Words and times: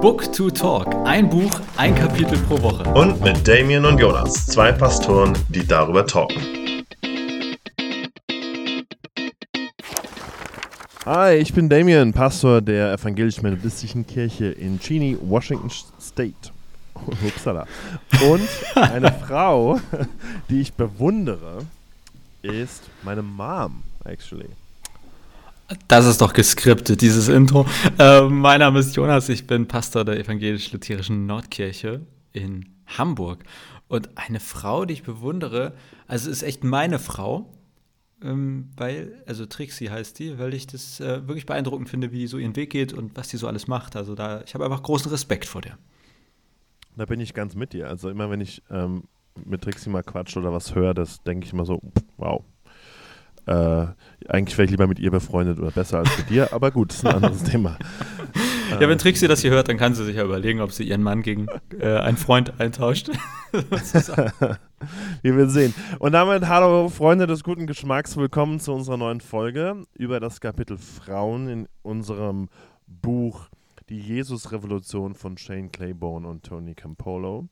Book 0.00 0.32
to 0.32 0.48
Talk. 0.48 0.94
Ein 1.06 1.28
Buch, 1.28 1.50
ein 1.76 1.92
Kapitel 1.92 2.38
pro 2.46 2.62
Woche. 2.62 2.88
Und 2.94 3.20
mit 3.20 3.48
Damien 3.48 3.84
und 3.84 3.98
Jonas, 3.98 4.46
zwei 4.46 4.70
Pastoren, 4.70 5.36
die 5.48 5.66
darüber 5.66 6.06
talken. 6.06 6.40
Hi, 11.04 11.34
ich 11.34 11.52
bin 11.52 11.68
Damien, 11.68 12.12
Pastor 12.12 12.60
der 12.60 12.92
evangelisch-methodistischen 12.92 14.06
Kirche 14.06 14.46
in 14.46 14.78
Cheney, 14.78 15.18
Washington 15.20 15.68
State. 16.00 16.52
Upsala. 17.26 17.66
Und 18.30 18.48
eine 18.76 19.10
Frau, 19.26 19.80
die 20.48 20.60
ich 20.60 20.72
bewundere, 20.74 21.66
ist 22.42 22.84
meine 23.02 23.22
Mom, 23.22 23.82
actually. 24.04 24.50
Das 25.86 26.06
ist 26.06 26.22
doch 26.22 26.32
geskriptet, 26.32 27.02
dieses 27.02 27.28
Intro. 27.28 27.66
Äh, 27.98 28.22
mein 28.22 28.60
Name 28.60 28.78
ist 28.78 28.96
Jonas, 28.96 29.28
ich 29.28 29.46
bin 29.46 29.68
Pastor 29.68 30.04
der 30.04 30.18
evangelisch-lutherischen 30.18 31.26
Nordkirche 31.26 32.00
in 32.32 32.64
Hamburg. 32.86 33.44
Und 33.86 34.16
eine 34.16 34.40
Frau, 34.40 34.86
die 34.86 34.94
ich 34.94 35.02
bewundere, 35.02 35.74
also 36.06 36.30
ist 36.30 36.42
echt 36.42 36.64
meine 36.64 36.98
Frau, 36.98 37.52
ähm, 38.22 38.70
weil, 38.76 39.22
also 39.26 39.44
Trixie 39.44 39.90
heißt 39.90 40.18
die, 40.18 40.38
weil 40.38 40.54
ich 40.54 40.66
das 40.66 41.00
äh, 41.00 41.28
wirklich 41.28 41.44
beeindruckend 41.44 41.90
finde, 41.90 42.12
wie 42.12 42.26
so 42.26 42.38
ihren 42.38 42.56
Weg 42.56 42.70
geht 42.70 42.94
und 42.94 43.14
was 43.16 43.28
die 43.28 43.36
so 43.36 43.46
alles 43.46 43.68
macht. 43.68 43.94
Also 43.94 44.14
da, 44.14 44.42
ich 44.46 44.54
habe 44.54 44.64
einfach 44.64 44.82
großen 44.82 45.10
Respekt 45.10 45.44
vor 45.44 45.60
der. 45.60 45.76
Da 46.96 47.04
bin 47.04 47.20
ich 47.20 47.34
ganz 47.34 47.54
mit 47.54 47.74
dir. 47.74 47.88
Also 47.88 48.08
immer 48.08 48.30
wenn 48.30 48.40
ich 48.40 48.62
ähm, 48.70 49.04
mit 49.44 49.62
Trixie 49.62 49.90
mal 49.90 50.02
quatsch 50.02 50.36
oder 50.38 50.50
was 50.50 50.74
höre, 50.74 50.94
das 50.94 51.22
denke 51.22 51.46
ich 51.46 51.52
immer 51.52 51.66
so, 51.66 51.80
wow, 52.16 52.42
äh, 53.48 53.86
eigentlich 54.28 54.58
wäre 54.58 54.66
ich 54.66 54.70
lieber 54.70 54.86
mit 54.86 54.98
ihr 54.98 55.10
befreundet 55.10 55.58
oder 55.58 55.70
besser 55.70 55.98
als 55.98 56.18
mit 56.18 56.28
dir, 56.28 56.52
aber 56.52 56.70
gut, 56.70 56.90
das 56.90 56.98
ist 56.98 57.06
ein 57.06 57.14
anderes 57.14 57.42
Thema. 57.50 57.78
Ja, 58.70 58.80
wenn 58.80 58.98
Trixie 58.98 59.26
das 59.26 59.40
hier 59.40 59.50
hört, 59.50 59.68
dann 59.68 59.78
kann 59.78 59.94
sie 59.94 60.04
sich 60.04 60.16
ja 60.16 60.24
überlegen, 60.24 60.60
ob 60.60 60.72
sie 60.72 60.84
ihren 60.84 61.02
Mann 61.02 61.22
gegen 61.22 61.46
äh, 61.80 61.96
einen 61.96 62.18
Freund 62.18 62.60
eintauscht. 62.60 63.10
Wir 63.52 65.36
werden 65.36 65.48
sehen. 65.48 65.74
Und 65.98 66.12
damit, 66.12 66.46
hallo 66.46 66.90
Freunde 66.90 67.26
des 67.26 67.42
guten 67.42 67.66
Geschmacks, 67.66 68.18
willkommen 68.18 68.60
zu 68.60 68.74
unserer 68.74 68.98
neuen 68.98 69.22
Folge 69.22 69.84
über 69.94 70.20
das 70.20 70.42
Kapitel 70.42 70.76
Frauen 70.76 71.48
in 71.48 71.68
unserem 71.80 72.50
Buch 72.86 73.48
Die 73.88 73.98
Jesus-Revolution 73.98 75.14
von 75.14 75.38
Shane 75.38 75.72
Claiborne 75.72 76.28
und 76.28 76.44
Tony 76.44 76.74
Campolo. 76.74 77.48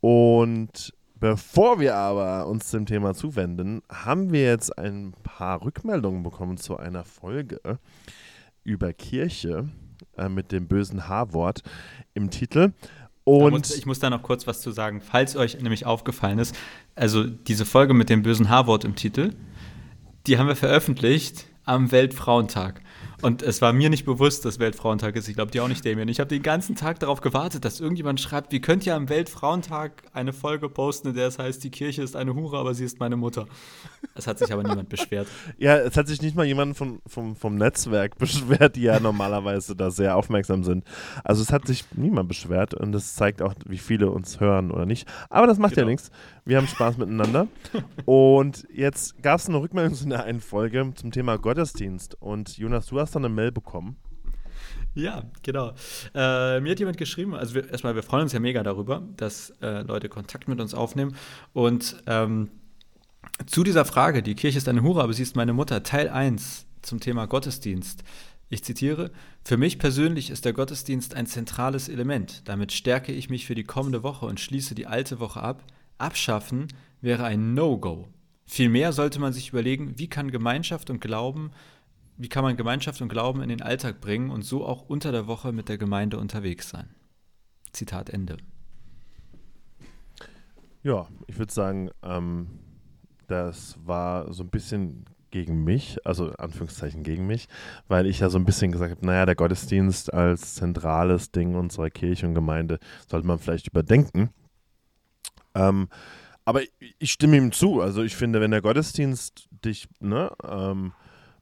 Und 0.00 0.94
Bevor 1.18 1.80
wir 1.80 1.94
aber 1.94 2.46
uns 2.46 2.70
dem 2.70 2.84
Thema 2.84 3.14
zuwenden, 3.14 3.82
haben 3.90 4.32
wir 4.32 4.44
jetzt 4.44 4.76
ein 4.78 5.14
paar 5.22 5.64
Rückmeldungen 5.64 6.22
bekommen 6.22 6.58
zu 6.58 6.76
einer 6.76 7.04
Folge 7.04 7.60
über 8.64 8.92
Kirche 8.92 9.68
äh, 10.18 10.28
mit 10.28 10.52
dem 10.52 10.68
bösen 10.68 11.08
H-Wort 11.08 11.62
im 12.12 12.30
Titel. 12.30 12.72
Und 13.24 13.50
muss, 13.50 13.74
ich 13.74 13.86
muss 13.86 13.98
da 13.98 14.10
noch 14.10 14.22
kurz 14.22 14.46
was 14.46 14.60
zu 14.60 14.70
sagen, 14.70 15.00
falls 15.00 15.36
euch 15.36 15.60
nämlich 15.60 15.86
aufgefallen 15.86 16.38
ist. 16.38 16.54
Also 16.94 17.24
diese 17.24 17.64
Folge 17.64 17.94
mit 17.94 18.10
dem 18.10 18.22
bösen 18.22 18.50
H-Wort 18.50 18.84
im 18.84 18.94
Titel, 18.94 19.32
die 20.26 20.38
haben 20.38 20.48
wir 20.48 20.56
veröffentlicht 20.56 21.46
am 21.64 21.92
Weltfrauentag. 21.92 22.82
Und 23.22 23.42
es 23.42 23.62
war 23.62 23.72
mir 23.72 23.88
nicht 23.88 24.04
bewusst, 24.04 24.44
dass 24.44 24.58
Weltfrauentag 24.58 25.16
ist. 25.16 25.28
Ich 25.28 25.34
glaube, 25.34 25.50
dir 25.50 25.64
auch 25.64 25.68
nicht, 25.68 25.84
Damien. 25.84 26.08
Ich 26.08 26.20
habe 26.20 26.28
den 26.28 26.42
ganzen 26.42 26.76
Tag 26.76 27.00
darauf 27.00 27.20
gewartet, 27.20 27.64
dass 27.64 27.80
irgendjemand 27.80 28.20
schreibt, 28.20 28.52
wie 28.52 28.60
könnt 28.60 28.86
ihr 28.86 28.94
am 28.94 29.08
Weltfrauentag 29.08 30.02
eine 30.12 30.32
Folge 30.32 30.68
posten, 30.68 31.08
in 31.08 31.14
der 31.14 31.28
es 31.28 31.38
heißt, 31.38 31.64
die 31.64 31.70
Kirche 31.70 32.02
ist 32.02 32.14
eine 32.14 32.34
Hure, 32.34 32.58
aber 32.58 32.74
sie 32.74 32.84
ist 32.84 33.00
meine 33.00 33.16
Mutter. 33.16 33.46
Es 34.14 34.26
hat 34.26 34.38
sich 34.38 34.52
aber 34.52 34.62
niemand 34.62 34.88
beschwert. 34.88 35.28
Ja, 35.58 35.76
es 35.78 35.96
hat 35.96 36.08
sich 36.08 36.20
nicht 36.20 36.36
mal 36.36 36.44
jemand 36.44 36.76
vom, 36.76 37.00
vom, 37.06 37.34
vom 37.34 37.56
Netzwerk 37.56 38.18
beschwert, 38.18 38.76
die 38.76 38.82
ja 38.82 39.00
normalerweise 39.00 39.74
da 39.74 39.90
sehr 39.90 40.16
aufmerksam 40.16 40.64
sind. 40.64 40.84
Also 41.24 41.42
es 41.42 41.52
hat 41.52 41.66
sich 41.66 41.84
niemand 41.94 42.28
beschwert 42.28 42.74
und 42.74 42.92
das 42.92 43.14
zeigt 43.14 43.40
auch, 43.40 43.54
wie 43.66 43.78
viele 43.78 44.10
uns 44.10 44.40
hören 44.40 44.70
oder 44.70 44.86
nicht. 44.86 45.08
Aber 45.30 45.46
das 45.46 45.58
macht 45.58 45.74
genau. 45.74 45.86
ja 45.86 45.92
nichts. 45.92 46.10
Wir 46.46 46.58
haben 46.58 46.68
Spaß 46.68 46.96
miteinander. 46.96 47.48
und 48.04 48.68
jetzt 48.72 49.20
gab 49.20 49.40
es 49.40 49.48
eine 49.48 49.60
Rückmeldung 49.60 49.98
in 50.00 50.10
der 50.10 50.22
einen 50.22 50.40
Folge 50.40 50.92
zum 50.94 51.10
Thema 51.10 51.38
Gottesdienst. 51.38 52.14
Und 52.22 52.56
Jonas, 52.56 52.86
du 52.86 53.00
hast 53.00 53.16
dann 53.16 53.24
eine 53.24 53.34
Mail 53.34 53.50
bekommen. 53.50 53.96
Ja, 54.94 55.24
genau. 55.42 55.74
Äh, 56.14 56.60
mir 56.60 56.70
hat 56.70 56.78
jemand 56.78 56.98
geschrieben, 56.98 57.34
also 57.34 57.56
wir, 57.56 57.68
erstmal, 57.68 57.96
wir 57.96 58.04
freuen 58.04 58.22
uns 58.22 58.32
ja 58.32 58.38
mega 58.38 58.62
darüber, 58.62 59.02
dass 59.16 59.50
äh, 59.60 59.82
Leute 59.82 60.08
Kontakt 60.08 60.46
mit 60.46 60.60
uns 60.60 60.72
aufnehmen. 60.72 61.16
Und 61.52 62.00
ähm, 62.06 62.48
zu 63.46 63.64
dieser 63.64 63.84
Frage, 63.84 64.22
die 64.22 64.36
Kirche 64.36 64.58
ist 64.58 64.68
eine 64.68 64.82
Hure, 64.84 65.02
aber 65.02 65.12
sie 65.12 65.24
ist 65.24 65.34
meine 65.34 65.52
Mutter, 65.52 65.82
Teil 65.82 66.08
1 66.08 66.64
zum 66.80 67.00
Thema 67.00 67.26
Gottesdienst. 67.26 68.04
Ich 68.50 68.62
zitiere, 68.62 69.10
für 69.42 69.56
mich 69.56 69.80
persönlich 69.80 70.30
ist 70.30 70.44
der 70.44 70.52
Gottesdienst 70.52 71.16
ein 71.16 71.26
zentrales 71.26 71.88
Element. 71.88 72.42
Damit 72.44 72.70
stärke 72.70 73.10
ich 73.10 73.28
mich 73.30 73.46
für 73.46 73.56
die 73.56 73.64
kommende 73.64 74.04
Woche 74.04 74.26
und 74.26 74.38
schließe 74.38 74.76
die 74.76 74.86
alte 74.86 75.18
Woche 75.18 75.42
ab. 75.42 75.64
Abschaffen 75.98 76.68
wäre 77.00 77.24
ein 77.24 77.54
No-Go. 77.54 78.08
Vielmehr 78.44 78.92
sollte 78.92 79.18
man 79.20 79.32
sich 79.32 79.48
überlegen, 79.50 79.98
wie 79.98 80.08
kann 80.08 80.30
Gemeinschaft 80.30 80.90
und 80.90 81.00
Glauben 81.00 81.50
wie 82.18 82.28
kann 82.28 82.44
man 82.44 82.56
Gemeinschaft 82.56 83.02
und 83.02 83.08
Glauben 83.08 83.42
in 83.42 83.50
den 83.50 83.62
Alltag 83.62 84.00
bringen 84.00 84.30
und 84.30 84.42
so 84.42 84.64
auch 84.64 84.88
unter 84.88 85.12
der 85.12 85.26
Woche 85.26 85.52
mit 85.52 85.68
der 85.68 85.76
Gemeinde 85.76 86.18
unterwegs 86.18 86.70
sein? 86.70 86.88
Zitat 87.72 88.08
Ende. 88.10 88.38
Ja, 90.82 91.08
ich 91.26 91.38
würde 91.38 91.52
sagen, 91.52 91.90
ähm, 92.02 92.48
das 93.26 93.76
war 93.84 94.32
so 94.32 94.44
ein 94.44 94.50
bisschen 94.50 95.04
gegen 95.30 95.64
mich, 95.64 95.98
also 96.06 96.30
Anführungszeichen 96.32 97.02
gegen 97.02 97.26
mich, 97.26 97.48
weil 97.88 98.06
ich 98.06 98.20
ja 98.20 98.30
so 98.30 98.38
ein 98.38 98.46
bisschen 98.46 98.72
gesagt 98.72 98.92
habe, 98.92 99.04
naja, 99.04 99.26
der 99.26 99.34
Gottesdienst 99.34 100.14
als 100.14 100.54
zentrales 100.54 101.32
Ding 101.32 101.54
unserer 101.54 101.90
Kirche 101.90 102.26
und 102.26 102.34
Gemeinde 102.34 102.78
sollte 103.08 103.26
man 103.26 103.38
vielleicht 103.38 103.68
überdenken. 103.68 104.30
Ähm, 105.56 105.88
aber 106.44 106.60
ich, 106.98 107.12
stimme 107.12 107.36
ihm 107.36 107.50
zu. 107.50 107.80
Also 107.80 108.02
ich 108.02 108.14
finde, 108.14 108.40
wenn 108.40 108.52
der 108.52 108.62
Gottesdienst 108.62 109.48
dich 109.50 109.88
ne, 109.98 110.30
ähm, 110.44 110.92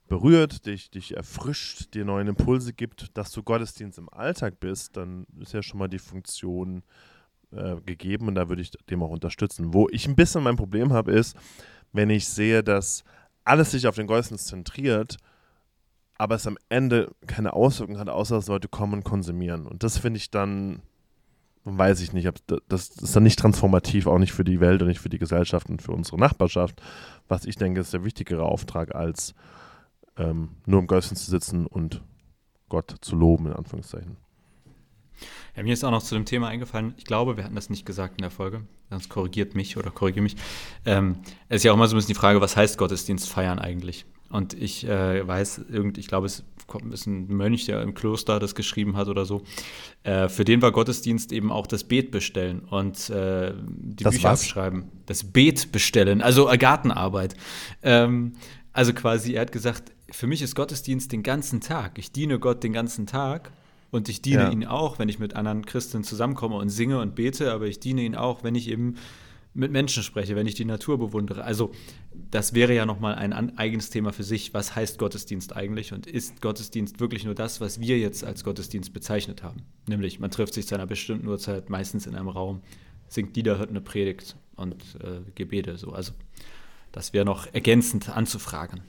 berührt, 0.08 0.66
dich, 0.66 0.90
dich 0.90 1.16
erfrischt, 1.16 1.92
dir 1.94 2.04
neue 2.04 2.26
Impulse 2.26 2.72
gibt, 2.72 3.16
dass 3.16 3.30
du 3.32 3.42
Gottesdienst 3.42 3.98
im 3.98 4.08
Alltag 4.08 4.60
bist, 4.60 4.96
dann 4.96 5.26
ist 5.40 5.52
ja 5.52 5.62
schon 5.62 5.78
mal 5.78 5.88
die 5.88 5.98
Funktion 5.98 6.82
äh, 7.52 7.76
gegeben 7.84 8.28
und 8.28 8.34
da 8.34 8.48
würde 8.48 8.62
ich 8.62 8.70
dem 8.88 9.02
auch 9.02 9.10
unterstützen. 9.10 9.74
Wo 9.74 9.88
ich 9.90 10.06
ein 10.06 10.16
bisschen 10.16 10.42
mein 10.42 10.56
Problem 10.56 10.92
habe, 10.92 11.12
ist, 11.12 11.36
wenn 11.92 12.08
ich 12.08 12.26
sehe, 12.28 12.62
dass 12.62 13.04
alles 13.44 13.72
sich 13.72 13.86
auf 13.86 13.96
den 13.96 14.06
Gottesdienst 14.06 14.46
zentriert, 14.46 15.18
aber 16.16 16.36
es 16.36 16.46
am 16.46 16.56
Ende 16.68 17.10
keine 17.26 17.52
Auswirkungen 17.52 17.98
hat, 17.98 18.08
außer 18.08 18.36
dass 18.36 18.46
Leute 18.46 18.68
kommen 18.68 18.94
und 18.94 19.04
konsumieren. 19.04 19.66
Und 19.66 19.82
das 19.82 19.98
finde 19.98 20.18
ich 20.18 20.30
dann, 20.30 20.80
weiß 21.64 22.00
ich 22.00 22.12
nicht, 22.12 22.30
das 22.68 22.88
ist 22.90 23.16
dann 23.16 23.22
nicht 23.22 23.38
transformativ, 23.38 24.06
auch 24.06 24.18
nicht 24.18 24.32
für 24.32 24.44
die 24.44 24.60
Welt 24.60 24.82
und 24.82 24.88
nicht 24.88 25.00
für 25.00 25.08
die 25.08 25.18
Gesellschaft 25.18 25.70
und 25.70 25.80
für 25.80 25.92
unsere 25.92 26.18
Nachbarschaft, 26.18 26.82
was 27.26 27.46
ich 27.46 27.56
denke, 27.56 27.80
ist 27.80 27.94
der 27.94 28.04
wichtigere 28.04 28.44
Auftrag 28.44 28.94
als 28.94 29.34
ähm, 30.18 30.50
nur 30.66 30.80
im 30.80 30.86
Gottesdienst 30.86 31.24
zu 31.24 31.30
sitzen 31.30 31.66
und 31.66 32.02
Gott 32.68 32.94
zu 33.00 33.16
loben, 33.16 33.46
in 33.46 33.54
Anführungszeichen. 33.54 34.16
Ja, 35.56 35.62
mir 35.62 35.72
ist 35.72 35.84
auch 35.84 35.90
noch 35.90 36.02
zu 36.02 36.14
dem 36.14 36.24
Thema 36.24 36.48
eingefallen, 36.48 36.94
ich 36.96 37.04
glaube, 37.04 37.36
wir 37.36 37.44
hatten 37.44 37.54
das 37.54 37.70
nicht 37.70 37.86
gesagt 37.86 38.16
in 38.18 38.22
der 38.22 38.30
Folge, 38.30 38.66
sonst 38.90 39.08
korrigiert 39.08 39.54
mich 39.54 39.76
oder 39.76 39.90
korrigiere 39.90 40.24
mich. 40.24 40.36
Ähm, 40.84 41.20
es 41.48 41.58
ist 41.58 41.64
ja 41.64 41.72
auch 41.72 41.76
immer 41.76 41.86
so 41.86 41.94
ein 41.94 41.98
bisschen 41.98 42.08
die 42.08 42.18
Frage, 42.18 42.40
was 42.40 42.56
heißt 42.56 42.76
Gottesdienst 42.76 43.28
feiern 43.28 43.58
eigentlich? 43.58 44.04
Und 44.34 44.52
ich 44.52 44.84
äh, 44.84 45.24
weiß, 45.24 45.66
irgend, 45.70 45.96
ich 45.96 46.08
glaube, 46.08 46.26
es 46.26 46.42
ist 46.90 47.06
ein 47.06 47.28
Mönch, 47.28 47.66
der 47.66 47.80
im 47.82 47.94
Kloster 47.94 48.40
das 48.40 48.56
geschrieben 48.56 48.96
hat 48.96 49.06
oder 49.06 49.26
so. 49.26 49.44
Äh, 50.02 50.28
für 50.28 50.44
den 50.44 50.60
war 50.60 50.72
Gottesdienst 50.72 51.30
eben 51.30 51.52
auch 51.52 51.68
das 51.68 51.84
Beet 51.84 52.10
bestellen 52.10 52.58
und 52.68 53.10
äh, 53.10 53.52
die 53.64 54.02
das 54.02 54.14
Bücher 54.14 54.30
was? 54.30 54.40
abschreiben. 54.40 54.86
Das 55.06 55.22
Beet 55.22 55.70
bestellen, 55.70 56.20
also 56.20 56.50
Gartenarbeit. 56.58 57.36
Ähm, 57.84 58.32
also 58.72 58.92
quasi, 58.92 59.34
er 59.34 59.42
hat 59.42 59.52
gesagt, 59.52 59.92
für 60.10 60.26
mich 60.26 60.42
ist 60.42 60.56
Gottesdienst 60.56 61.12
den 61.12 61.22
ganzen 61.22 61.60
Tag. 61.60 61.96
Ich 61.96 62.10
diene 62.10 62.40
Gott 62.40 62.64
den 62.64 62.72
ganzen 62.72 63.06
Tag 63.06 63.52
und 63.92 64.08
ich 64.08 64.20
diene 64.20 64.42
ja. 64.42 64.50
ihn 64.50 64.66
auch, 64.66 64.98
wenn 64.98 65.08
ich 65.08 65.20
mit 65.20 65.36
anderen 65.36 65.64
Christen 65.64 66.02
zusammenkomme 66.02 66.56
und 66.56 66.70
singe 66.70 66.98
und 66.98 67.14
bete, 67.14 67.52
aber 67.52 67.66
ich 67.66 67.78
diene 67.78 68.02
ihn 68.02 68.16
auch, 68.16 68.42
wenn 68.42 68.56
ich 68.56 68.68
eben 68.68 68.96
mit 69.54 69.70
Menschen 69.70 70.02
spreche, 70.02 70.34
wenn 70.36 70.46
ich 70.46 70.54
die 70.54 70.64
Natur 70.64 70.98
bewundere. 70.98 71.44
Also 71.44 71.72
das 72.30 72.54
wäre 72.54 72.74
ja 72.74 72.86
nochmal 72.86 73.14
ein 73.14 73.56
eigenes 73.56 73.90
Thema 73.90 74.12
für 74.12 74.24
sich. 74.24 74.52
Was 74.52 74.74
heißt 74.74 74.98
Gottesdienst 74.98 75.54
eigentlich 75.56 75.92
und 75.92 76.06
ist 76.06 76.42
Gottesdienst 76.42 77.00
wirklich 77.00 77.24
nur 77.24 77.34
das, 77.34 77.60
was 77.60 77.80
wir 77.80 77.98
jetzt 77.98 78.24
als 78.24 78.44
Gottesdienst 78.44 78.92
bezeichnet 78.92 79.42
haben? 79.42 79.62
Nämlich, 79.86 80.18
man 80.18 80.30
trifft 80.30 80.54
sich 80.54 80.66
zu 80.66 80.74
einer 80.74 80.86
bestimmten 80.86 81.28
Uhrzeit, 81.28 81.70
meistens 81.70 82.06
in 82.06 82.16
einem 82.16 82.28
Raum, 82.28 82.62
singt 83.08 83.36
Lieder, 83.36 83.58
hört 83.58 83.70
eine 83.70 83.80
Predigt 83.80 84.36
und 84.56 84.82
äh, 85.00 85.20
Gebete. 85.34 85.78
So. 85.78 85.92
Also 85.92 86.12
das 86.90 87.12
wäre 87.12 87.24
noch 87.24 87.46
ergänzend 87.52 88.08
anzufragen. 88.08 88.82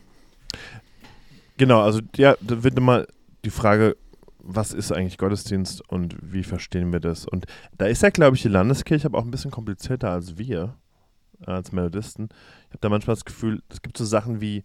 Genau, 1.58 1.82
also 1.82 2.02
ja, 2.18 2.36
da 2.42 2.64
wird 2.64 2.78
immer 2.78 3.06
die 3.46 3.50
Frage, 3.50 3.96
was 4.46 4.74
ist 4.74 4.92
eigentlich 4.92 5.18
Gottesdienst 5.18 5.82
und 5.90 6.16
wie 6.22 6.44
verstehen 6.44 6.94
wir 6.94 7.00
das? 7.00 7.26
Und 7.26 7.46
da 7.78 7.88
ist 7.88 8.04
ja, 8.04 8.10
glaube 8.12 8.36
ich, 8.36 8.44
die 8.44 8.48
Landeskirche 8.48 9.08
aber 9.08 9.18
auch 9.18 9.26
ein 9.26 9.32
bisschen 9.32 9.52
komplizierter 9.52 10.12
als 10.12 10.38
wir, 10.38 10.76
als 11.46 11.72
Melodisten. 11.72 12.30
Ich 12.68 12.70
habe 12.70 12.80
da 12.82 12.90
manchmal 12.90 13.16
das 13.16 13.26
Gefühl, 13.26 13.62
es 13.70 13.82
gibt 13.82 13.98
so 13.98 14.06
Sachen 14.06 14.42
wie, 14.42 14.64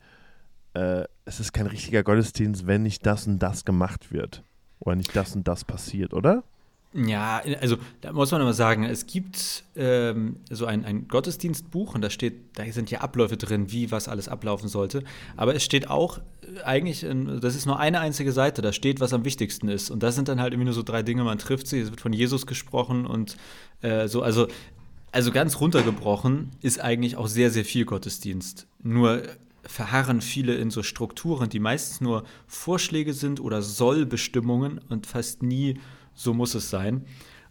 äh, 0.75 1.05
es 1.25 1.41
ist 1.41 1.53
kein 1.53 1.67
richtiger 1.67 2.03
Gottesdienst, 2.03 2.67
wenn 2.67 2.83
nicht 2.83 3.05
das 3.07 3.27
und 3.27 3.39
das 3.39 3.65
gemacht 3.65 4.13
wird. 4.13 4.45
Oder 4.81 4.97
nicht 4.97 5.17
das 5.17 5.35
und 5.35 5.49
das 5.49 5.65
passiert, 5.65 6.15
oder? 6.15 6.45
Ja, 6.93 7.41
also 7.61 7.77
da 8.01 8.13
muss 8.13 8.33
man 8.33 8.41
immer 8.41 8.53
sagen, 8.53 8.83
es 8.83 9.07
gibt 9.07 9.63
ähm, 9.77 10.37
so 10.51 10.67
ein, 10.67 10.85
ein 10.85 11.07
Gottesdienstbuch 11.07 11.95
und 11.95 12.01
da 12.01 12.11
steht, 12.11 12.59
da 12.59 12.65
sind 12.65 12.91
ja 12.91 13.01
Abläufe 13.01 13.37
drin, 13.37 13.71
wie 13.71 13.93
was 13.93 14.09
alles 14.09 14.27
ablaufen 14.29 14.69
sollte. 14.69 15.05
Aber 15.37 15.55
es 15.55 15.63
steht 15.63 15.89
auch 15.89 16.19
äh, 16.19 16.63
eigentlich, 16.63 17.05
in, 17.05 17.41
das 17.41 17.55
ist 17.55 17.67
nur 17.67 17.79
eine 17.79 18.01
einzige 18.01 18.33
Seite, 18.33 18.61
da 18.61 18.73
steht, 18.73 18.99
was 18.99 19.13
am 19.13 19.25
wichtigsten 19.25 19.69
ist. 19.69 19.91
Und 19.91 20.03
das 20.03 20.17
sind 20.17 20.27
dann 20.27 20.41
halt 20.41 20.53
irgendwie 20.53 20.65
nur 20.65 20.75
so 20.75 20.83
drei 20.83 21.05
Dinge, 21.05 21.23
man 21.23 21.39
trifft 21.39 21.69
sie, 21.69 21.79
es 21.79 21.91
wird 21.91 22.01
von 22.01 22.13
Jesus 22.13 22.45
gesprochen 22.45 23.07
und 23.07 23.37
äh, 23.83 24.09
so, 24.09 24.23
also, 24.23 24.49
also 25.13 25.31
ganz 25.31 25.61
runtergebrochen 25.61 26.51
ist 26.61 26.81
eigentlich 26.81 27.17
auch 27.17 27.29
sehr, 27.29 27.53
sehr 27.53 27.65
viel 27.65 27.85
Gottesdienst. 27.85 28.67
Nur 28.83 29.23
verharren 29.63 30.23
viele 30.23 30.57
in 30.57 30.71
so 30.71 30.83
Strukturen, 30.83 31.49
die 31.51 31.61
meistens 31.61 32.01
nur 32.01 32.25
Vorschläge 32.49 33.13
sind 33.13 33.39
oder 33.39 33.63
Sollbestimmungen 33.63 34.81
und 34.89 35.07
fast 35.07 35.45
nie 35.45 35.79
so 36.21 36.35
muss 36.35 36.55
es 36.55 36.71
sein. 36.71 37.05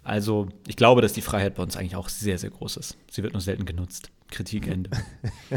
Also 0.04 0.48
ich 0.68 0.76
glaube, 0.76 1.02
dass 1.02 1.14
die 1.14 1.22
Freiheit 1.22 1.56
bei 1.56 1.64
uns 1.64 1.76
eigentlich 1.76 1.96
auch 1.96 2.10
sehr, 2.10 2.38
sehr 2.38 2.50
groß 2.50 2.78
ist. 2.78 2.98
Sie 3.12 3.24
wird 3.24 3.34
nur 3.34 3.42
selten 3.42 3.66
genutzt. 3.66 4.12
Kritik 4.30 4.68
Ende. 4.68 4.92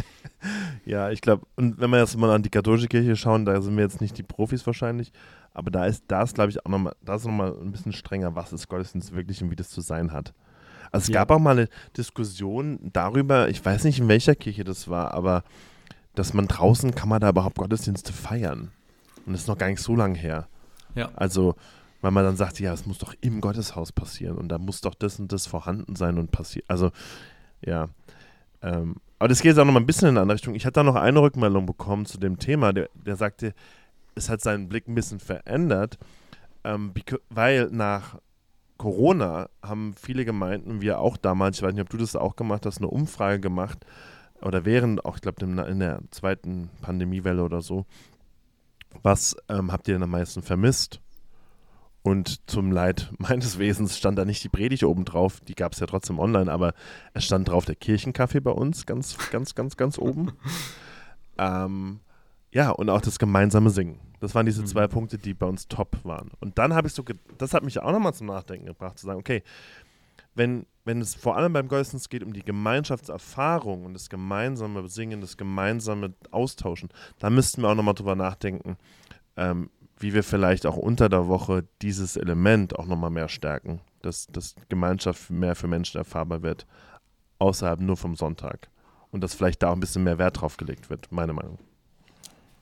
ja, 0.86 1.10
ich 1.10 1.20
glaube, 1.20 1.46
und 1.56 1.78
wenn 1.78 1.90
wir 1.90 1.98
jetzt 1.98 2.16
mal 2.16 2.30
an 2.30 2.42
die 2.42 2.48
katholische 2.48 2.88
Kirche 2.88 3.16
schauen, 3.16 3.44
da 3.44 3.60
sind 3.60 3.76
wir 3.76 3.84
jetzt 3.84 4.00
nicht 4.00 4.16
die 4.16 4.22
Profis 4.22 4.66
wahrscheinlich, 4.66 5.12
aber 5.52 5.70
da 5.70 5.84
ist 5.84 6.04
das, 6.08 6.32
glaube 6.32 6.50
ich, 6.50 6.64
auch 6.64 6.70
nochmal, 6.70 6.96
da 7.02 7.16
ist 7.16 7.26
nochmal 7.26 7.54
ein 7.60 7.70
bisschen 7.70 7.92
strenger, 7.92 8.34
was 8.34 8.52
ist 8.52 8.68
Gottesdienst 8.68 9.14
wirklich 9.14 9.42
und 9.42 9.50
wie 9.50 9.56
das 9.56 9.68
zu 9.68 9.82
sein 9.82 10.12
hat. 10.12 10.32
Also 10.90 11.04
es 11.04 11.08
ja. 11.08 11.20
gab 11.20 11.30
auch 11.32 11.38
mal 11.38 11.58
eine 11.58 11.68
Diskussion 11.96 12.78
darüber, 12.92 13.50
ich 13.50 13.62
weiß 13.62 13.84
nicht, 13.84 13.98
in 13.98 14.08
welcher 14.08 14.34
Kirche 14.34 14.64
das 14.64 14.88
war, 14.88 15.12
aber 15.12 15.44
dass 16.14 16.32
man 16.32 16.48
draußen 16.48 16.94
kann 16.94 17.10
man 17.10 17.20
da 17.20 17.28
überhaupt 17.28 17.56
Gottesdienste 17.56 18.14
feiern. 18.14 18.70
Und 19.26 19.34
das 19.34 19.42
ist 19.42 19.48
noch 19.48 19.58
gar 19.58 19.68
nicht 19.68 19.82
so 19.82 19.94
lange 19.94 20.18
her. 20.18 20.48
Ja. 20.94 21.10
Also 21.14 21.56
weil 22.02 22.10
man 22.10 22.24
dann 22.24 22.36
sagt, 22.36 22.60
ja, 22.60 22.72
es 22.74 22.84
muss 22.84 22.98
doch 22.98 23.14
im 23.20 23.40
Gotteshaus 23.40 23.92
passieren 23.92 24.36
und 24.36 24.48
da 24.48 24.58
muss 24.58 24.82
doch 24.82 24.94
das 24.94 25.18
und 25.18 25.32
das 25.32 25.46
vorhanden 25.46 25.96
sein 25.96 26.18
und 26.18 26.30
passieren. 26.30 26.66
Also, 26.68 26.90
ja. 27.64 27.88
Ähm, 28.60 28.96
aber 29.18 29.28
das 29.28 29.40
geht 29.40 29.50
jetzt 29.50 29.58
auch 29.58 29.64
noch 29.64 29.72
mal 29.72 29.80
ein 29.80 29.86
bisschen 29.86 30.08
in 30.08 30.14
eine 30.14 30.22
andere 30.22 30.34
Richtung. 30.34 30.54
Ich 30.54 30.66
hatte 30.66 30.74
da 30.74 30.82
noch 30.82 30.96
eine 30.96 31.22
Rückmeldung 31.22 31.64
bekommen 31.64 32.04
zu 32.04 32.18
dem 32.18 32.38
Thema, 32.38 32.72
der, 32.72 32.90
der 32.94 33.16
sagte, 33.16 33.54
es 34.16 34.28
hat 34.28 34.40
seinen 34.40 34.68
Blick 34.68 34.88
ein 34.88 34.94
bisschen 34.94 35.20
verändert, 35.20 35.98
ähm, 36.64 36.92
weil 37.30 37.68
nach 37.70 38.18
Corona 38.78 39.48
haben 39.62 39.94
viele 39.94 40.24
Gemeinden, 40.24 40.80
wir 40.80 40.98
auch 40.98 41.16
damals, 41.16 41.58
ich 41.58 41.62
weiß 41.62 41.72
nicht, 41.72 41.82
ob 41.82 41.90
du 41.90 41.98
das 41.98 42.16
auch 42.16 42.34
gemacht 42.34 42.66
hast, 42.66 42.78
eine 42.78 42.88
Umfrage 42.88 43.38
gemacht 43.38 43.86
oder 44.40 44.64
während 44.64 45.04
auch, 45.04 45.16
ich 45.16 45.22
glaube, 45.22 45.44
in 45.44 45.78
der 45.78 46.00
zweiten 46.10 46.68
Pandemiewelle 46.80 47.44
oder 47.44 47.62
so, 47.62 47.86
was 49.02 49.36
ähm, 49.48 49.70
habt 49.70 49.86
ihr 49.86 49.94
denn 49.94 50.02
am 50.02 50.10
meisten 50.10 50.42
vermisst? 50.42 51.00
Und 52.02 52.50
zum 52.50 52.72
Leid 52.72 53.12
meines 53.18 53.58
Wesens 53.58 53.96
stand 53.96 54.18
da 54.18 54.24
nicht 54.24 54.42
die 54.44 54.48
Predigt 54.48 54.84
oben 54.84 55.04
drauf, 55.04 55.40
die 55.40 55.54
gab 55.54 55.72
es 55.72 55.80
ja 55.80 55.86
trotzdem 55.86 56.18
online, 56.18 56.50
aber 56.50 56.74
es 57.14 57.24
stand 57.24 57.48
drauf 57.48 57.64
der 57.64 57.76
Kirchenkaffee 57.76 58.40
bei 58.40 58.50
uns, 58.50 58.86
ganz, 58.86 59.16
ganz, 59.30 59.54
ganz, 59.54 59.76
ganz 59.76 59.98
oben. 59.98 60.32
ähm, 61.38 62.00
ja, 62.50 62.70
und 62.70 62.90
auch 62.90 63.00
das 63.00 63.18
gemeinsame 63.18 63.70
Singen. 63.70 63.98
Das 64.20 64.34
waren 64.34 64.46
diese 64.46 64.64
zwei 64.64 64.86
mhm. 64.86 64.90
Punkte, 64.90 65.18
die 65.18 65.34
bei 65.34 65.46
uns 65.46 65.66
top 65.68 65.96
waren. 66.04 66.30
Und 66.40 66.58
dann 66.58 66.74
habe 66.74 66.86
ich 66.86 66.94
so, 66.94 67.04
das 67.38 67.54
hat 67.54 67.64
mich 67.64 67.80
auch 67.80 67.92
nochmal 67.92 68.14
zum 68.14 68.28
Nachdenken 68.28 68.66
gebracht, 68.66 68.98
zu 68.98 69.06
sagen, 69.06 69.18
okay, 69.18 69.42
wenn, 70.34 70.66
wenn 70.84 71.00
es 71.00 71.14
vor 71.14 71.36
allem 71.36 71.52
beim 71.52 71.68
Gottesdienst 71.68 72.08
geht 72.08 72.22
um 72.22 72.32
die 72.32 72.44
Gemeinschaftserfahrung 72.44 73.84
und 73.84 73.94
das 73.94 74.08
gemeinsame 74.08 74.88
Singen, 74.88 75.20
das 75.20 75.36
gemeinsame 75.36 76.14
Austauschen, 76.30 76.90
da 77.18 77.30
müssten 77.30 77.62
wir 77.62 77.68
auch 77.68 77.74
nochmal 77.74 77.94
drüber 77.94 78.14
nachdenken, 78.14 78.76
ähm, 79.36 79.70
wie 80.02 80.14
wir 80.14 80.24
vielleicht 80.24 80.66
auch 80.66 80.76
unter 80.76 81.08
der 81.08 81.28
Woche 81.28 81.64
dieses 81.80 82.16
Element 82.16 82.78
auch 82.78 82.86
nochmal 82.86 83.10
mehr 83.10 83.28
stärken, 83.28 83.80
dass, 84.02 84.26
dass 84.26 84.54
Gemeinschaft 84.68 85.30
mehr 85.30 85.54
für 85.54 85.68
Menschen 85.68 85.98
erfahrbar 85.98 86.42
wird, 86.42 86.66
außerhalb 87.38 87.80
nur 87.80 87.96
vom 87.96 88.16
Sonntag. 88.16 88.68
Und 89.10 89.22
dass 89.22 89.34
vielleicht 89.34 89.62
da 89.62 89.70
auch 89.70 89.74
ein 89.74 89.80
bisschen 89.80 90.04
mehr 90.04 90.18
Wert 90.18 90.40
drauf 90.40 90.56
gelegt 90.56 90.90
wird, 90.90 91.12
meine 91.12 91.32
Meinung. 91.32 91.58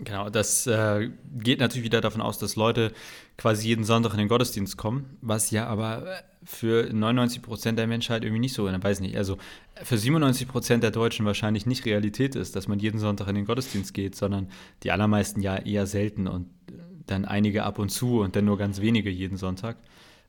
Genau, 0.03 0.31
das 0.31 0.67
äh, 0.67 1.11
geht 1.39 1.61
natürlich 1.61 1.85
wieder 1.85 2.01
davon 2.01 2.23
aus, 2.23 2.39
dass 2.39 2.57
Leute 2.57 2.93
quasi 3.37 3.69
jeden 3.69 3.85
Sonntag 3.85 4.13
in 4.13 4.19
den 4.19 4.29
Gottesdienst 4.29 4.79
kommen, 4.79 5.19
was 5.21 5.51
ja 5.51 5.67
aber 5.67 6.23
für 6.43 6.91
99 6.91 7.43
Prozent 7.43 7.79
der 7.79 7.87
Menschheit 7.87 8.25
irgendwie 8.25 8.41
nicht 8.41 8.55
so, 8.55 8.67
ich 8.67 8.83
weiß 8.83 9.01
nicht, 9.01 9.17
also 9.17 9.37
für 9.83 9.99
97 9.99 10.49
Prozent 10.49 10.83
der 10.83 10.91
Deutschen 10.91 11.27
wahrscheinlich 11.27 11.67
nicht 11.67 11.85
Realität 11.85 12.35
ist, 12.35 12.57
dass 12.57 12.67
man 12.67 12.79
jeden 12.79 12.99
Sonntag 12.99 13.29
in 13.29 13.35
den 13.35 13.45
Gottesdienst 13.45 13.93
geht, 13.93 14.17
sondern 14.17 14.49
die 14.85 14.91
allermeisten 14.91 15.43
ja 15.43 15.57
eher 15.57 15.87
selten 15.87 16.27
und 16.27 16.49
dann 17.11 17.25
einige 17.25 17.65
ab 17.65 17.79
und 17.79 17.91
zu 17.91 18.21
und 18.21 18.37
dann 18.37 18.45
nur 18.45 18.59
ganz 18.59 18.81
wenige 18.81 19.11
jeden 19.11 19.37
Sonntag. 19.37 19.77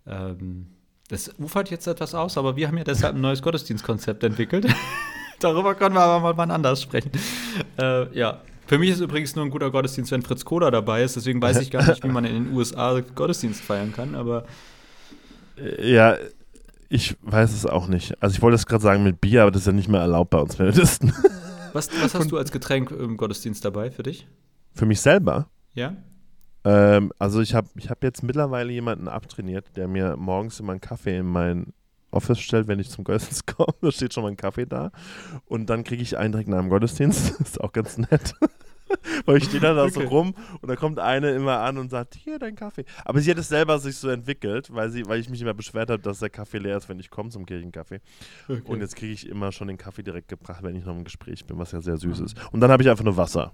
Ähm, 0.07 0.67
das 1.09 1.31
ufert 1.39 1.69
jetzt 1.69 1.87
etwas 1.87 2.15
aus, 2.15 2.37
aber 2.37 2.55
wir 2.55 2.67
haben 2.67 2.77
ja 2.77 2.83
deshalb 2.83 3.15
ein 3.15 3.21
neues 3.21 3.41
Gottesdienstkonzept 3.41 4.23
entwickelt. 4.23 4.67
Darüber 5.39 5.75
können 5.75 5.95
wir 5.95 6.01
aber 6.01 6.19
mal 6.21 6.37
wann 6.37 6.51
anders 6.51 6.81
sprechen. 6.81 7.11
Äh, 7.77 8.17
ja, 8.17 8.41
für 8.67 8.77
mich 8.77 8.91
ist 8.91 9.01
übrigens 9.01 9.35
nur 9.35 9.43
ein 9.43 9.51
guter 9.51 9.71
Gottesdienst, 9.71 10.11
wenn 10.11 10.21
Fritz 10.21 10.45
Koda 10.45 10.71
dabei 10.71 11.03
ist. 11.03 11.15
Deswegen 11.15 11.41
weiß 11.41 11.59
ich 11.59 11.71
gar 11.71 11.85
nicht, 11.85 12.03
wie 12.03 12.07
man 12.07 12.23
in 12.23 12.45
den 12.45 12.53
USA 12.55 13.01
Gottesdienst 13.01 13.61
feiern 13.61 13.91
kann. 13.91 14.15
Aber 14.15 14.45
ja, 15.81 16.15
ich 16.87 17.17
weiß 17.21 17.53
es 17.53 17.65
auch 17.65 17.87
nicht. 17.87 18.21
Also 18.21 18.35
ich 18.35 18.41
wollte 18.41 18.55
es 18.55 18.65
gerade 18.65 18.83
sagen 18.83 19.03
mit 19.03 19.19
Bier, 19.19 19.43
aber 19.43 19.51
das 19.51 19.63
ist 19.63 19.67
ja 19.67 19.73
nicht 19.73 19.89
mehr 19.89 20.01
erlaubt 20.01 20.29
bei 20.29 20.39
uns 20.39 20.57
Methodisten. 20.57 21.13
Was, 21.73 21.89
was 22.01 22.13
hast 22.13 22.31
du 22.31 22.37
als 22.37 22.51
Getränk 22.51 22.91
im 22.91 23.15
Gottesdienst 23.17 23.63
dabei 23.63 23.91
für 23.91 24.03
dich? 24.03 24.27
Für 24.73 24.85
mich 24.85 24.99
selber? 24.99 25.49
Ja. 25.73 25.95
Ähm, 26.63 27.11
also 27.17 27.41
ich 27.41 27.55
habe 27.55 27.67
ich 27.75 27.89
hab 27.89 28.03
jetzt 28.03 28.23
mittlerweile 28.23 28.71
jemanden 28.71 29.07
abtrainiert, 29.07 29.65
der 29.75 29.87
mir 29.87 30.15
morgens 30.15 30.59
immer 30.59 30.73
einen 30.73 30.81
Kaffee 30.81 31.17
in 31.17 31.25
mein 31.25 31.73
Office 32.11 32.39
stellt, 32.39 32.67
wenn 32.67 32.79
ich 32.79 32.89
zum 32.89 33.03
Gottesdienst 33.03 33.47
komme. 33.57 33.73
Da 33.81 33.91
steht 33.91 34.13
schon 34.13 34.23
mal 34.23 34.29
ein 34.29 34.37
Kaffee 34.37 34.65
da. 34.65 34.91
Und 35.45 35.69
dann 35.69 35.83
kriege 35.83 36.03
ich 36.03 36.17
einen 36.17 36.33
direkt 36.33 36.49
nach 36.49 36.59
dem 36.59 36.69
Gottesdienst. 36.69 37.39
Das 37.39 37.39
ist 37.49 37.61
auch 37.61 37.71
ganz 37.71 37.97
nett. 37.97 38.35
Weil 39.25 39.37
ich 39.37 39.45
stehe 39.45 39.61
dann 39.61 39.77
da 39.77 39.83
okay. 39.83 39.93
so 39.93 40.01
rum 40.01 40.35
und 40.61 40.67
da 40.67 40.75
kommt 40.75 40.99
eine 40.99 41.31
immer 41.31 41.59
an 41.59 41.77
und 41.77 41.89
sagt, 41.89 42.13
hier 42.13 42.37
dein 42.39 42.57
Kaffee. 42.57 42.83
Aber 43.05 43.21
sie 43.21 43.31
hat 43.31 43.37
es 43.37 43.47
selber 43.47 43.79
sich 43.79 43.95
so 43.95 44.09
entwickelt, 44.09 44.67
weil, 44.73 44.89
sie, 44.89 45.05
weil 45.07 45.21
ich 45.21 45.29
mich 45.29 45.41
immer 45.41 45.53
beschwert 45.53 45.89
habe, 45.89 46.01
dass 46.01 46.19
der 46.19 46.29
Kaffee 46.29 46.57
leer 46.57 46.75
ist, 46.75 46.89
wenn 46.89 46.99
ich 46.99 47.09
komme 47.09 47.29
zum 47.29 47.45
Kirchenkaffee. 47.45 48.01
Okay. 48.49 48.61
Und 48.65 48.81
jetzt 48.81 48.97
kriege 48.97 49.13
ich 49.13 49.29
immer 49.29 49.53
schon 49.53 49.69
den 49.69 49.77
Kaffee 49.77 50.03
direkt 50.03 50.27
gebracht, 50.27 50.61
wenn 50.61 50.75
ich 50.75 50.83
noch 50.83 50.93
im 50.93 51.05
Gespräch 51.05 51.45
bin, 51.45 51.57
was 51.57 51.71
ja 51.71 51.79
sehr 51.79 51.95
süß 51.95 52.19
ist. 52.19 52.35
Und 52.51 52.59
dann 52.59 52.69
habe 52.69 52.83
ich 52.83 52.89
einfach 52.89 53.05
nur 53.05 53.15
Wasser. 53.15 53.53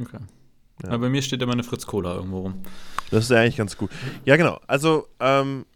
Okay. 0.00 0.20
Ja. 0.82 0.90
Aber 0.90 1.00
bei 1.00 1.08
mir 1.08 1.22
steht 1.22 1.42
immer 1.42 1.52
eine 1.52 1.64
Fritz 1.64 1.86
Cola 1.86 2.14
irgendwo 2.14 2.40
rum. 2.40 2.62
Das 3.10 3.24
ist 3.24 3.30
ja 3.30 3.40
eigentlich 3.40 3.56
ganz 3.56 3.76
gut. 3.76 3.90
Ja, 4.24 4.36
genau. 4.36 4.60
Also, 4.66 5.06
ähm, 5.20 5.66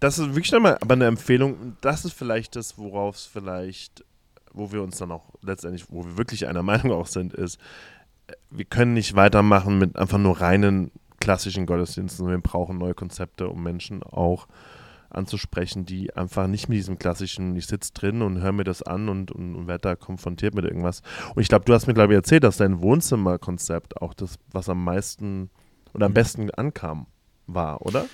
das 0.00 0.18
ist 0.18 0.28
wirklich 0.28 0.52
nochmal 0.52 0.78
aber 0.80 0.94
eine 0.94 1.06
Empfehlung. 1.06 1.76
Das 1.80 2.04
ist 2.04 2.12
vielleicht 2.12 2.56
das, 2.56 2.78
worauf 2.78 3.16
es 3.16 3.26
vielleicht, 3.26 4.04
wo 4.52 4.72
wir 4.72 4.82
uns 4.82 4.98
dann 4.98 5.12
auch 5.12 5.34
letztendlich, 5.42 5.86
wo 5.90 6.04
wir 6.04 6.18
wirklich 6.18 6.46
einer 6.46 6.62
Meinung 6.64 6.92
auch 6.92 7.06
sind, 7.06 7.32
ist, 7.32 7.58
wir 8.50 8.64
können 8.64 8.92
nicht 8.92 9.16
weitermachen 9.16 9.78
mit 9.78 9.96
einfach 9.96 10.18
nur 10.18 10.40
reinen 10.40 10.90
klassischen 11.20 11.66
Gottesdiensten. 11.66 12.28
Wir 12.28 12.38
brauchen 12.38 12.78
neue 12.78 12.94
Konzepte, 12.94 13.48
um 13.48 13.62
Menschen 13.62 14.02
auch 14.02 14.46
anzusprechen, 15.10 15.86
die 15.86 16.14
einfach 16.14 16.46
nicht 16.46 16.68
mit 16.68 16.78
diesem 16.78 16.98
klassischen, 16.98 17.56
ich 17.56 17.66
sitze 17.66 17.92
drin 17.92 18.22
und 18.22 18.40
höre 18.40 18.52
mir 18.52 18.64
das 18.64 18.82
an 18.82 19.08
und, 19.08 19.30
und, 19.30 19.54
und 19.54 19.66
werde 19.66 19.82
da 19.82 19.96
konfrontiert 19.96 20.54
mit 20.54 20.64
irgendwas. 20.64 21.02
Und 21.34 21.42
ich 21.42 21.48
glaube, 21.48 21.64
du 21.64 21.72
hast 21.72 21.86
mir, 21.86 21.94
glaube 21.94 22.12
ich, 22.12 22.16
erzählt, 22.16 22.44
dass 22.44 22.58
dein 22.58 22.80
Wohnzimmerkonzept 22.80 24.00
auch 24.00 24.14
das, 24.14 24.38
was 24.52 24.68
am 24.68 24.84
meisten 24.84 25.50
oder 25.94 26.06
am 26.06 26.14
besten 26.14 26.50
ankam, 26.50 27.06
war, 27.46 27.82
oder? 27.82 28.06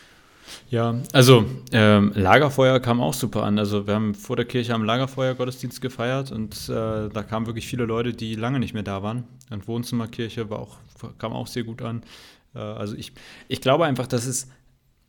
Ja, 0.70 0.94
also 1.12 1.44
ähm, 1.72 2.12
Lagerfeuer 2.14 2.80
kam 2.80 3.00
auch 3.00 3.14
super 3.14 3.44
an. 3.44 3.58
Also 3.58 3.86
wir 3.86 3.94
haben 3.94 4.14
vor 4.14 4.36
der 4.36 4.44
Kirche 4.44 4.74
am 4.74 4.84
Lagerfeuer 4.84 5.34
Gottesdienst 5.34 5.80
gefeiert 5.80 6.32
und 6.32 6.68
äh, 6.68 7.08
da 7.08 7.22
kamen 7.22 7.46
wirklich 7.46 7.66
viele 7.66 7.84
Leute, 7.84 8.12
die 8.12 8.34
lange 8.34 8.58
nicht 8.58 8.74
mehr 8.74 8.82
da 8.82 9.02
waren. 9.02 9.24
Und 9.50 9.66
Wohnzimmerkirche 9.66 10.50
war 10.50 10.58
auch, 10.58 10.76
kam 11.18 11.32
auch 11.32 11.46
sehr 11.46 11.64
gut 11.64 11.82
an. 11.82 12.02
Äh, 12.54 12.58
also 12.58 12.94
ich, 12.94 13.12
ich 13.48 13.60
glaube 13.60 13.86
einfach, 13.86 14.06
dass 14.06 14.26
es 14.26 14.48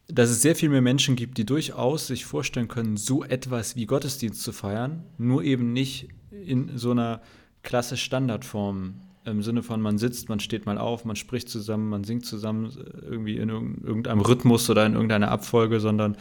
dass 0.08 0.30
es 0.30 0.42
sehr 0.42 0.56
viel 0.56 0.70
mehr 0.70 0.82
Menschen 0.82 1.16
gibt, 1.16 1.38
die 1.38 1.46
durchaus 1.46 2.08
sich 2.08 2.26
vorstellen 2.26 2.68
können, 2.68 2.98
so 2.98 3.24
etwas 3.24 3.76
wie 3.76 3.86
Gottesdienst 3.86 4.42
zu 4.42 4.52
feiern, 4.52 5.04
nur 5.18 5.44
eben 5.44 5.74
nicht 5.74 6.10
in 6.30 6.78
so 6.78 6.92
einer 6.92 7.22
klasse 7.64 7.98
Standardform. 7.98 8.96
Im 9.26 9.42
Sinne 9.42 9.64
von, 9.64 9.82
man 9.82 9.98
sitzt, 9.98 10.30
man 10.30 10.40
steht 10.40 10.68
mal 10.68 10.78
auf, 10.78 11.04
man 11.04 11.16
spricht 11.16 11.50
zusammen, 11.50 11.90
man 11.90 12.04
singt 12.04 12.28
zusammen, 12.28 12.72
irgendwie 13.10 13.38
in 13.38 13.50
irgendeinem 13.50 14.22
Rhythmus 14.22 14.70
oder 14.70 14.86
in 14.86 14.94
irgendeiner 14.94 15.32
Abfolge, 15.32 15.80
sondern 15.80 16.16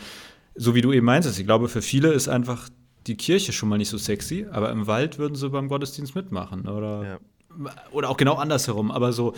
so 0.54 0.74
wie 0.74 0.80
du 0.80 0.90
eben 0.90 1.04
meintest, 1.04 1.38
ich 1.38 1.44
glaube, 1.44 1.68
für 1.68 1.82
viele 1.82 2.12
ist 2.12 2.28
einfach 2.28 2.70
die 3.06 3.16
Kirche 3.16 3.52
schon 3.52 3.68
mal 3.68 3.76
nicht 3.76 3.90
so 3.90 3.98
sexy, 3.98 4.46
aber 4.50 4.70
im 4.70 4.86
Wald 4.86 5.18
würden 5.18 5.34
sie 5.34 5.50
beim 5.50 5.68
Gottesdienst 5.68 6.14
mitmachen. 6.14 6.66
Oder, 6.66 7.20
ja. 7.58 7.70
oder 7.92 8.08
auch 8.08 8.16
genau 8.16 8.36
andersherum, 8.36 8.90
aber 8.90 9.12
so, 9.12 9.34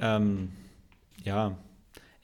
ähm, 0.00 0.50
ja, 1.24 1.56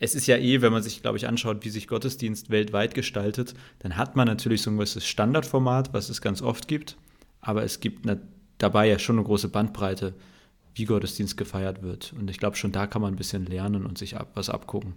es 0.02 0.16
ist 0.16 0.26
ja 0.26 0.37
eh, 0.37 0.61
wenn 0.62 0.73
man 0.73 0.82
sich, 0.82 1.00
glaube 1.00 1.16
ich, 1.16 1.28
anschaut, 1.28 1.64
wie 1.64 1.71
sich 1.71 1.87
Gottesdienst 1.87 2.50
weltweit 2.50 2.92
gestaltet, 2.92 3.54
dann 3.78 3.97
hat 3.97 4.16
man 4.16 4.26
natürlich 4.26 4.61
so 4.61 4.71
ein 4.71 4.76
gewisses 4.76 5.06
Standardformat, 5.06 5.94
was 5.94 6.09
es 6.09 6.21
ganz 6.21 6.42
oft 6.42 6.66
gibt, 6.66 6.97
aber 7.40 7.62
es 7.62 7.78
gibt 7.78 8.09
dabei 8.59 8.88
ja 8.88 8.99
schon 8.99 9.16
eine 9.16 9.25
große 9.25 9.49
Bandbreite, 9.49 10.14
wie 10.75 10.87
Gottesdienst 10.87 11.37
gefeiert 11.37 11.82
wird. 11.82 12.14
Und 12.18 12.28
ich 12.30 12.38
glaube, 12.38 12.56
schon 12.56 12.73
da 12.73 12.88
kann 12.88 13.00
man 13.00 13.14
ein 13.14 13.16
bisschen 13.16 13.47
lernen 13.47 13.87
und 13.87 13.97
sich 13.97 14.16
ab, 14.16 14.32
was 14.35 14.50
abgucken. 14.50 14.94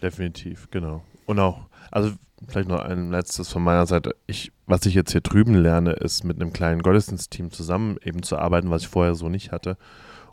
definitiv, 0.00 0.68
genau. 0.70 1.02
Und 1.24 1.40
auch, 1.40 1.66
also 1.90 2.12
vielleicht 2.46 2.68
noch 2.68 2.84
ein 2.84 3.10
letztes 3.10 3.50
von 3.50 3.64
meiner 3.64 3.86
Seite. 3.86 4.14
Ich, 4.28 4.52
was 4.66 4.86
ich 4.86 4.94
jetzt 4.94 5.10
hier 5.10 5.20
drüben 5.20 5.54
lerne, 5.54 5.94
ist 5.94 6.22
mit 6.22 6.40
einem 6.40 6.52
kleinen 6.52 6.80
Gottesdienstteam 6.80 7.50
zusammen 7.50 7.96
eben 8.04 8.22
zu 8.22 8.38
arbeiten, 8.38 8.70
was 8.70 8.82
ich 8.82 8.88
vorher 8.88 9.16
so 9.16 9.28
nicht 9.28 9.50
hatte. 9.50 9.76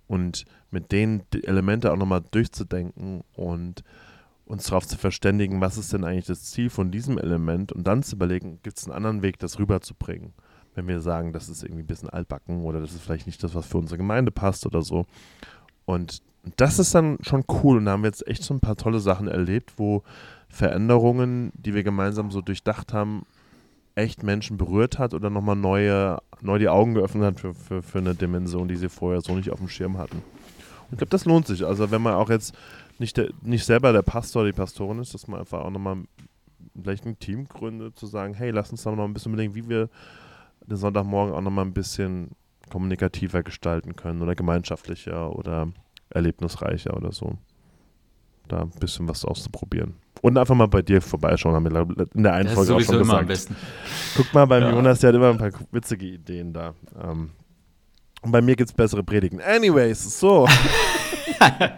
Und 0.07 0.45
mit 0.69 0.91
denen 0.91 1.23
die 1.33 1.43
Elemente 1.45 1.91
auch 1.91 1.97
nochmal 1.97 2.23
durchzudenken 2.31 3.23
und 3.33 3.83
uns 4.45 4.65
darauf 4.65 4.85
zu 4.87 4.97
verständigen, 4.97 5.61
was 5.61 5.77
ist 5.77 5.93
denn 5.93 6.03
eigentlich 6.03 6.25
das 6.25 6.43
Ziel 6.43 6.69
von 6.69 6.91
diesem 6.91 7.17
Element 7.17 7.71
und 7.71 7.87
dann 7.87 8.03
zu 8.03 8.15
überlegen, 8.15 8.59
gibt 8.61 8.77
es 8.77 8.85
einen 8.85 8.95
anderen 8.95 9.21
Weg, 9.21 9.39
das 9.39 9.57
rüberzubringen. 9.57 10.33
Wenn 10.75 10.87
wir 10.87 11.01
sagen, 11.01 11.33
das 11.33 11.49
ist 11.49 11.63
irgendwie 11.63 11.83
ein 11.83 11.87
bisschen 11.87 12.09
altbacken 12.09 12.63
oder 12.63 12.81
das 12.81 12.93
ist 12.93 13.01
vielleicht 13.01 13.27
nicht 13.27 13.43
das, 13.43 13.55
was 13.55 13.65
für 13.65 13.77
unsere 13.77 13.97
Gemeinde 13.97 14.31
passt 14.31 14.65
oder 14.65 14.81
so. 14.81 15.05
Und 15.85 16.21
das 16.57 16.79
ist 16.79 16.93
dann 16.93 17.17
schon 17.21 17.45
cool 17.49 17.77
und 17.77 17.85
da 17.85 17.91
haben 17.91 18.03
wir 18.03 18.09
jetzt 18.09 18.27
echt 18.27 18.43
so 18.43 18.53
ein 18.53 18.59
paar 18.59 18.75
tolle 18.75 18.99
Sachen 18.99 19.27
erlebt, 19.27 19.73
wo 19.77 20.03
Veränderungen, 20.49 21.51
die 21.55 21.73
wir 21.73 21.83
gemeinsam 21.83 22.31
so 22.31 22.41
durchdacht 22.41 22.93
haben, 22.93 23.25
echt 23.95 24.23
Menschen 24.23 24.57
berührt 24.57 24.97
hat 24.97 25.13
oder 25.13 25.29
nochmal 25.29 25.55
neue, 25.55 26.19
neu 26.41 26.57
die 26.57 26.69
Augen 26.69 26.95
geöffnet 26.95 27.23
hat 27.23 27.39
für, 27.39 27.53
für, 27.53 27.83
für 27.83 27.99
eine 27.99 28.15
Dimension, 28.15 28.67
die 28.67 28.75
sie 28.75 28.89
vorher 28.89 29.21
so 29.21 29.35
nicht 29.35 29.51
auf 29.51 29.59
dem 29.59 29.69
Schirm 29.69 29.97
hatten. 29.97 30.17
Und 30.17 30.93
ich 30.93 30.97
glaube, 30.97 31.11
das 31.11 31.25
lohnt 31.25 31.47
sich. 31.47 31.65
Also 31.65 31.91
wenn 31.91 32.01
man 32.01 32.13
auch 32.13 32.29
jetzt 32.29 32.55
nicht, 32.99 33.17
der, 33.17 33.29
nicht 33.41 33.65
selber 33.65 33.93
der 33.93 34.01
Pastor, 34.01 34.45
die 34.45 34.53
Pastorin 34.53 34.99
ist, 34.99 35.13
dass 35.13 35.27
man 35.27 35.39
einfach 35.39 35.61
auch 35.61 35.69
nochmal 35.69 35.97
vielleicht 36.79 37.05
ein 37.05 37.19
Team 37.19 37.47
gründet, 37.47 37.97
zu 37.97 38.07
sagen, 38.07 38.33
hey, 38.33 38.51
lass 38.51 38.71
uns 38.71 38.83
da 38.83 38.91
noch 38.91 39.03
ein 39.03 39.13
bisschen 39.13 39.33
überlegen, 39.33 39.55
wie 39.55 39.69
wir 39.69 39.89
den 40.65 40.77
Sonntagmorgen 40.77 41.33
auch 41.33 41.41
nochmal 41.41 41.65
ein 41.65 41.73
bisschen 41.73 42.31
kommunikativer 42.69 43.43
gestalten 43.43 43.95
können 43.95 44.21
oder 44.21 44.35
gemeinschaftlicher 44.35 45.35
oder 45.35 45.67
erlebnisreicher 46.09 46.95
oder 46.95 47.11
so. 47.11 47.37
Da 48.47 48.61
ein 48.61 48.69
bisschen 48.79 49.07
was 49.07 49.23
auszuprobieren. 49.25 49.95
Und 50.21 50.37
einfach 50.37 50.55
mal 50.55 50.67
bei 50.67 50.81
dir 50.81 51.01
vorbeischauen, 51.01 51.55
haben 51.55 51.69
wir 51.69 52.07
in 52.13 52.23
der 52.23 52.33
einen 52.33 52.43
Das 52.45 52.53
ist 52.53 52.57
Folge 52.67 52.75
auch 52.75 52.81
schon 52.81 52.95
immer 52.95 53.03
gesagt. 53.03 53.21
am 53.21 53.27
besten. 53.27 53.55
Guck 54.15 54.33
mal, 54.33 54.45
beim 54.45 54.63
Ja. 54.63 54.71
Jonas, 54.71 54.99
der 54.99 55.09
hat 55.09 55.15
immer 55.15 55.29
ein 55.29 55.37
paar 55.37 55.51
witzige 55.71 56.05
Ideen 56.05 56.53
da. 56.53 56.73
Ähm, 57.01 57.31
und 58.21 58.31
bei 58.31 58.41
mir 58.41 58.55
gibt 58.55 58.69
es 58.69 58.75
bessere 58.75 59.03
Predigten. 59.03 59.41
Anyways, 59.41 60.19
so. 60.19 60.47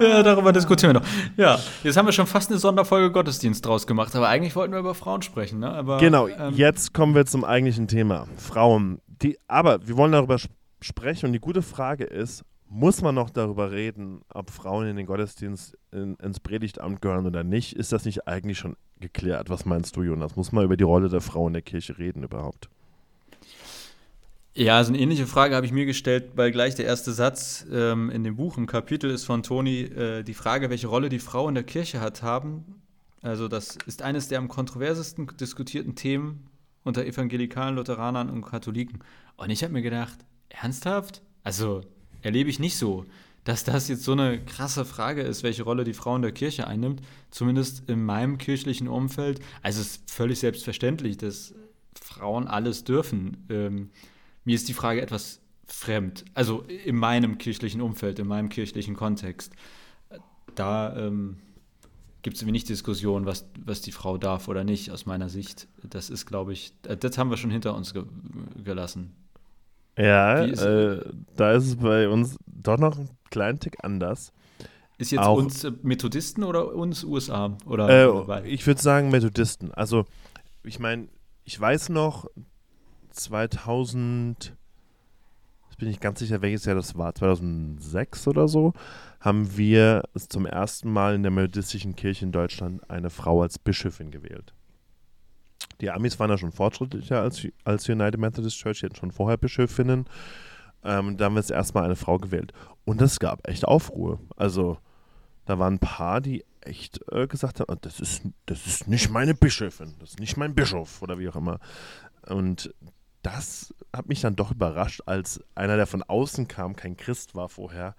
Ja, 0.00 0.22
darüber 0.22 0.52
diskutieren 0.52 0.94
wir 0.94 1.00
noch. 1.00 1.06
Ja, 1.36 1.58
jetzt 1.84 1.96
haben 1.96 2.06
wir 2.06 2.12
schon 2.12 2.26
fast 2.26 2.50
eine 2.50 2.58
Sonderfolge 2.58 3.10
Gottesdienst 3.12 3.64
draus 3.66 3.86
gemacht, 3.86 4.14
aber 4.16 4.28
eigentlich 4.28 4.56
wollten 4.56 4.72
wir 4.72 4.80
über 4.80 4.94
Frauen 4.94 5.20
sprechen, 5.22 5.58
ne? 5.60 5.70
Aber, 5.70 5.98
Genau, 5.98 6.26
ähm, 6.26 6.54
jetzt 6.54 6.94
kommen 6.94 7.14
wir 7.14 7.26
zum 7.26 7.44
eigentlichen 7.44 7.86
Thema. 7.86 8.26
Frauen. 8.36 9.00
Die, 9.06 9.36
aber 9.46 9.86
wir 9.86 9.96
wollen 9.98 10.12
darüber 10.12 10.36
sp- 10.40 10.52
sprechen 10.80 11.26
und 11.26 11.32
die 11.34 11.40
gute 11.40 11.60
Frage 11.60 12.04
ist, 12.04 12.42
muss 12.70 13.02
man 13.02 13.16
noch 13.16 13.30
darüber 13.30 13.72
reden, 13.72 14.22
ob 14.32 14.48
Frauen 14.48 14.86
in 14.86 14.96
den 14.96 15.04
Gottesdienst 15.04 15.76
in, 15.90 16.14
ins 16.16 16.38
Predigtamt 16.38 17.02
gehören 17.02 17.26
oder 17.26 17.42
nicht? 17.42 17.74
Ist 17.74 17.90
das 17.90 18.04
nicht 18.04 18.28
eigentlich 18.28 18.58
schon 18.58 18.76
geklärt? 19.00 19.50
Was 19.50 19.66
meinst 19.66 19.96
du, 19.96 20.02
Jonas? 20.02 20.36
Muss 20.36 20.52
man 20.52 20.64
über 20.64 20.76
die 20.76 20.84
Rolle 20.84 21.08
der 21.08 21.20
Frau 21.20 21.48
in 21.48 21.52
der 21.52 21.62
Kirche 21.62 21.98
reden 21.98 22.22
überhaupt? 22.22 22.70
Ja, 24.54 24.76
also 24.76 24.92
eine 24.92 25.02
ähnliche 25.02 25.26
Frage 25.26 25.56
habe 25.56 25.66
ich 25.66 25.72
mir 25.72 25.84
gestellt, 25.84 26.32
weil 26.36 26.52
gleich 26.52 26.76
der 26.76 26.86
erste 26.86 27.12
Satz 27.12 27.66
ähm, 27.72 28.08
in 28.10 28.22
dem 28.22 28.36
Buch, 28.36 28.56
im 28.56 28.66
Kapitel 28.66 29.10
ist 29.10 29.24
von 29.24 29.42
Toni 29.42 29.80
äh, 29.80 30.22
die 30.22 30.34
Frage, 30.34 30.70
welche 30.70 30.86
Rolle 30.86 31.08
die 31.08 31.18
Frau 31.18 31.48
in 31.48 31.56
der 31.56 31.64
Kirche 31.64 32.00
hat, 32.00 32.22
haben. 32.22 32.82
Also 33.20 33.48
das 33.48 33.78
ist 33.86 34.02
eines 34.02 34.28
der 34.28 34.38
am 34.38 34.46
kontroversesten 34.46 35.28
diskutierten 35.40 35.96
Themen 35.96 36.46
unter 36.84 37.04
Evangelikalen, 37.04 37.74
Lutheranern 37.74 38.30
und 38.30 38.42
Katholiken. 38.42 39.00
Und 39.36 39.50
ich 39.50 39.64
habe 39.64 39.72
mir 39.72 39.82
gedacht, 39.82 40.18
ernsthaft? 40.48 41.22
Also 41.42 41.82
erlebe 42.22 42.50
ich 42.50 42.58
nicht 42.58 42.76
so, 42.76 43.04
dass 43.44 43.64
das 43.64 43.88
jetzt 43.88 44.04
so 44.04 44.12
eine 44.12 44.44
krasse 44.44 44.84
Frage 44.84 45.22
ist, 45.22 45.42
welche 45.42 45.62
Rolle 45.62 45.84
die 45.84 45.94
Frau 45.94 46.14
in 46.16 46.22
der 46.22 46.32
Kirche 46.32 46.66
einnimmt. 46.66 47.00
Zumindest 47.30 47.88
in 47.88 48.04
meinem 48.04 48.38
kirchlichen 48.38 48.88
Umfeld. 48.88 49.40
Also 49.62 49.80
es 49.80 49.96
ist 49.96 50.10
völlig 50.10 50.38
selbstverständlich, 50.38 51.16
dass 51.16 51.54
Frauen 52.00 52.46
alles 52.46 52.84
dürfen. 52.84 53.46
Ähm, 53.48 53.90
mir 54.44 54.54
ist 54.54 54.68
die 54.68 54.74
Frage 54.74 55.00
etwas 55.00 55.40
fremd. 55.66 56.24
Also 56.34 56.62
in 56.62 56.96
meinem 56.96 57.38
kirchlichen 57.38 57.80
Umfeld, 57.80 58.18
in 58.18 58.26
meinem 58.26 58.50
kirchlichen 58.50 58.94
Kontext. 58.94 59.52
Da 60.54 60.96
ähm, 60.96 61.38
gibt 62.22 62.36
es 62.36 62.42
nicht 62.42 62.68
Diskussion, 62.68 63.24
was, 63.24 63.46
was 63.64 63.80
die 63.80 63.92
Frau 63.92 64.18
darf 64.18 64.48
oder 64.48 64.64
nicht, 64.64 64.90
aus 64.90 65.06
meiner 65.06 65.28
Sicht. 65.28 65.68
Das 65.82 66.10
ist, 66.10 66.26
glaube 66.26 66.52
ich, 66.52 66.74
äh, 66.86 66.96
das 66.96 67.16
haben 67.16 67.30
wir 67.30 67.36
schon 67.36 67.50
hinter 67.50 67.74
uns 67.74 67.94
ge 67.94 68.04
gelassen. 68.62 69.14
Ja, 70.00 70.42
ist- 70.44 70.62
äh, 70.62 71.00
da 71.36 71.52
ist 71.52 71.66
es 71.66 71.76
bei 71.76 72.08
uns 72.08 72.36
doch 72.46 72.78
noch 72.78 72.96
einen 72.96 73.10
kleinen 73.30 73.58
Tick 73.60 73.76
anders. 73.82 74.32
Ist 74.98 75.12
jetzt 75.12 75.20
Auch- 75.22 75.38
uns 75.38 75.64
äh, 75.64 75.72
Methodisten 75.82 76.44
oder 76.44 76.74
uns 76.74 77.04
USA? 77.04 77.56
Oder 77.66 77.88
Äh, 78.42 78.48
ich 78.48 78.66
würde 78.66 78.80
sagen 78.82 79.10
Methodisten. 79.10 79.72
Also, 79.72 80.04
ich 80.62 80.78
meine, 80.78 81.08
ich 81.44 81.58
weiß 81.58 81.88
noch, 81.88 82.26
2000, 83.10 84.54
jetzt 85.68 85.78
bin 85.78 85.88
ich 85.88 86.00
ganz 86.00 86.18
sicher, 86.18 86.42
welches 86.42 86.64
Jahr 86.64 86.76
das 86.76 86.96
war, 86.96 87.14
2006 87.14 88.28
oder 88.28 88.48
so, 88.48 88.72
haben 89.20 89.56
wir 89.56 90.02
zum 90.28 90.46
ersten 90.46 90.92
Mal 90.92 91.14
in 91.14 91.22
der 91.22 91.32
methodistischen 91.32 91.96
Kirche 91.96 92.24
in 92.24 92.32
Deutschland 92.32 92.88
eine 92.90 93.10
Frau 93.10 93.42
als 93.42 93.58
Bischöfin 93.58 94.10
gewählt. 94.10 94.54
Die 95.80 95.90
Amis 95.90 96.18
waren 96.18 96.30
ja 96.30 96.38
schon 96.38 96.52
fortschrittlicher 96.52 97.20
als, 97.20 97.46
als 97.64 97.88
United 97.88 98.20
Methodist 98.20 98.58
Church, 98.58 98.80
die 98.80 98.86
hatten 98.86 98.96
schon 98.96 99.12
vorher 99.12 99.36
Bischöfinnen. 99.36 100.06
Ähm, 100.82 101.16
da 101.16 101.26
haben 101.26 101.34
wir 101.34 101.40
jetzt 101.40 101.50
erstmal 101.50 101.84
eine 101.84 101.96
Frau 101.96 102.18
gewählt. 102.18 102.52
Und 102.84 103.00
es 103.02 103.18
gab 103.18 103.46
echt 103.46 103.66
Aufruhr. 103.66 104.20
Also, 104.36 104.78
da 105.46 105.58
waren 105.58 105.74
ein 105.74 105.78
paar, 105.78 106.20
die 106.20 106.44
echt 106.60 107.00
äh, 107.10 107.26
gesagt 107.26 107.60
haben, 107.60 107.72
"Ah, 107.72 107.78
das 107.80 108.00
ist, 108.00 108.22
das 108.46 108.66
ist 108.66 108.88
nicht 108.88 109.10
meine 109.10 109.34
Bischöfin, 109.34 109.94
das 109.98 110.10
ist 110.10 110.20
nicht 110.20 110.36
mein 110.36 110.54
Bischof 110.54 111.02
oder 111.02 111.18
wie 111.18 111.28
auch 111.28 111.36
immer. 111.36 111.58
Und 112.26 112.74
das 113.22 113.74
hat 113.94 114.08
mich 114.08 114.20
dann 114.20 114.36
doch 114.36 114.50
überrascht, 114.50 115.02
als 115.06 115.42
einer, 115.54 115.76
der 115.76 115.86
von 115.86 116.02
außen 116.02 116.48
kam, 116.48 116.76
kein 116.76 116.96
Christ 116.96 117.34
war 117.34 117.48
vorher, 117.48 117.94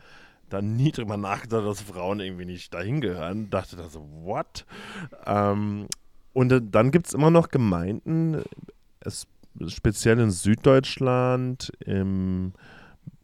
dann 0.50 0.76
nie 0.76 0.92
drüber 0.92 1.18
nachgedacht, 1.18 1.66
dass 1.66 1.82
Frauen 1.82 2.20
irgendwie 2.20 2.46
nicht 2.46 2.74
dahin 2.74 3.02
gehören. 3.02 3.50
Dachte 3.50 3.76
da 3.78 3.88
so, 3.90 4.08
what? 4.24 4.66
Ähm, 5.26 5.88
und 6.34 6.54
dann 6.72 6.92
gibt 6.92 7.08
es 7.08 7.14
immer 7.14 7.32
noch 7.32 7.50
Gemeinden, 7.50 8.44
speziell 9.68 10.20
in 10.20 10.32
Süddeutschland, 10.32 11.72
im, 11.86 12.54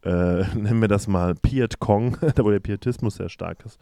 äh, 0.04 0.44
nennen 0.56 0.82
wir 0.82 0.88
das 0.88 1.08
mal 1.08 1.36
Piet 1.36 1.80
Kong, 1.80 2.18
da 2.36 2.44
wo 2.44 2.52
der 2.52 2.60
Pietismus 2.60 3.16
sehr 3.16 3.30
stark 3.30 3.66
ist, 3.66 3.80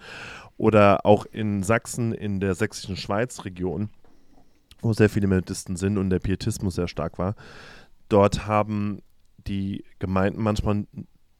oder 0.58 1.06
auch 1.06 1.26
in 1.26 1.64
Sachsen, 1.64 2.14
in 2.14 2.40
der 2.40 2.56
sächsischen 2.56 2.98
Schweiz-Region, 2.98 3.90
wo 4.82 4.94
sehr 4.94 5.10
viele 5.10 5.28
Methodisten 5.28 5.76
sind 5.76 5.98
und 5.98 6.10
der 6.10 6.20
Pietismus 6.20 6.76
sehr 6.76 6.88
stark 6.88 7.18
war. 7.18 7.36
Dort 8.10 8.46
haben 8.46 9.02
die 9.48 9.84
Gemeinden 10.00 10.42
manchmal 10.42 10.86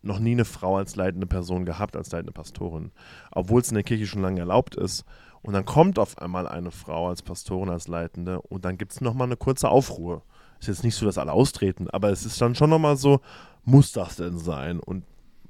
noch 0.02 0.20
nie 0.20 0.32
eine 0.32 0.46
Frau 0.46 0.78
als 0.78 0.96
leitende 0.96 1.28
Person 1.28 1.66
gehabt, 1.66 1.96
als 1.96 2.12
leitende 2.12 2.32
Pastorin, 2.32 2.92
obwohl 3.32 3.62
es 3.62 3.70
in 3.70 3.76
der 3.76 3.84
Kirche 3.84 4.06
schon 4.06 4.22
lange 4.22 4.40
erlaubt 4.40 4.76
ist. 4.76 5.04
Und 5.46 5.54
dann 5.54 5.64
kommt 5.64 6.00
auf 6.00 6.18
einmal 6.18 6.48
eine 6.48 6.72
Frau 6.72 7.10
als 7.10 7.22
Pastorin, 7.22 7.70
als 7.70 7.88
Leitende 7.88 8.42
und 8.42 8.66
dann 8.66 8.80
gibt 8.80 8.94
es 8.94 9.02
nochmal 9.02 9.28
eine 9.28 9.38
kurze 9.38 9.70
Aufruhr. 9.70 10.24
Ist 10.60 10.68
jetzt 10.70 10.84
nicht 10.84 10.96
so, 10.96 11.06
dass 11.06 11.20
alle 11.20 11.34
austreten, 11.34 11.88
aber 11.92 12.10
es 12.10 12.26
ist 12.26 12.42
dann 12.42 12.56
schon 12.56 12.72
nochmal 12.72 12.98
so, 12.98 13.20
muss 13.64 13.92
das 13.92 14.16
denn 14.16 14.40
sein? 14.40 14.80
Und 14.80 15.04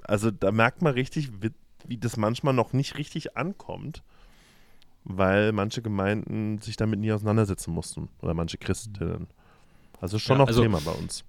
also 0.04 0.32
da 0.32 0.52
merkt 0.52 0.82
man 0.82 0.94
richtig, 0.94 1.32
wie, 1.42 1.52
wie 1.88 1.98
das 1.98 2.18
manchmal 2.18 2.54
noch 2.54 2.74
nicht 2.74 2.98
richtig 2.98 3.38
ankommt, 3.38 4.04
weil 5.06 5.54
manche 5.54 5.82
Gemeinden 5.82 6.58
sich 6.58 6.76
damit 6.76 7.00
nie 7.00 7.14
auseinandersetzen 7.14 7.74
mussten 7.74 8.10
oder 8.22 8.34
manche 8.34 8.58
Christinnen. 8.58 9.28
Also 10.02 10.20
schon 10.20 10.36
Ja, 10.36 10.40
noch 10.40 10.48
also- 10.48 10.62
Thema 10.62 10.82
bei 10.84 10.92
uns. 10.92 11.24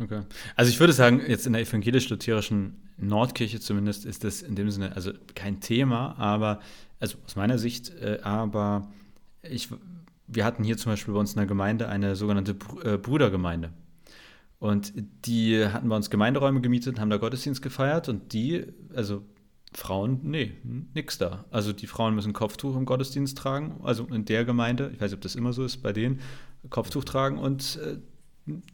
Okay. 0.00 0.22
Also 0.56 0.70
ich 0.70 0.80
würde 0.80 0.92
sagen, 0.92 1.22
jetzt 1.26 1.46
in 1.46 1.52
der 1.52 1.62
evangelisch-lutherischen 1.62 2.82
Nordkirche 2.96 3.60
zumindest 3.60 4.04
ist 4.04 4.24
das 4.24 4.42
in 4.42 4.56
dem 4.56 4.70
Sinne, 4.70 4.94
also 4.94 5.12
kein 5.34 5.60
Thema, 5.60 6.16
aber, 6.18 6.60
also 7.00 7.16
aus 7.24 7.36
meiner 7.36 7.58
Sicht, 7.58 7.90
äh, 8.00 8.18
aber 8.22 8.90
ich, 9.42 9.68
wir 10.26 10.44
hatten 10.44 10.64
hier 10.64 10.76
zum 10.76 10.92
Beispiel 10.92 11.14
bei 11.14 11.20
uns 11.20 11.32
in 11.32 11.38
der 11.38 11.46
Gemeinde 11.46 11.88
eine 11.88 12.16
sogenannte 12.16 12.54
Br 12.54 12.94
äh, 12.94 12.98
Brudergemeinde. 12.98 13.72
Und 14.58 14.92
die 15.26 15.66
hatten 15.66 15.88
bei 15.88 15.96
uns 15.96 16.08
Gemeinderäume 16.10 16.60
gemietet, 16.60 16.98
haben 16.98 17.10
da 17.10 17.18
Gottesdienst 17.18 17.60
gefeiert 17.60 18.08
und 18.08 18.32
die, 18.32 18.64
also 18.94 19.22
Frauen, 19.74 20.20
nee, 20.22 20.52
nix 20.94 21.18
da. 21.18 21.44
Also 21.50 21.72
die 21.72 21.86
Frauen 21.86 22.14
müssen 22.14 22.32
Kopftuch 22.32 22.76
im 22.76 22.86
Gottesdienst 22.86 23.36
tragen, 23.36 23.80
also 23.82 24.06
in 24.06 24.24
der 24.24 24.44
Gemeinde, 24.44 24.90
ich 24.94 25.00
weiß 25.00 25.10
nicht, 25.10 25.18
ob 25.18 25.20
das 25.20 25.34
immer 25.34 25.52
so 25.52 25.64
ist, 25.64 25.82
bei 25.82 25.92
denen, 25.92 26.20
Kopftuch 26.70 27.04
tragen 27.04 27.38
und 27.38 27.78
äh, 27.84 27.98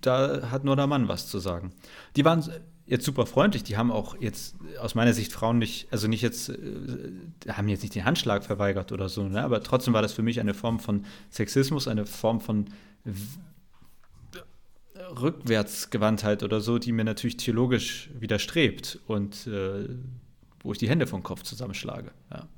da 0.00 0.50
hat 0.50 0.64
nur 0.64 0.76
der 0.76 0.86
Mann 0.86 1.08
was 1.08 1.28
zu 1.28 1.38
sagen. 1.38 1.72
Die 2.16 2.24
waren 2.24 2.44
jetzt 2.86 3.04
super 3.04 3.24
freundlich, 3.24 3.62
die 3.62 3.76
haben 3.76 3.92
auch 3.92 4.16
jetzt 4.20 4.56
aus 4.80 4.94
meiner 4.94 5.12
Sicht 5.12 5.32
Frauen 5.32 5.58
nicht, 5.58 5.86
also 5.92 6.08
nicht 6.08 6.22
jetzt, 6.22 6.48
äh, 6.48 7.12
haben 7.48 7.68
jetzt 7.68 7.82
nicht 7.82 7.94
den 7.94 8.04
Handschlag 8.04 8.44
verweigert 8.44 8.90
oder 8.90 9.08
so, 9.08 9.28
ne? 9.28 9.42
aber 9.42 9.62
trotzdem 9.62 9.94
war 9.94 10.02
das 10.02 10.12
für 10.12 10.22
mich 10.22 10.40
eine 10.40 10.54
Form 10.54 10.80
von 10.80 11.04
Sexismus, 11.30 11.86
eine 11.86 12.04
Form 12.04 12.40
von 12.40 12.66
Rückwärtsgewandtheit 15.20 16.42
oder 16.42 16.60
so, 16.60 16.78
die 16.78 16.92
mir 16.92 17.04
natürlich 17.04 17.36
theologisch 17.36 18.10
widerstrebt 18.18 18.98
und 19.06 19.46
äh, 19.46 19.88
wo 20.62 20.72
ich 20.72 20.78
die 20.78 20.88
Hände 20.88 21.06
vom 21.06 21.22
Kopf 21.22 21.42
zusammenschlage. 21.42 22.10
Ja. 22.30 22.48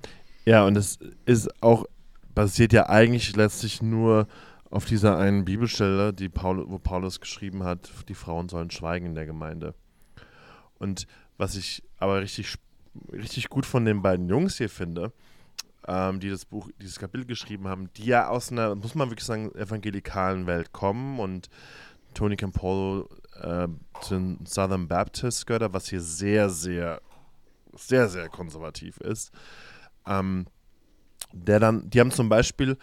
Ja, 0.44 0.66
und 0.66 0.76
es 0.76 0.98
ist 1.24 1.62
auch, 1.62 1.86
basiert 2.34 2.72
ja 2.72 2.88
eigentlich 2.88 3.36
letztlich 3.36 3.80
nur 3.80 4.26
auf 4.72 4.86
dieser 4.86 5.18
einen 5.18 5.44
Bibelstelle, 5.44 6.14
die 6.14 6.30
Paul, 6.30 6.64
wo 6.66 6.78
Paulus 6.78 7.20
geschrieben 7.20 7.62
hat, 7.62 7.90
die 8.08 8.14
Frauen 8.14 8.48
sollen 8.48 8.70
schweigen 8.70 9.06
in 9.06 9.14
der 9.14 9.26
Gemeinde. 9.26 9.74
Und 10.78 11.06
was 11.36 11.56
ich 11.56 11.82
aber 11.98 12.22
richtig, 12.22 12.56
richtig 13.12 13.50
gut 13.50 13.66
von 13.66 13.84
den 13.84 14.00
beiden 14.00 14.28
Jungs 14.30 14.56
hier 14.56 14.70
finde, 14.70 15.12
ähm, 15.86 16.20
die 16.20 16.30
das 16.30 16.46
Buch, 16.46 16.70
dieses 16.80 16.98
Kapitel 16.98 17.26
geschrieben 17.26 17.68
haben, 17.68 17.92
die 17.98 18.06
ja 18.06 18.28
aus 18.28 18.50
einer, 18.50 18.74
muss 18.74 18.94
man 18.94 19.10
wirklich 19.10 19.26
sagen, 19.26 19.54
evangelikalen 19.54 20.46
Welt 20.46 20.72
kommen 20.72 21.20
und 21.20 21.50
Tony 22.14 22.36
Campolo 22.36 23.10
äh, 23.42 23.68
zu 24.00 24.14
den 24.14 24.46
Southern 24.46 24.88
Baptist 24.88 25.46
gehört, 25.46 25.70
was 25.74 25.90
hier 25.90 26.00
sehr, 26.00 26.48
sehr, 26.48 27.02
sehr, 27.74 28.08
sehr 28.08 28.30
konservativ 28.30 28.96
ist. 28.98 29.32
Ähm, 30.06 30.46
der 31.32 31.60
dann, 31.60 31.88
die 31.90 32.00
haben 32.00 32.10
zum 32.10 32.28
Beispiel, 32.28 32.76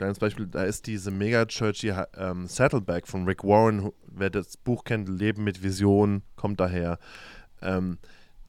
kleines 0.00 0.18
Beispiel, 0.18 0.46
da 0.46 0.64
ist 0.64 0.86
diese 0.86 1.10
Megachurch 1.10 1.80
hier, 1.80 2.08
ähm, 2.16 2.46
Saddleback 2.46 3.06
von 3.06 3.26
Rick 3.26 3.44
Warren, 3.44 3.92
wer 4.06 4.30
das 4.30 4.56
Buch 4.56 4.84
kennt, 4.84 5.10
Leben 5.10 5.44
mit 5.44 5.62
Vision, 5.62 6.22
kommt 6.36 6.58
daher. 6.58 6.98
Ähm, 7.60 7.98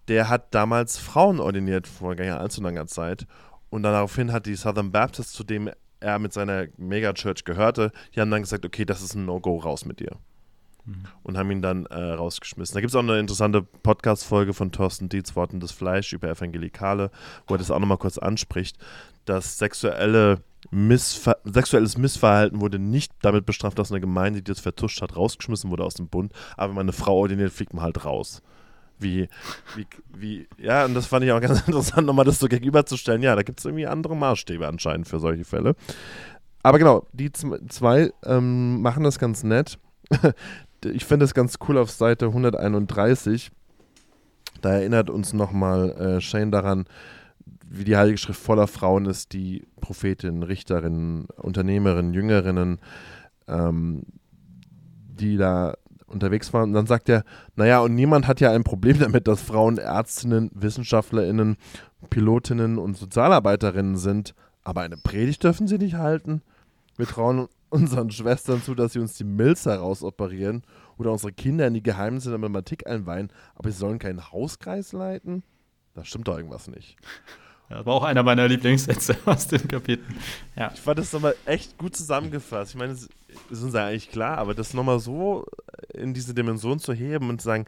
der 0.07 0.29
hat 0.29 0.55
damals 0.55 0.97
Frauen 0.97 1.41
ordiniert 1.41 1.87
vor 1.87 2.15
gar 2.15 2.23
nicht 2.23 2.33
allzu 2.33 2.61
langer 2.61 2.87
Zeit. 2.87 3.27
Und 3.69 3.83
daraufhin 3.83 4.31
hat 4.31 4.45
die 4.45 4.55
Southern 4.55 4.93
Baptist, 4.93 5.33
zu 5.33 5.43
dem 5.43 5.69
er 5.99 6.19
mit 6.19 6.31
seiner 6.31 6.67
Megachurch 6.77 7.43
gehörte, 7.43 7.91
die 8.15 8.21
haben 8.21 8.31
dann 8.31 8.43
gesagt, 8.43 8.65
okay, 8.65 8.85
das 8.85 9.01
ist 9.01 9.15
ein 9.15 9.25
No-Go, 9.25 9.57
raus 9.57 9.83
mit 9.83 9.99
dir. 9.99 10.17
Mhm. 10.85 11.03
Und 11.23 11.37
haben 11.37 11.51
ihn 11.51 11.61
dann 11.61 11.85
äh, 11.87 11.95
rausgeschmissen. 12.13 12.73
Da 12.73 12.81
gibt 12.81 12.89
es 12.89 12.95
auch 12.95 13.03
eine 13.03 13.19
interessante 13.19 13.61
Podcast-Folge 13.61 14.53
von 14.53 14.71
Thorsten 14.71 15.09
Dietz, 15.09 15.35
Worten 15.35 15.59
des 15.59 15.71
Fleisch 15.71 16.13
über 16.13 16.29
Evangelikale, 16.29 17.11
wo 17.47 17.55
er 17.55 17.57
das 17.57 17.71
auch 17.71 17.79
nochmal 17.79 17.97
kurz 17.97 18.17
anspricht, 18.17 18.77
dass 19.25 19.57
sexuelle 19.57 20.41
Missver 20.69 21.37
sexuelles 21.43 21.97
Missverhalten 21.97 22.61
wurde 22.61 22.77
nicht 22.77 23.11
damit 23.21 23.45
bestraft, 23.45 23.79
dass 23.79 23.91
eine 23.91 23.99
Gemeinde, 23.99 24.41
die 24.41 24.51
das 24.51 24.59
vertuscht 24.59 25.01
hat, 25.01 25.15
rausgeschmissen 25.15 25.71
wurde 25.71 25.83
aus 25.83 25.95
dem 25.95 26.07
Bund. 26.07 26.33
Aber 26.55 26.69
wenn 26.69 26.75
man 26.75 26.85
eine 26.85 26.93
Frau 26.93 27.17
ordiniert, 27.17 27.51
fliegt 27.51 27.73
man 27.73 27.83
halt 27.83 28.05
raus. 28.05 28.41
Wie, 28.99 29.27
wie, 29.75 29.87
wie, 30.15 30.47
ja, 30.59 30.85
und 30.85 30.93
das 30.93 31.07
fand 31.07 31.25
ich 31.25 31.31
auch 31.31 31.41
ganz 31.41 31.61
interessant, 31.67 32.05
nochmal 32.05 32.25
das 32.25 32.39
so 32.39 32.47
gegenüberzustellen. 32.47 33.23
Ja, 33.23 33.35
da 33.35 33.41
gibt 33.41 33.59
es 33.59 33.65
irgendwie 33.65 33.87
andere 33.87 34.15
Maßstäbe 34.15 34.67
anscheinend 34.67 35.07
für 35.07 35.19
solche 35.19 35.45
Fälle. 35.45 35.75
Aber 36.63 36.77
genau, 36.77 37.07
die 37.11 37.31
zwei 37.31 38.11
ähm, 38.23 38.81
machen 38.81 39.03
das 39.03 39.17
ganz 39.17 39.43
nett. 39.43 39.79
Ich 40.85 41.05
finde 41.05 41.25
es 41.25 41.33
ganz 41.33 41.55
cool 41.67 41.77
auf 41.77 41.91
Seite 41.91 42.27
131. 42.27 43.51
Da 44.61 44.71
erinnert 44.71 45.09
uns 45.09 45.33
nochmal 45.33 45.91
äh, 45.91 46.21
Shane 46.21 46.51
daran, 46.51 46.85
wie 47.67 47.83
die 47.83 47.95
Heilige 47.97 48.17
Schrift 48.17 48.41
voller 48.41 48.67
Frauen 48.67 49.05
ist, 49.05 49.33
die 49.33 49.65
Prophetinnen, 49.79 50.43
Richterinnen, 50.43 51.25
Unternehmerinnen, 51.37 52.13
Jüngerinnen, 52.13 52.79
ähm, 53.47 54.03
die 55.07 55.37
da 55.37 55.75
unterwegs 56.07 56.53
waren. 56.53 56.69
Und 56.69 56.73
dann 56.73 56.85
sagt 56.85 57.09
er, 57.09 57.23
naja, 57.55 57.79
und 57.79 57.95
niemand 57.95 58.27
hat 58.27 58.41
ja 58.41 58.51
ein 58.51 58.63
Problem 58.63 58.99
damit, 58.99 59.27
dass 59.27 59.41
Frauen 59.41 59.77
Ärztinnen, 59.77 60.51
WissenschaftlerInnen, 60.53 61.57
Pilotinnen 62.09 62.77
und 62.77 62.97
Sozialarbeiterinnen 62.97 63.97
sind. 63.97 64.35
Aber 64.63 64.81
eine 64.81 64.97
Predigt 64.97 65.43
dürfen 65.43 65.67
sie 65.67 65.77
nicht 65.77 65.95
halten. 65.95 66.41
Wir 66.97 67.07
trauen 67.07 67.47
unseren 67.71 68.11
Schwestern 68.11 68.61
zu, 68.61 68.75
dass 68.75 68.93
sie 68.93 68.99
uns 68.99 69.15
die 69.15 69.23
Milz 69.23 69.65
herausoperieren 69.65 70.63
oder 70.97 71.11
unsere 71.11 71.33
Kinder 71.33 71.65
in 71.67 71.73
die 71.73 71.83
Geheimnisse 71.83 72.29
der 72.29 72.37
Mathematik 72.37 72.85
einweihen, 72.85 73.31
aber 73.55 73.71
sie 73.71 73.77
sollen 73.77 73.97
keinen 73.97 74.31
Hauskreis 74.31 74.91
leiten? 74.91 75.43
Da 75.93 76.05
stimmt 76.05 76.27
doch 76.27 76.37
irgendwas 76.37 76.67
nicht. 76.67 76.97
Ja, 77.69 77.77
das 77.77 77.85
war 77.85 77.93
auch 77.93 78.03
einer 78.03 78.21
meiner 78.21 78.49
Lieblingssätze 78.49 79.15
aus 79.23 79.47
dem 79.47 79.65
Kapitel. 79.65 80.03
Ja. 80.57 80.71
Ich 80.73 80.81
fand 80.81 80.99
das 80.99 81.13
nochmal 81.13 81.35
echt 81.45 81.77
gut 81.77 81.95
zusammengefasst. 81.95 82.71
Ich 82.71 82.77
meine, 82.77 82.91
es 82.91 83.07
ist 83.49 83.63
uns 83.63 83.73
ja 83.73 83.85
eigentlich 83.85 84.11
klar, 84.11 84.39
aber 84.39 84.53
das 84.53 84.73
nochmal 84.73 84.99
so 84.99 85.45
in 85.93 86.13
diese 86.13 86.33
Dimension 86.33 86.79
zu 86.79 86.91
heben 86.91 87.29
und 87.29 87.39
zu 87.39 87.45
sagen, 87.45 87.65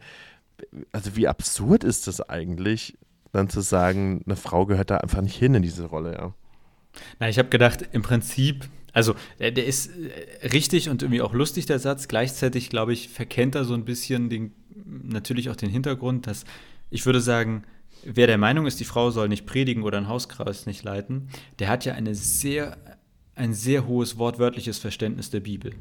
also 0.91 1.15
wie 1.15 1.29
absurd 1.29 1.85
ist 1.85 2.07
das 2.07 2.19
eigentlich, 2.19 2.97
dann 3.31 3.47
zu 3.47 3.61
sagen, 3.61 4.21
eine 4.25 4.35
Frau 4.35 4.65
gehört 4.65 4.89
da 4.89 4.97
einfach 4.97 5.21
nicht 5.21 5.37
hin 5.37 5.55
in 5.55 5.61
diese 5.63 5.85
Rolle, 5.85 6.13
ja. 6.13 6.33
Na, 7.19 7.29
ich 7.29 7.39
habe 7.39 7.47
gedacht, 7.47 7.87
im 7.93 8.01
Prinzip, 8.01 8.65
also 8.93 9.15
der, 9.39 9.51
der, 9.51 9.65
ist 9.65 9.87
äh, 9.87 10.47
richtig 10.47 10.89
und 10.89 11.01
irgendwie 11.01 11.21
auch 11.21 11.33
lustig, 11.33 11.65
der 11.65 11.79
Satz. 11.79 12.07
Gleichzeitig, 12.07 12.69
glaube 12.69 12.93
ich, 12.93 13.09
verkennt 13.09 13.55
er 13.55 13.65
so 13.65 13.73
ein 13.73 13.85
bisschen 13.85 14.29
den, 14.29 14.53
natürlich 14.85 15.49
auch 15.49 15.55
den 15.55 15.69
Hintergrund, 15.69 16.27
dass 16.27 16.45
ich 16.89 17.05
würde 17.05 17.19
sagen, 17.19 17.63
wer 18.03 18.27
der 18.27 18.37
Meinung 18.37 18.67
ist, 18.67 18.79
die 18.79 18.85
Frau 18.85 19.09
soll 19.09 19.29
nicht 19.29 19.45
predigen 19.45 19.83
oder 19.83 19.97
ein 19.97 20.07
Hauskreis 20.07 20.67
nicht 20.67 20.83
leiten, 20.83 21.29
der 21.59 21.69
hat 21.69 21.85
ja 21.85 21.93
eine 21.93 22.15
sehr, 22.15 22.77
ein 23.35 23.53
sehr 23.53 23.87
hohes 23.87 24.17
wortwörtliches 24.17 24.77
Verständnis 24.77 25.31
der 25.31 25.39
Bibel 25.39 25.73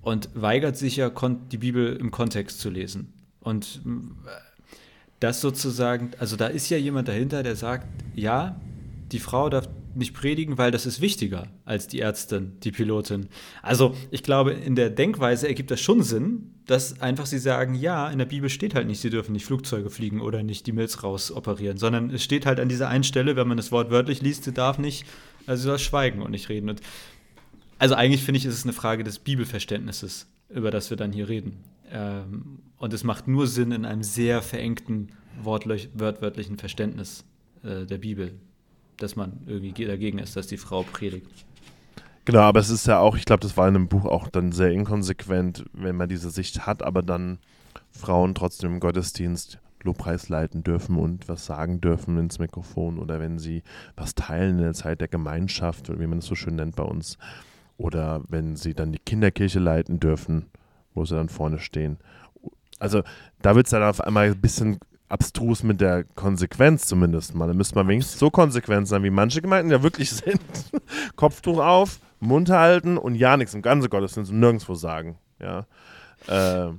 und 0.00 0.30
weigert 0.34 0.76
sich 0.76 0.96
ja, 0.96 1.10
die 1.52 1.58
Bibel 1.58 1.96
im 1.96 2.10
Kontext 2.10 2.60
zu 2.60 2.70
lesen. 2.70 3.12
Und 3.40 3.82
äh, 3.84 4.30
das 5.20 5.40
sozusagen, 5.40 6.12
also 6.18 6.36
da 6.36 6.46
ist 6.46 6.70
ja 6.70 6.78
jemand 6.78 7.08
dahinter, 7.08 7.42
der 7.42 7.56
sagt, 7.56 7.86
ja, 8.14 8.60
die 9.12 9.18
Frau 9.18 9.48
darf 9.48 9.68
nicht 9.98 10.14
predigen, 10.14 10.58
weil 10.58 10.70
das 10.70 10.86
ist 10.86 11.00
wichtiger 11.00 11.48
als 11.64 11.88
die 11.88 12.00
Ärztin, 12.00 12.52
die 12.62 12.72
Pilotin. 12.72 13.28
Also 13.62 13.94
ich 14.10 14.22
glaube, 14.22 14.52
in 14.52 14.74
der 14.74 14.90
Denkweise 14.90 15.48
ergibt 15.48 15.70
das 15.70 15.80
schon 15.80 16.02
Sinn, 16.02 16.54
dass 16.66 17.00
einfach 17.00 17.26
sie 17.26 17.38
sagen, 17.38 17.74
ja, 17.74 18.08
in 18.08 18.18
der 18.18 18.26
Bibel 18.26 18.50
steht 18.50 18.74
halt 18.74 18.86
nicht, 18.86 19.00
sie 19.00 19.10
dürfen 19.10 19.32
nicht 19.32 19.46
Flugzeuge 19.46 19.90
fliegen 19.90 20.20
oder 20.20 20.42
nicht 20.42 20.66
die 20.66 20.72
Milz 20.72 21.02
raus 21.02 21.32
operieren, 21.32 21.78
sondern 21.78 22.10
es 22.10 22.22
steht 22.22 22.46
halt 22.46 22.60
an 22.60 22.68
dieser 22.68 22.88
einen 22.88 23.04
Stelle, 23.04 23.36
wenn 23.36 23.48
man 23.48 23.56
das 23.56 23.72
Wort 23.72 23.90
wörtlich 23.90 24.22
liest, 24.22 24.44
sie 24.44 24.52
darf 24.52 24.78
nicht, 24.78 25.06
also 25.46 25.62
sie 25.62 25.68
soll 25.68 25.78
schweigen 25.78 26.22
und 26.22 26.30
nicht 26.30 26.48
reden. 26.48 26.68
Und 26.68 26.80
also 27.78 27.94
eigentlich 27.94 28.22
finde 28.22 28.38
ich, 28.38 28.44
ist 28.44 28.54
es 28.54 28.64
eine 28.64 28.72
Frage 28.72 29.04
des 29.04 29.18
Bibelverständnisses, 29.18 30.26
über 30.50 30.70
das 30.70 30.90
wir 30.90 30.96
dann 30.96 31.12
hier 31.12 31.28
reden. 31.28 31.64
Ähm, 31.90 32.58
und 32.76 32.92
es 32.92 33.04
macht 33.04 33.28
nur 33.28 33.46
Sinn 33.46 33.72
in 33.72 33.84
einem 33.84 34.02
sehr 34.02 34.42
verengten 34.42 35.08
wortwörtlichen 35.42 36.58
Verständnis 36.58 37.24
äh, 37.62 37.86
der 37.86 37.98
Bibel 37.98 38.34
dass 38.98 39.16
man 39.16 39.40
irgendwie 39.46 39.84
dagegen 39.84 40.18
ist, 40.18 40.36
dass 40.36 40.46
die 40.46 40.56
Frau 40.56 40.82
predigt. 40.82 41.46
Genau, 42.24 42.40
aber 42.40 42.60
es 42.60 42.68
ist 42.68 42.86
ja 42.86 42.98
auch, 42.98 43.16
ich 43.16 43.24
glaube, 43.24 43.40
das 43.40 43.56
war 43.56 43.66
in 43.68 43.74
einem 43.74 43.88
Buch 43.88 44.04
auch 44.04 44.28
dann 44.28 44.52
sehr 44.52 44.70
inkonsequent, 44.70 45.64
wenn 45.72 45.96
man 45.96 46.10
diese 46.10 46.28
Sicht 46.30 46.66
hat, 46.66 46.82
aber 46.82 47.02
dann 47.02 47.38
Frauen 47.90 48.34
trotzdem 48.34 48.74
im 48.74 48.80
Gottesdienst 48.80 49.58
Lobpreis 49.82 50.28
leiten 50.28 50.62
dürfen 50.62 50.96
und 50.96 51.28
was 51.28 51.46
sagen 51.46 51.80
dürfen 51.80 52.18
ins 52.18 52.38
Mikrofon 52.38 52.98
oder 52.98 53.20
wenn 53.20 53.38
sie 53.38 53.62
was 53.96 54.14
teilen 54.14 54.58
in 54.58 54.64
der 54.64 54.74
Zeit 54.74 55.00
der 55.00 55.08
Gemeinschaft, 55.08 55.88
wie 55.98 56.06
man 56.06 56.18
es 56.18 56.26
so 56.26 56.34
schön 56.34 56.56
nennt 56.56 56.76
bei 56.76 56.82
uns, 56.82 57.16
oder 57.78 58.22
wenn 58.28 58.56
sie 58.56 58.74
dann 58.74 58.92
die 58.92 58.98
Kinderkirche 58.98 59.60
leiten 59.60 60.00
dürfen, 60.00 60.46
wo 60.94 61.04
sie 61.04 61.14
dann 61.14 61.28
vorne 61.28 61.58
stehen. 61.58 61.96
Also 62.78 63.02
da 63.40 63.54
wird 63.54 63.66
es 63.66 63.70
dann 63.70 63.82
auf 63.82 64.00
einmal 64.00 64.26
ein 64.26 64.40
bisschen 64.40 64.78
abstrus 65.08 65.62
mit 65.62 65.80
der 65.80 66.04
Konsequenz 66.04 66.86
zumindest 66.86 67.34
mal. 67.34 67.46
Da 67.46 67.54
müsste 67.54 67.74
man 67.74 67.88
wenigstens 67.88 68.18
so 68.18 68.30
konsequent 68.30 68.88
sein, 68.88 69.02
wie 69.02 69.10
manche 69.10 69.40
Gemeinden 69.40 69.70
ja 69.70 69.82
wirklich 69.82 70.10
sind. 70.12 70.40
Kopftuch 71.16 71.58
auf, 71.58 72.00
Mund 72.20 72.50
halten 72.50 72.98
und 72.98 73.14
ja 73.14 73.36
nichts 73.36 73.54
im 73.54 73.62
ganzen 73.62 73.90
Gottesdienst 73.90 74.30
und 74.30 74.40
nirgendwo 74.40 74.74
sagen. 74.74 75.18
Ja, 75.40 75.66
äh, 76.26 76.72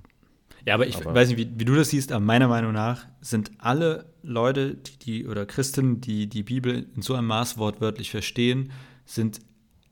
ja 0.66 0.74
aber 0.74 0.88
ich 0.88 0.98
aber 0.98 1.16
weiß 1.16 1.30
nicht, 1.30 1.38
wie, 1.38 1.50
wie, 1.56 1.66
du 1.66 1.76
das 1.76 1.90
siehst, 1.90 2.12
aber 2.12 2.24
meiner 2.24 2.48
Meinung 2.48 2.74
nach 2.74 3.06
sind 3.22 3.52
alle 3.58 4.06
Leute, 4.22 4.76
die, 4.76 4.98
die 5.00 5.28
oder 5.28 5.46
Christen, 5.46 6.02
die 6.02 6.28
die 6.28 6.44
Bibel 6.44 6.88
in 6.96 7.02
so 7.02 7.16
einem 7.16 7.28
Maß 7.28 7.58
wortwörtlich 7.58 8.12
verstehen, 8.12 8.72
sind 9.06 9.40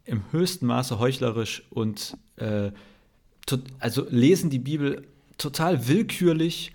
im 0.06 0.23
höchsten 0.32 0.65
Maße 0.67 1.00
heuchlerisch 1.00 1.63
und 1.69 2.17
äh, 2.36 2.71
also 3.80 4.06
lesen 4.10 4.50
die 4.50 4.60
Bibel 4.60 5.08
total 5.38 5.88
willkürlich 5.88 6.73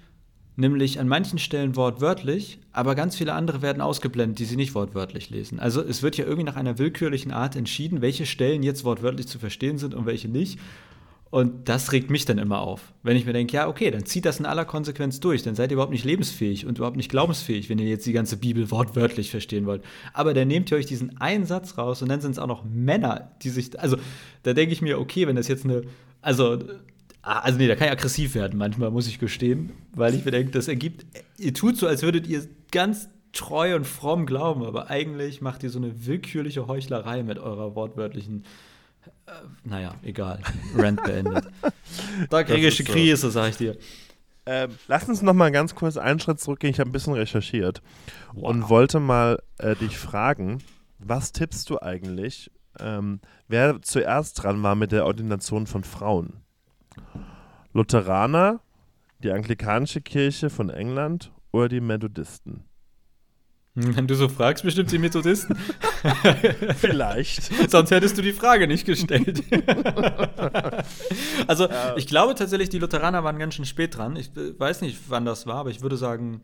nämlich 0.56 1.00
an 1.00 1.08
manchen 1.08 1.38
Stellen 1.38 1.76
wortwörtlich, 1.76 2.58
aber 2.72 2.94
ganz 2.94 3.16
viele 3.16 3.32
andere 3.34 3.62
werden 3.62 3.80
ausgeblendet, 3.80 4.38
die 4.38 4.44
sie 4.44 4.56
nicht 4.56 4.74
wortwörtlich 4.74 5.30
lesen. 5.30 5.58
Also 5.58 5.82
es 5.82 6.02
wird 6.02 6.16
ja 6.16 6.24
irgendwie 6.24 6.44
nach 6.44 6.56
einer 6.56 6.78
willkürlichen 6.78 7.32
Art 7.32 7.56
entschieden, 7.56 8.02
welche 8.02 8.26
Stellen 8.26 8.62
jetzt 8.62 8.84
wortwörtlich 8.84 9.28
zu 9.28 9.38
verstehen 9.38 9.78
sind 9.78 9.94
und 9.94 10.06
welche 10.06 10.28
nicht. 10.28 10.58
Und 11.32 11.66
das 11.70 11.92
regt 11.92 12.10
mich 12.10 12.26
dann 12.26 12.36
immer 12.36 12.60
auf. 12.60 12.92
Wenn 13.02 13.16
ich 13.16 13.24
mir 13.24 13.32
denke, 13.32 13.54
ja, 13.54 13.66
okay, 13.66 13.90
dann 13.90 14.04
zieht 14.04 14.26
das 14.26 14.38
in 14.38 14.44
aller 14.44 14.66
Konsequenz 14.66 15.18
durch. 15.18 15.42
Dann 15.42 15.54
seid 15.54 15.70
ihr 15.70 15.76
überhaupt 15.76 15.92
nicht 15.92 16.04
lebensfähig 16.04 16.66
und 16.66 16.76
überhaupt 16.76 16.98
nicht 16.98 17.10
glaubensfähig, 17.10 17.70
wenn 17.70 17.78
ihr 17.78 17.88
jetzt 17.88 18.04
die 18.04 18.12
ganze 18.12 18.36
Bibel 18.36 18.70
wortwörtlich 18.70 19.30
verstehen 19.30 19.64
wollt. 19.64 19.82
Aber 20.12 20.34
dann 20.34 20.48
nehmt 20.48 20.70
ihr 20.70 20.76
euch 20.76 20.84
diesen 20.84 21.18
einen 21.22 21.46
Satz 21.46 21.78
raus 21.78 22.02
und 22.02 22.10
dann 22.10 22.20
sind 22.20 22.32
es 22.32 22.38
auch 22.38 22.46
noch 22.46 22.64
Männer, 22.64 23.30
die 23.40 23.48
sich. 23.48 23.80
Also, 23.80 23.96
da 24.42 24.52
denke 24.52 24.74
ich 24.74 24.82
mir, 24.82 25.00
okay, 25.00 25.26
wenn 25.26 25.36
das 25.36 25.48
jetzt 25.48 25.64
eine. 25.64 25.84
Also, 26.20 26.58
also 27.22 27.58
nee, 27.58 27.68
da 27.68 27.76
kann 27.76 27.86
ich 27.86 27.92
aggressiv 27.92 28.34
werden 28.34 28.58
manchmal, 28.58 28.90
muss 28.90 29.06
ich 29.06 29.18
gestehen, 29.18 29.72
weil 29.94 30.14
ich 30.14 30.24
mir 30.24 30.32
denke, 30.32 30.50
das 30.50 30.68
ergibt, 30.68 31.06
ihr 31.38 31.54
tut 31.54 31.76
so, 31.76 31.86
als 31.86 32.02
würdet 32.02 32.26
ihr 32.26 32.46
ganz 32.72 33.08
treu 33.32 33.76
und 33.76 33.86
fromm 33.86 34.26
glauben, 34.26 34.64
aber 34.64 34.90
eigentlich 34.90 35.40
macht 35.40 35.62
ihr 35.62 35.70
so 35.70 35.78
eine 35.78 36.06
willkürliche 36.06 36.66
Heuchlerei 36.66 37.22
mit 37.22 37.38
eurer 37.38 37.74
wortwörtlichen, 37.74 38.44
äh, 39.26 39.30
naja, 39.64 39.94
egal, 40.02 40.40
Rant 40.76 41.02
beendet. 41.02 41.46
da 42.30 42.42
kriege 42.42 42.68
ich 42.68 42.76
die 42.76 42.82
so. 42.82 42.92
Krise, 42.92 43.30
sag 43.30 43.50
ich 43.50 43.56
dir. 43.56 43.76
Ähm, 44.44 44.70
lass 44.88 45.08
uns 45.08 45.22
noch 45.22 45.34
mal 45.34 45.52
ganz 45.52 45.74
kurz 45.76 45.96
einen 45.96 46.18
Schritt 46.18 46.40
zurückgehen. 46.40 46.72
Ich 46.72 46.80
habe 46.80 46.90
ein 46.90 46.92
bisschen 46.92 47.14
recherchiert 47.14 47.80
wow. 48.34 48.50
und 48.50 48.68
wollte 48.68 48.98
mal 48.98 49.38
äh, 49.58 49.76
dich 49.76 49.96
fragen, 49.96 50.58
Was 50.98 51.32
tippst 51.32 51.70
du 51.70 51.80
eigentlich, 51.80 52.50
ähm, 52.80 53.20
wer 53.48 53.80
zuerst 53.82 54.42
dran 54.42 54.62
war 54.62 54.74
mit 54.74 54.92
der 54.92 55.06
Ordination 55.06 55.66
von 55.66 55.84
Frauen? 55.84 56.41
Lutheraner, 57.72 58.60
die 59.22 59.30
anglikanische 59.30 60.00
Kirche 60.00 60.50
von 60.50 60.70
England 60.70 61.32
oder 61.52 61.68
die 61.68 61.80
Methodisten? 61.80 62.64
Wenn 63.74 64.06
du 64.06 64.14
so 64.14 64.28
fragst, 64.28 64.64
bestimmt 64.64 64.92
die 64.92 64.98
Methodisten. 64.98 65.56
Vielleicht. 66.76 67.42
Sonst 67.70 67.90
hättest 67.90 68.18
du 68.18 68.22
die 68.22 68.34
Frage 68.34 68.66
nicht 68.66 68.84
gestellt. 68.84 69.42
also, 71.46 71.68
ja. 71.68 71.96
ich 71.96 72.06
glaube 72.06 72.34
tatsächlich, 72.34 72.68
die 72.68 72.78
Lutheraner 72.78 73.24
waren 73.24 73.38
ganz 73.38 73.54
schön 73.54 73.64
spät 73.64 73.96
dran. 73.96 74.16
Ich 74.16 74.30
weiß 74.34 74.82
nicht, 74.82 74.98
wann 75.08 75.24
das 75.24 75.46
war, 75.46 75.56
aber 75.56 75.70
ich 75.70 75.80
würde 75.80 75.96
sagen, 75.96 76.42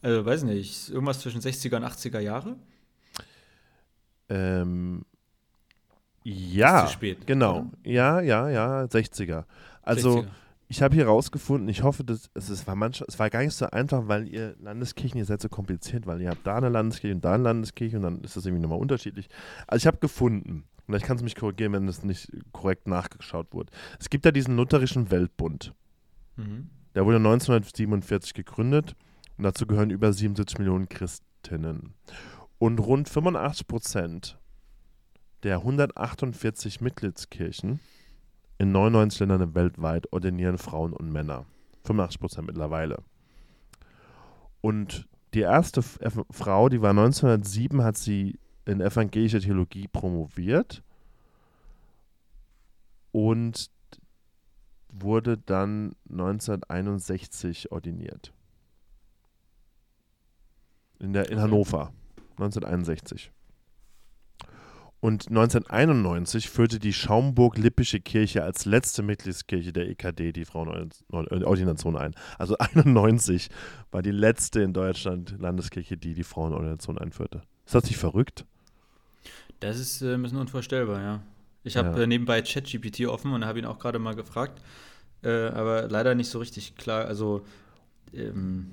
äh, 0.00 0.24
weiß 0.24 0.44
nicht, 0.44 0.88
irgendwas 0.88 1.20
zwischen 1.20 1.42
60er 1.42 1.76
und 1.76 1.84
80er 1.84 2.20
Jahre. 2.20 2.56
Ähm, 4.30 5.04
ja, 6.22 6.86
spät, 6.86 7.26
genau. 7.26 7.58
Oder? 7.58 7.70
Ja, 7.84 8.20
ja, 8.20 8.48
ja, 8.48 8.84
60er. 8.84 9.44
Also 9.82 10.20
60er 10.20 10.26
ich 10.70 10.82
habe 10.82 10.94
hier 10.94 11.06
rausgefunden, 11.06 11.68
ich 11.68 11.82
hoffe, 11.82 12.04
dass 12.04 12.30
es, 12.34 12.48
es 12.48 12.64
war 12.68 12.76
manchmal, 12.76 13.08
es 13.08 13.18
war 13.18 13.28
gar 13.28 13.42
nicht 13.42 13.54
so 13.54 13.66
einfach, 13.66 14.06
weil 14.06 14.28
ihr 14.28 14.54
Landeskirchen, 14.60 15.18
ihr 15.18 15.24
seid 15.24 15.42
so 15.42 15.48
kompliziert, 15.48 16.06
weil 16.06 16.20
ihr 16.20 16.30
habt 16.30 16.46
da 16.46 16.56
eine 16.56 16.68
Landeskirche 16.68 17.12
und 17.12 17.24
da 17.24 17.34
eine 17.34 17.42
Landeskirche 17.42 17.96
und 17.96 18.02
dann 18.02 18.20
ist 18.20 18.36
das 18.36 18.46
irgendwie 18.46 18.62
nochmal 18.62 18.78
unterschiedlich. 18.78 19.28
Also 19.66 19.82
ich 19.82 19.86
habe 19.88 19.98
gefunden, 19.98 20.62
vielleicht 20.86 21.06
kannst 21.06 21.22
du 21.22 21.24
mich 21.24 21.34
korrigieren, 21.34 21.72
wenn 21.72 21.88
das 21.88 22.04
nicht 22.04 22.30
korrekt 22.52 22.86
nachgeschaut 22.86 23.52
wurde. 23.52 23.72
Es 23.98 24.10
gibt 24.10 24.24
da 24.24 24.30
diesen 24.30 24.56
lutherischen 24.56 25.10
Weltbund. 25.10 25.74
Mhm. 26.36 26.70
Der 26.94 27.04
wurde 27.04 27.16
1947 27.16 28.32
gegründet 28.32 28.94
und 29.38 29.42
dazu 29.42 29.66
gehören 29.66 29.90
über 29.90 30.12
77 30.12 30.60
Millionen 30.60 30.88
Christinnen. 30.88 31.94
Und 32.60 32.78
rund 32.78 33.08
85 33.08 33.66
Prozent 33.66 34.38
der 35.42 35.56
148 35.56 36.80
Mitgliedskirchen 36.80 37.80
in 38.60 38.72
99 38.72 39.20
Ländern 39.20 39.54
weltweit 39.54 40.12
ordinieren 40.12 40.58
Frauen 40.58 40.92
und 40.92 41.10
Männer. 41.10 41.46
85 41.84 42.20
Prozent 42.20 42.46
mittlerweile. 42.46 43.02
Und 44.60 45.08
die 45.32 45.40
erste 45.40 45.80
Frau, 45.80 46.68
die 46.68 46.82
war 46.82 46.90
1907, 46.90 47.82
hat 47.82 47.96
sie 47.96 48.38
in 48.66 48.82
evangelischer 48.82 49.40
Theologie 49.40 49.88
promoviert 49.88 50.82
und 53.12 53.70
wurde 54.90 55.38
dann 55.38 55.96
1961 56.10 57.72
ordiniert. 57.72 58.34
In, 60.98 61.14
der, 61.14 61.30
in 61.30 61.40
Hannover, 61.40 61.94
1961. 62.32 63.32
Und 65.00 65.28
1991 65.28 66.50
führte 66.50 66.78
die 66.78 66.92
Schaumburg-Lippische 66.92 68.00
Kirche 68.00 68.44
als 68.44 68.66
letzte 68.66 69.02
Mitgliedskirche 69.02 69.72
der 69.72 69.88
EKD 69.88 70.32
die 70.32 70.44
Frauenordination 70.44 71.96
ein. 71.96 72.14
Also 72.38 72.56
91 72.58 73.48
war 73.90 74.02
die 74.02 74.10
letzte 74.10 74.60
in 74.60 74.74
Deutschland 74.74 75.36
Landeskirche, 75.38 75.96
die 75.96 76.12
die 76.12 76.24
Frauenordination 76.24 76.98
einführte. 76.98 77.42
Ist 77.64 77.74
das 77.74 77.84
nicht 77.84 77.96
verrückt? 77.96 78.44
Das 79.60 79.78
ist 79.78 80.02
äh, 80.02 80.14
ein 80.14 80.22
bisschen 80.22 80.38
unvorstellbar, 80.38 81.00
ja. 81.00 81.22
Ich 81.64 81.76
habe 81.76 81.96
ja. 81.96 82.04
äh, 82.04 82.06
nebenbei 82.06 82.42
ChatGPT 82.42 83.06
offen 83.06 83.32
und 83.32 83.44
habe 83.44 83.58
ihn 83.58 83.66
auch 83.66 83.78
gerade 83.78 83.98
mal 83.98 84.14
gefragt, 84.14 84.62
äh, 85.22 85.48
aber 85.48 85.88
leider 85.88 86.14
nicht 86.14 86.28
so 86.28 86.38
richtig 86.38 86.76
klar. 86.76 87.04
Also 87.06 87.44
ähm, 88.14 88.70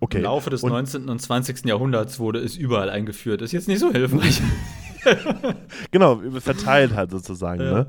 Okay. 0.00 0.18
Im 0.18 0.24
Laufe 0.24 0.50
des 0.50 0.62
und 0.62 0.70
19. 0.70 1.08
und 1.08 1.20
20. 1.20 1.66
Jahrhunderts 1.66 2.18
wurde 2.18 2.40
es 2.40 2.56
überall 2.56 2.88
eingeführt. 2.88 3.42
Ist 3.42 3.52
jetzt 3.52 3.68
nicht 3.68 3.80
so 3.80 3.92
hilfreich. 3.92 4.40
genau, 5.90 6.20
verteilt 6.40 6.94
halt 6.94 7.10
sozusagen. 7.10 7.62
Ja. 7.62 7.72
Ne? 7.72 7.86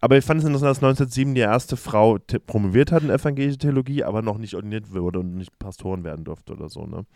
Aber 0.00 0.18
ich 0.18 0.24
fand 0.24 0.40
es 0.40 0.46
interessant, 0.46 0.70
dass 0.70 0.78
1907 0.78 1.34
die 1.34 1.40
erste 1.40 1.76
Frau 1.76 2.18
promoviert 2.46 2.92
hat 2.92 3.02
in 3.02 3.10
evangelische 3.10 3.58
Theologie, 3.58 4.04
aber 4.04 4.20
noch 4.20 4.36
nicht 4.36 4.54
ordiniert 4.54 4.92
wurde 4.92 5.20
und 5.20 5.36
nicht 5.36 5.58
Pastoren 5.58 6.04
werden 6.04 6.24
durfte 6.24 6.52
oder 6.52 6.68
so. 6.68 6.86
Ne? 6.86 7.06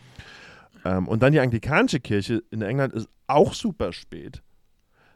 Ähm, 0.85 1.07
und 1.07 1.23
dann 1.23 1.33
die 1.33 1.41
anglikanische 1.41 2.01
Kirche 2.01 2.43
in 2.51 2.63
England 2.63 2.95
ist 2.95 3.09
auch 3.27 3.53
super 3.53 3.93
spät. 3.93 4.43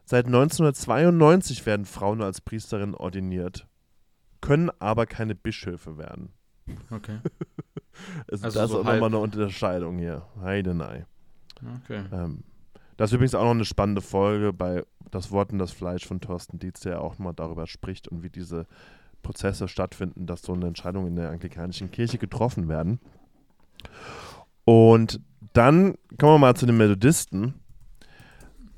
Seit 0.04 0.26
1992 0.26 1.64
werden 1.64 1.86
Frauen 1.86 2.20
als 2.20 2.42
Priesterin 2.42 2.94
ordiniert, 2.94 3.66
können 4.42 4.70
aber 4.78 5.06
keine 5.06 5.34
Bischöfe 5.34 5.96
werden. 5.96 6.34
Okay. 6.90 7.18
also 8.30 8.44
das 8.44 8.54
so 8.54 8.60
ist 8.60 8.72
auch 8.72 8.84
nochmal 8.84 9.04
eine 9.04 9.18
Unterscheidung 9.18 9.98
hier. 9.98 10.22
Heidenei. 10.40 11.06
Okay. 11.82 12.04
Ähm, 12.12 12.44
das 12.96 13.10
ist 13.10 13.14
übrigens 13.14 13.34
auch 13.34 13.42
noch 13.44 13.50
eine 13.50 13.64
spannende 13.64 14.02
Folge 14.02 14.52
bei 14.52 14.84
Das 15.10 15.30
Wort 15.30 15.52
und 15.52 15.58
das 15.58 15.72
Fleisch 15.72 16.06
von 16.06 16.20
Thorsten 16.20 16.58
Dietz, 16.58 16.80
der 16.80 17.00
auch 17.00 17.18
mal 17.18 17.32
darüber 17.32 17.66
spricht 17.66 18.08
und 18.08 18.22
wie 18.22 18.28
diese 18.30 18.66
Prozesse 19.22 19.68
stattfinden, 19.68 20.26
dass 20.26 20.42
so 20.42 20.52
eine 20.52 20.66
Entscheidung 20.66 21.06
in 21.06 21.16
der 21.16 21.30
anglikanischen 21.30 21.90
Kirche 21.90 22.18
getroffen 22.18 22.68
werden. 22.68 23.00
Und 24.64 25.20
dann 25.52 25.94
kommen 26.18 26.34
wir 26.34 26.38
mal 26.38 26.54
zu 26.54 26.66
den 26.66 26.76
Methodisten. 26.76 27.54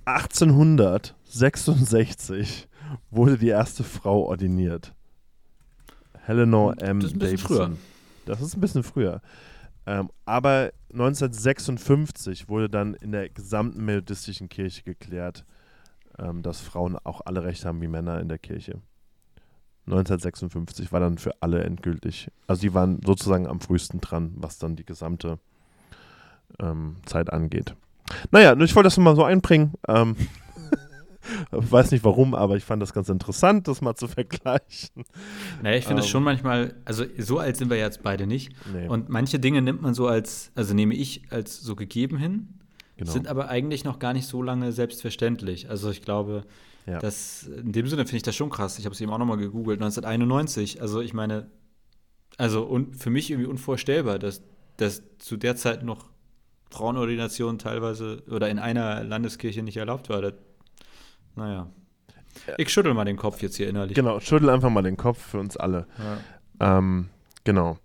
1866 0.04 2.68
wurde 3.10 3.38
die 3.38 3.48
erste 3.48 3.82
Frau 3.84 4.26
ordiniert. 4.26 4.94
Eleanor 6.26 6.80
M. 6.80 7.00
Das 7.00 7.10
ist 7.10 7.16
ein 7.16 7.18
bisschen 7.18 7.36
Davidson. 7.36 7.56
früher. 7.56 7.76
Das 8.26 8.40
ist 8.40 8.56
ein 8.56 8.60
bisschen 8.60 8.82
früher. 8.82 9.22
Ähm, 9.86 10.10
aber 10.24 10.72
1956 10.92 12.48
wurde 12.48 12.68
dann 12.68 12.94
in 12.94 13.12
der 13.12 13.28
gesamten 13.28 13.84
methodistischen 13.84 14.48
Kirche 14.48 14.82
geklärt, 14.82 15.44
ähm, 16.18 16.42
dass 16.42 16.60
Frauen 16.60 16.98
auch 17.04 17.22
alle 17.24 17.44
Rechte 17.44 17.68
haben 17.68 17.80
wie 17.80 17.88
Männer 17.88 18.20
in 18.20 18.28
der 18.28 18.38
Kirche. 18.38 18.80
1956 19.86 20.90
war 20.90 20.98
dann 20.98 21.18
für 21.18 21.32
alle 21.40 21.62
endgültig. 21.62 22.30
Also 22.48 22.62
die 22.62 22.74
waren 22.74 23.00
sozusagen 23.04 23.46
am 23.46 23.60
frühesten 23.60 24.00
dran, 24.00 24.32
was 24.36 24.58
dann 24.58 24.74
die 24.74 24.84
gesamte 24.84 25.38
ähm, 26.58 26.96
Zeit 27.06 27.32
angeht. 27.32 27.76
Naja, 28.32 28.56
ich 28.58 28.74
wollte 28.74 28.86
das 28.86 28.96
mal 28.98 29.14
so 29.14 29.24
einbringen. 29.24 29.74
Ähm, 29.86 30.16
weiß 31.50 31.90
nicht 31.90 32.04
warum, 32.04 32.34
aber 32.34 32.56
ich 32.56 32.64
fand 32.64 32.82
das 32.82 32.92
ganz 32.92 33.08
interessant, 33.08 33.68
das 33.68 33.80
mal 33.80 33.94
zu 33.94 34.08
vergleichen. 34.08 35.04
Naja, 35.62 35.76
ich 35.76 35.84
finde 35.84 36.00
es 36.00 36.06
ähm, 36.06 36.10
schon 36.10 36.22
manchmal, 36.22 36.74
also 36.84 37.04
so 37.18 37.38
alt 37.38 37.56
sind 37.56 37.70
wir 37.70 37.76
jetzt 37.76 38.02
beide 38.02 38.26
nicht. 38.26 38.52
Nee. 38.72 38.88
Und 38.88 39.08
manche 39.08 39.38
Dinge 39.38 39.62
nimmt 39.62 39.82
man 39.82 39.94
so 39.94 40.06
als, 40.06 40.52
also 40.54 40.74
nehme 40.74 40.94
ich 40.94 41.22
als 41.30 41.60
so 41.60 41.76
gegeben 41.76 42.18
hin, 42.18 42.48
genau. 42.96 43.10
sind 43.10 43.28
aber 43.28 43.48
eigentlich 43.48 43.84
noch 43.84 43.98
gar 43.98 44.12
nicht 44.12 44.26
so 44.26 44.42
lange 44.42 44.72
selbstverständlich. 44.72 45.70
Also 45.70 45.90
ich 45.90 46.02
glaube, 46.02 46.44
ja. 46.86 46.98
das, 46.98 47.44
in 47.44 47.72
dem 47.72 47.86
Sinne 47.86 48.04
finde 48.04 48.16
ich 48.16 48.22
das 48.22 48.36
schon 48.36 48.50
krass. 48.50 48.78
Ich 48.78 48.84
habe 48.84 48.94
es 48.94 49.00
eben 49.00 49.12
auch 49.12 49.18
nochmal 49.18 49.38
gegoogelt, 49.38 49.80
1991. 49.80 50.80
Also 50.80 51.00
ich 51.00 51.14
meine, 51.14 51.50
also 52.38 52.62
und 52.64 52.96
für 52.96 53.10
mich 53.10 53.30
irgendwie 53.30 53.48
unvorstellbar, 53.48 54.18
dass, 54.18 54.42
dass 54.76 55.02
zu 55.18 55.36
der 55.36 55.56
Zeit 55.56 55.82
noch 55.82 56.06
Frauenordination 56.70 57.58
teilweise 57.58 58.22
oder 58.30 58.48
in 58.50 58.58
einer 58.58 59.04
Landeskirche 59.04 59.62
nicht 59.62 59.76
erlaubt 59.76 60.08
war. 60.08 60.20
Das 60.20 60.34
naja. 61.36 61.68
Ich 62.58 62.70
schüttel 62.70 62.92
mal 62.94 63.04
den 63.04 63.16
Kopf 63.16 63.40
jetzt 63.42 63.56
hier 63.56 63.68
innerlich. 63.68 63.94
Genau, 63.94 64.20
schüttel 64.20 64.50
einfach 64.50 64.70
mal 64.70 64.82
den 64.82 64.96
Kopf 64.96 65.18
für 65.18 65.38
uns 65.38 65.56
alle. 65.56 65.86
Ja. 66.60 66.78
Ähm, 66.78 67.08
genau. 67.44 67.78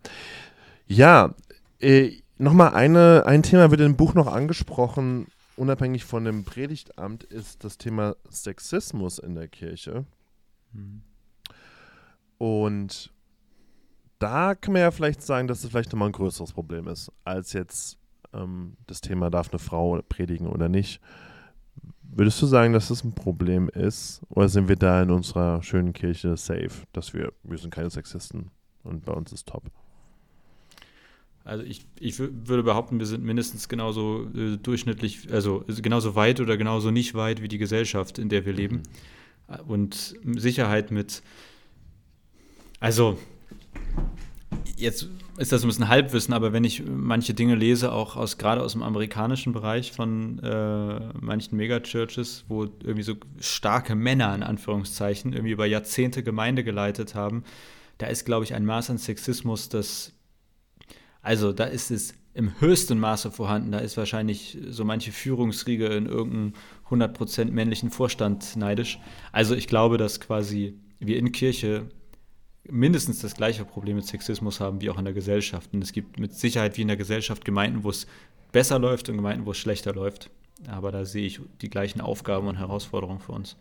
Ja, 0.88 1.34
äh, 1.80 2.18
nochmal 2.38 2.74
eine, 2.74 3.24
ein 3.26 3.44
Thema 3.44 3.72
wird 3.72 3.82
im 3.82 3.96
Buch 3.96 4.14
noch 4.14 4.28
angesprochen, 4.28 5.28
unabhängig 5.56 6.06
von 6.06 6.26
dem 6.26 6.44
Predigtamt, 6.44 7.24
ist 7.24 7.64
das 7.64 7.78
Thema 7.78 8.16
Sexismus 8.30 9.20
in 9.20 9.36
der 9.36 9.48
Kirche. 9.48 10.06
Mhm. 10.74 11.02
Und 12.38 13.12
da 14.20 14.56
kann 14.56 14.74
man 14.74 14.82
ja 14.82 14.92
vielleicht 14.92 15.22
sagen, 15.22 15.48
dass 15.48 15.64
es 15.64 15.70
vielleicht 15.70 15.92
nochmal 15.94 16.10
ein 16.10 16.14
größeres 16.14 16.54
Problem 16.54 16.88
ist, 16.88 17.12
als 17.24 17.54
jetzt 17.54 17.98
ähm, 18.34 18.78
das 18.88 19.02
Thema, 19.02 19.30
darf 19.30 19.50
eine 19.52 19.60
Frau 19.60 20.02
predigen 20.08 20.48
oder 20.48 20.70
nicht. 20.70 21.02
Würdest 22.14 22.42
du 22.42 22.46
sagen, 22.46 22.74
dass 22.74 22.90
das 22.90 23.04
ein 23.04 23.14
Problem 23.14 23.70
ist? 23.70 24.22
Oder 24.30 24.50
sind 24.50 24.68
wir 24.68 24.76
da 24.76 25.02
in 25.02 25.12
unserer 25.12 25.64
schönen 25.64 25.94
Kirche 25.94 26.36
safe, 26.36 26.72
dass 26.92 27.14
wir, 27.14 27.32
wir 27.44 27.58
sind 27.58 27.74
keine 27.74 27.90
Sexisten 27.90 28.52
und 28.84 29.06
bei 29.06 29.14
uns 29.14 29.32
ist 29.32 29.48
top? 29.48 29.64
Also 31.44 31.64
ich, 31.64 31.86
ich 32.00 32.20
würde 32.20 32.64
behaupten, 32.64 33.00
wir 33.00 33.06
sind 33.06 33.24
mindestens 33.24 33.68
genauso 33.68 34.28
äh, 34.36 34.58
durchschnittlich, 34.58 35.32
also 35.32 35.64
genauso 35.82 36.16
weit 36.16 36.40
oder 36.40 36.58
genauso 36.58 36.92
nicht 36.92 37.16
weit 37.16 37.42
wie 37.42 37.48
die 37.48 37.58
Gesellschaft, 37.58 38.20
in 38.20 38.30
der 38.30 38.46
wir 38.46 38.54
leben. 38.54 38.84
Mhm. 39.48 39.60
Und 39.68 40.16
Sicherheit 40.36 40.92
mit, 40.92 41.24
also 42.80 43.18
jetzt 44.78 45.08
ist 45.42 45.52
das 45.52 45.64
ein 45.64 45.68
bisschen 45.68 45.88
Halbwissen, 45.88 46.34
aber 46.34 46.54
wenn 46.54 46.64
ich 46.64 46.84
manche 46.86 47.34
Dinge 47.34 47.56
lese, 47.56 47.92
auch 47.92 48.16
aus 48.16 48.38
gerade 48.38 48.62
aus 48.62 48.74
dem 48.74 48.84
amerikanischen 48.84 49.54
Bereich 49.54 49.92
von 49.92 50.40
äh, 50.40 51.00
manchen 51.20 51.58
Megachurches, 51.58 52.46
wo 52.48 52.64
irgendwie 52.64 53.04
so 53.04 53.16
starke 53.40 53.96
Männer 53.96 54.34
in 54.36 54.44
Anführungszeichen 54.44 55.34
irgendwie 55.34 55.52
über 55.54 55.66
Jahrzehnte 55.66 56.24
Gemeinde 56.24 56.64
geleitet 56.64 57.16
haben, 57.16 57.44
da 57.98 58.08
ist, 58.08 58.26
glaube 58.26 58.46
ich, 58.46 58.54
ein 58.54 58.66
Maß 58.66 58.92
an 58.92 58.98
Sexismus, 58.98 59.70
das 59.70 60.14
also 61.22 61.54
da 61.54 61.66
ist 61.66 61.92
es 61.92 62.14
im 62.34 62.60
höchsten 62.60 63.00
Maße 63.00 63.32
vorhanden. 63.32 63.72
Da 63.72 63.80
ist 63.80 63.98
wahrscheinlich 63.98 64.58
so 64.70 64.86
manche 64.86 65.12
Führungsriege 65.12 65.88
in 65.88 66.06
irgendeinem 66.06 66.54
100% 66.90 67.52
männlichen 67.52 67.92
Vorstand 67.92 68.56
neidisch. 68.56 69.00
Also 69.32 69.56
ich 69.56 69.68
glaube, 69.68 69.98
dass 69.98 70.20
quasi 70.20 70.80
wir 71.00 71.18
in 71.18 71.32
Kirche 71.32 71.90
mindestens 72.70 73.20
das 73.20 73.36
gleiche 73.36 73.66
Problem 73.66 73.96
mit 73.96 74.06
Sexismus 74.06 74.60
haben 74.60 74.82
wie 74.82 74.90
auch 74.90 74.98
in 74.98 75.06
der 75.06 75.14
Gesellschaft. 75.14 75.74
Und 75.74 75.84
es 75.84 75.92
gibt 75.92 76.20
mit 76.20 76.34
Sicherheit 76.34 76.78
wie 76.78 76.84
in 76.84 76.88
der 76.88 76.98
Gesellschaft 76.98 77.46
Gemeinden, 77.46 77.84
wo 77.84 77.90
es 77.90 78.08
besser 78.52 78.80
läuft 78.80 79.10
und 79.10 79.18
Gemeinden, 79.18 79.46
wo 79.46 79.52
es 79.52 79.58
schlechter 79.58 79.94
läuft. 79.94 80.30
Aber 80.68 80.92
da 80.92 81.06
sehe 81.06 81.26
ich 81.26 81.42
die 81.62 81.70
gleichen 81.70 82.02
Aufgaben 82.02 82.48
und 82.48 82.58
Herausforderungen 82.58 83.20
für 83.20 83.32
uns. 83.32 83.58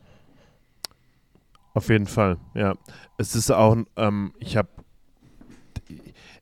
Auf 1.72 1.88
jeden 1.88 2.06
Fall, 2.06 2.36
ja. 2.54 2.74
Es 3.16 3.34
ist 3.34 3.50
auch, 3.50 3.76
ähm, 3.96 4.32
ich 4.38 4.56
habe, 4.56 4.68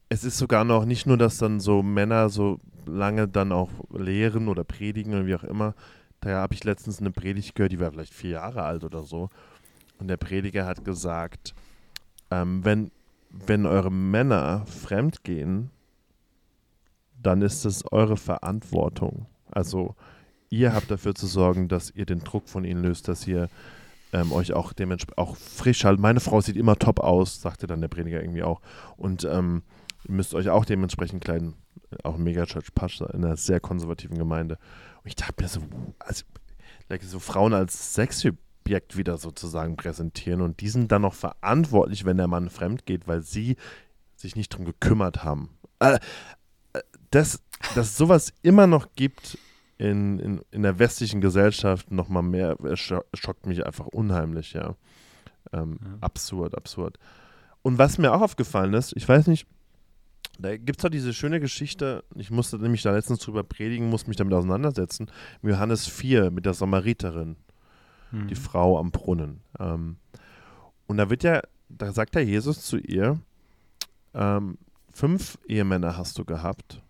es 0.09 0.25
ist 0.25 0.39
sogar 0.39 0.65
noch 0.65 0.85
nicht 0.85 1.07
nur, 1.07 1.19
dass 1.19 1.37
dann 1.39 1.61
so 1.61 1.83
Männer 1.83 2.31
so 2.31 2.59
lange 2.87 3.29
dann 3.29 3.53
auch 3.53 3.71
lehren 3.91 4.49
oder 4.49 4.65
predigen 4.65 5.13
oder 5.13 5.27
wie 5.27 5.35
auch 5.35 5.45
immer. 5.45 5.75
Da 6.21 6.31
habe 6.31 6.55
ich 6.55 6.65
letztens 6.65 6.99
eine 6.99 7.13
Predigt 7.13 7.55
gehört, 7.55 7.73
die 7.73 7.79
war 7.79 7.93
vielleicht 7.93 8.15
vier 8.15 8.31
Jahre 8.31 8.63
alt 8.63 8.85
oder 8.85 9.03
so. 9.03 9.29
Und 9.99 10.09
der 10.09 10.17
Prediger 10.17 10.65
hat 10.65 10.85
gesagt, 10.85 11.55
ähm, 12.31 12.65
wenn, 12.65 12.91
wenn 13.31 13.67
eure 13.67 13.91
Männer 13.91 14.65
fremd 14.67 15.25
gehen, 15.25 15.71
dann 17.23 17.43
ist 17.43 17.65
es 17.65 17.91
eure 17.91 18.17
Verantwortung. 18.17 19.27
Also 19.51 19.95
ihr 20.51 20.73
habt 20.73 20.91
dafür 20.91 21.15
zu 21.15 21.27
sorgen, 21.27 21.69
dass 21.69 21.91
ihr 21.91 22.07
den 22.07 22.21
Druck 22.21 22.49
von 22.49 22.65
ihnen 22.65 22.83
löst, 22.83 23.09
dass 23.09 23.27
ihr 23.27 23.49
ähm, 24.13 24.33
euch 24.33 24.53
auch 24.53 24.73
dementsprechend 24.73 25.19
auch 25.19 25.37
frisch 25.37 25.85
haltet. 25.85 26.01
Meine 26.01 26.21
Frau 26.21 26.41
sieht 26.41 26.57
immer 26.57 26.77
top 26.77 27.01
aus, 27.01 27.41
sagte 27.41 27.67
dann 27.67 27.81
der 27.81 27.89
Prediger 27.89 28.21
irgendwie 28.21 28.43
auch. 28.43 28.61
Und 28.97 29.25
ähm, 29.25 29.63
ihr 30.05 30.15
müsst 30.15 30.35
euch 30.35 30.49
auch 30.49 30.65
dementsprechend 30.65 31.23
kleiden. 31.23 31.55
Auch 32.05 32.17
ein 32.17 32.23
Megachurch 32.23 32.75
Pascha 32.75 33.07
in 33.07 33.25
einer 33.25 33.37
sehr 33.37 33.61
konservativen 33.61 34.19
Gemeinde. 34.19 34.59
Und 35.03 35.09
ich 35.09 35.17
dachte 35.17 35.43
mir 35.43 35.49
so, 35.49 35.61
also, 35.99 36.25
like, 36.89 37.03
so 37.03 37.19
Frauen 37.19 37.55
als 37.55 37.95
Sexobjekt 38.69 38.97
wieder 38.97 39.17
sozusagen 39.17 39.77
präsentieren 39.77 40.43
und 40.43 40.61
die 40.61 40.69
sind 40.69 40.93
dann 40.93 41.03
noch 41.03 41.15
verantwortlich, 41.15 42.05
wenn 42.05 42.19
der 42.19 42.29
Mann 42.29 42.51
fremd 42.51 42.87
geht, 42.87 43.09
weil 43.09 43.23
sie 43.23 43.57
sich 44.17 44.37
nicht 44.37 44.51
drum 44.51 44.65
gekümmert 44.65 45.25
haben. 45.25 45.51
Äh, 45.81 45.99
äh 46.75 46.81
dass, 47.11 47.43
dass 47.75 47.97
sowas 47.97 48.35
immer 48.43 48.67
noch 48.67 48.89
gibt, 48.95 49.39
in, 49.79 50.19
in, 50.19 50.41
in 50.51 50.63
der 50.63 50.79
westlichen 50.79 51.23
Gesellschaft 51.23 51.91
noch 51.91 52.09
mal 52.09 52.23
mehr, 52.23 52.57
schockt 52.75 53.47
mich 53.47 53.65
einfach 53.65 53.87
unheimlich, 53.87 54.53
ja. 54.53 54.75
Ähm, 55.53 55.79
ja. 55.83 55.99
Absurd, 56.03 56.55
absurd. 56.55 56.99
Und 57.63 57.79
was 57.79 57.97
mir 57.97 58.13
auch 58.13 58.21
aufgefallen 58.21 58.75
ist, 58.75 58.93
ich 58.95 59.09
weiß 59.09 59.29
nicht, 59.29 59.47
da 60.39 60.57
gibt 60.57 60.81
es 60.81 60.83
doch 60.83 60.91
diese 60.91 61.15
schöne 61.15 61.41
Geschichte, 61.41 62.05
ich 62.15 62.31
musste 62.31 62.59
nämlich 62.59 62.83
da 62.83 62.93
letztens 62.93 63.21
drüber 63.21 63.43
predigen, 63.43 63.89
musste 63.89 64.11
mich 64.11 64.19
damit 64.19 64.35
auseinandersetzen, 64.35 65.11
Johannes 65.43 65.87
4, 65.87 66.31
mit 66.31 66.45
der 66.45 66.55
Samariterin, 66.55 67.37
mhm. 68.11 68.29
die 68.29 68.35
Frau 68.35 68.79
am 68.79 68.91
Brunnen. 68.91 69.41
Ähm, 69.59 69.97
und 70.87 70.97
da 70.97 71.11
wird 71.11 71.23
ja, 71.23 71.43
da 71.69 71.93
sagt 71.93 72.15
ja 72.15 72.21
Jesus 72.21 72.63
zu 72.63 72.79
ihr, 72.79 73.21
ähm, 74.15 74.59
fünf 74.91 75.39
Ehemänner 75.47 75.97
hast 75.97 76.19
du 76.19 76.25
gehabt 76.25 76.83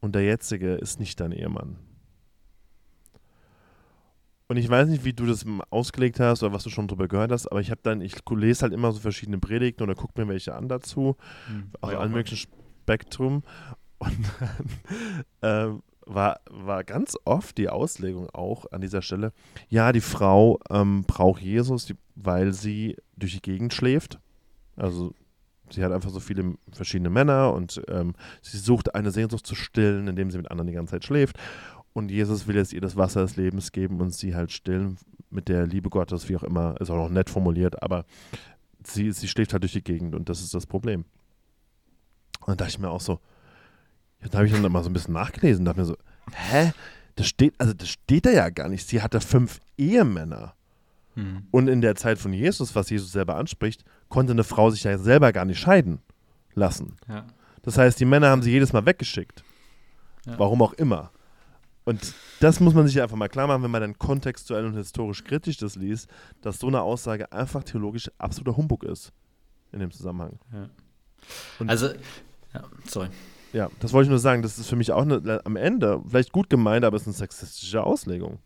und 0.00 0.14
der 0.14 0.22
jetzige 0.22 0.74
ist 0.74 1.00
nicht 1.00 1.18
dein 1.20 1.32
Ehemann. 1.32 1.76
Und 4.48 4.58
ich 4.58 4.68
weiß 4.68 4.88
nicht, 4.88 5.04
wie 5.04 5.12
du 5.12 5.26
das 5.26 5.44
ausgelegt 5.70 6.20
hast 6.20 6.42
oder 6.42 6.52
was 6.52 6.62
du 6.62 6.70
schon 6.70 6.86
drüber 6.86 7.08
gehört 7.08 7.32
hast, 7.32 7.48
aber 7.48 7.60
ich 7.60 7.70
habe 7.70 7.80
dann, 7.82 8.00
ich 8.00 8.14
lese 8.30 8.62
halt 8.62 8.72
immer 8.72 8.92
so 8.92 9.00
verschiedene 9.00 9.38
Predigten 9.38 9.82
oder 9.82 9.96
gucke 9.96 10.20
mir 10.20 10.28
welche 10.28 10.54
an 10.54 10.68
dazu, 10.68 11.16
mhm. 11.48 11.70
auch 11.80 11.90
ja, 11.90 11.98
allen 11.98 12.12
möglichen 12.12 12.48
Spektrum. 12.82 13.42
Und 13.98 14.16
dann 15.40 15.74
äh, 15.74 15.80
war, 16.06 16.40
war 16.48 16.84
ganz 16.84 17.16
oft 17.24 17.58
die 17.58 17.68
Auslegung 17.68 18.30
auch 18.30 18.70
an 18.72 18.80
dieser 18.80 19.02
Stelle, 19.02 19.32
ja, 19.68 19.92
die 19.92 20.00
Frau 20.00 20.60
ähm, 20.70 21.04
braucht 21.04 21.42
Jesus, 21.42 21.86
die, 21.86 21.96
weil 22.14 22.52
sie 22.52 22.96
durch 23.16 23.34
die 23.34 23.42
Gegend 23.42 23.74
schläft. 23.74 24.18
Also 24.76 25.12
sie 25.70 25.84
hat 25.84 25.92
einfach 25.92 26.10
so 26.10 26.20
viele 26.20 26.54
verschiedene 26.70 27.10
Männer 27.10 27.52
und 27.52 27.82
ähm, 27.88 28.14
sie 28.40 28.58
sucht 28.58 28.94
eine 28.94 29.10
Sehnsucht 29.10 29.46
zu 29.46 29.54
stillen, 29.54 30.06
indem 30.08 30.30
sie 30.30 30.38
mit 30.38 30.50
anderen 30.50 30.68
die 30.68 30.74
ganze 30.74 30.92
Zeit 30.92 31.04
schläft. 31.04 31.36
Und 31.92 32.10
Jesus 32.10 32.46
will 32.46 32.56
jetzt 32.56 32.72
ihr 32.72 32.80
das 32.80 32.96
Wasser 32.96 33.22
des 33.22 33.36
Lebens 33.36 33.72
geben 33.72 34.00
und 34.00 34.14
sie 34.14 34.34
halt 34.34 34.52
stillen 34.52 34.98
mit 35.30 35.48
der 35.48 35.66
Liebe 35.66 35.90
Gottes, 35.90 36.28
wie 36.28 36.36
auch 36.36 36.44
immer, 36.44 36.80
ist 36.80 36.90
auch 36.90 36.96
noch 36.96 37.08
nett 37.08 37.30
formuliert, 37.30 37.82
aber 37.82 38.04
sie, 38.84 39.10
sie 39.12 39.28
schläft 39.28 39.52
halt 39.52 39.62
durch 39.62 39.72
die 39.72 39.82
Gegend 39.82 40.14
und 40.14 40.28
das 40.28 40.40
ist 40.40 40.54
das 40.54 40.66
Problem. 40.66 41.04
Und 42.40 42.48
dann 42.48 42.56
dachte 42.58 42.70
ich 42.70 42.78
mir 42.78 42.90
auch 42.90 43.00
so, 43.00 43.18
da 44.30 44.38
habe 44.38 44.46
ich 44.46 44.52
dann 44.52 44.70
mal 44.72 44.82
so 44.82 44.90
ein 44.90 44.92
bisschen 44.92 45.14
nachgelesen, 45.14 45.64
dachte 45.64 45.80
mir 45.80 45.86
so, 45.86 45.96
hä? 46.32 46.72
Das 47.16 47.26
steht, 47.26 47.54
also 47.58 47.72
das 47.72 47.88
steht 47.88 48.26
da 48.26 48.30
ja 48.30 48.50
gar 48.50 48.68
nicht. 48.68 48.86
Sie 48.86 49.00
hatte 49.00 49.20
fünf 49.20 49.60
Ehemänner. 49.78 50.54
Hm. 51.14 51.46
Und 51.50 51.68
in 51.68 51.80
der 51.80 51.96
Zeit 51.96 52.18
von 52.18 52.32
Jesus, 52.32 52.74
was 52.74 52.90
Jesus 52.90 53.12
selber 53.12 53.36
anspricht, 53.36 53.84
konnte 54.08 54.32
eine 54.32 54.44
Frau 54.44 54.70
sich 54.70 54.84
ja 54.84 54.98
selber 54.98 55.32
gar 55.32 55.46
nicht 55.46 55.58
scheiden 55.58 56.00
lassen. 56.54 56.96
Ja. 57.08 57.24
Das 57.62 57.78
heißt, 57.78 57.98
die 57.98 58.04
Männer 58.04 58.28
haben 58.28 58.42
sie 58.42 58.50
jedes 58.50 58.72
Mal 58.72 58.84
weggeschickt. 58.84 59.42
Ja. 60.26 60.38
Warum 60.38 60.60
auch 60.62 60.74
immer. 60.74 61.10
Und 61.84 62.14
das 62.40 62.60
muss 62.60 62.74
man 62.74 62.86
sich 62.86 63.00
einfach 63.00 63.16
mal 63.16 63.28
klar 63.28 63.46
machen, 63.46 63.62
wenn 63.62 63.70
man 63.70 63.80
dann 63.80 63.98
kontextuell 63.98 64.66
und 64.66 64.74
historisch 64.74 65.24
kritisch 65.24 65.56
das 65.56 65.76
liest, 65.76 66.10
dass 66.42 66.58
so 66.58 66.66
eine 66.66 66.82
Aussage 66.82 67.30
einfach 67.32 67.62
theologisch 67.62 68.10
absoluter 68.18 68.56
Humbug 68.56 68.82
ist 68.82 69.12
in 69.72 69.78
dem 69.78 69.92
Zusammenhang. 69.92 70.38
Ja. 70.52 70.68
also, 71.66 71.90
ja, 72.52 72.64
sorry. 72.86 73.08
Ja, 73.56 73.70
das 73.80 73.94
wollte 73.94 74.04
ich 74.04 74.10
nur 74.10 74.18
sagen. 74.18 74.42
Das 74.42 74.58
ist 74.58 74.68
für 74.68 74.76
mich 74.76 74.92
auch 74.92 75.00
eine, 75.00 75.40
am 75.46 75.56
Ende 75.56 76.02
vielleicht 76.06 76.30
gut 76.30 76.50
gemeint, 76.50 76.84
aber 76.84 76.94
es 76.96 77.04
ist 77.04 77.08
eine 77.08 77.14
sexistische 77.14 77.82
Auslegung. 77.82 78.38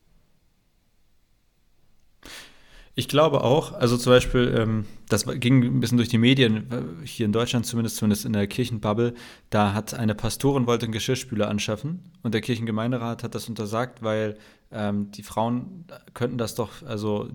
Ich 2.95 3.09
glaube 3.09 3.43
auch, 3.43 3.73
also 3.73 3.97
zum 3.97 4.13
Beispiel, 4.13 4.55
ähm, 4.57 4.85
das 5.09 5.25
ging 5.27 5.65
ein 5.65 5.81
bisschen 5.81 5.97
durch 5.97 6.11
die 6.11 6.19
Medien, 6.19 6.71
äh, 6.71 7.07
hier 7.07 7.27
in 7.27 7.33
Deutschland 7.33 7.67
zumindest, 7.67 7.97
zumindest 7.97 8.25
in 8.25 8.33
der 8.33 8.47
Kirchenbubble, 8.47 9.15
da 9.49 9.75
hat 9.75 9.95
eine 9.95 10.15
Pastorin 10.15 10.69
wollte 10.69 10.87
einen 10.87 10.93
Geschirrspüler 10.93 11.49
anschaffen 11.49 12.13
und 12.23 12.33
der 12.33 12.41
Kirchengemeinderat 12.41 13.25
hat 13.25 13.35
das 13.35 13.49
untersagt, 13.49 14.03
weil 14.03 14.37
ähm, 14.73 15.11
die 15.11 15.23
Frauen 15.23 15.85
könnten 16.15 16.39
das 16.39 16.55
doch 16.55 16.83
also 16.87 17.29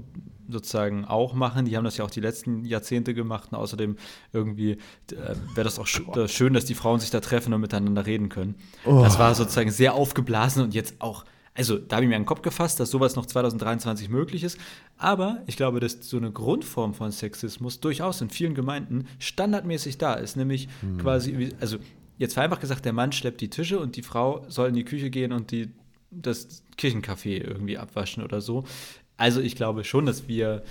sozusagen 0.48 1.06
auch 1.06 1.34
machen. 1.34 1.65
Die 1.65 1.76
haben 1.76 1.84
das 1.84 1.98
ja 1.98 2.06
auch 2.06 2.12
die 2.12 2.19
letzten 2.19 2.65
Jahrzehnte 2.65 3.13
gemacht 3.13 3.50
und 3.52 3.58
außerdem 3.58 3.98
irgendwie 4.32 4.71
äh, 5.12 5.36
wäre 5.56 5.63
das 5.63 5.80
auch 5.80 5.88
sch 5.88 6.02
schön, 6.28 6.54
dass 6.54 6.65
die 6.65 6.76
Frauen 6.76 7.00
sich 7.00 7.10
da 7.10 7.19
treffen 7.19 7.54
und 7.54 7.62
miteinander 7.62 8.06
reden 8.06 8.30
können. 8.30 8.56
Oh. 8.86 9.02
Das 9.02 9.17
war 9.19 9.34
sozusagen 9.34 9.71
sehr 9.71 9.95
aufgeblasen 9.95 10.63
und 10.63 10.74
jetzt 10.74 10.95
auch 11.00 11.26
also 11.58 11.78
da 11.78 11.95
habe 11.95 12.04
ich 12.04 12.10
mir 12.10 12.17
einen 12.17 12.26
Kopf 12.26 12.41
gefasst, 12.41 12.82
dass 12.82 12.91
sowas 12.91 13.15
noch 13.15 13.26
2023 13.26 14.10
möglich 14.10 14.43
ist. 14.43 14.60
Aber 14.98 15.41
ich 15.48 15.56
glaube, 15.56 15.80
dass 15.80 15.98
so 16.02 16.17
eine 16.17 16.32
Grundform 16.32 16.93
von 16.93 17.12
Sexismus 17.12 17.80
durchaus 17.80 18.19
in 18.19 18.30
vielen 18.30 18.56
Gemeinden 18.56 19.08
standardmäßig 19.19 19.98
da 19.98 20.15
ist. 20.15 20.36
Nämlich 20.36 20.67
hm. 20.82 20.98
quasi, 20.98 21.54
also 21.62 21.78
jetzt 22.17 22.34
vereinfacht 22.34 22.60
gesagt, 22.60 22.84
der 22.84 22.91
Mann 22.91 23.13
schleppt 23.13 23.39
die 23.39 23.50
Tische 23.50 23.80
und 23.80 23.95
die 23.95 24.02
Frau 24.02 24.45
soll 24.50 24.67
in 24.67 24.76
die 24.76 24.84
Küche 24.84 25.10
gehen 25.10 25.32
und 25.32 25.52
die, 25.52 25.69
das 26.12 26.63
Kirchencafé 26.78 27.41
irgendwie 27.41 27.78
abwaschen 27.78 28.24
oder 28.24 28.41
so. 28.41 28.65
Also 29.18 29.41
ich 29.41 29.56
glaube 29.56 29.84
schon, 29.84 30.06
dass 30.06 30.28
wir 30.28 30.63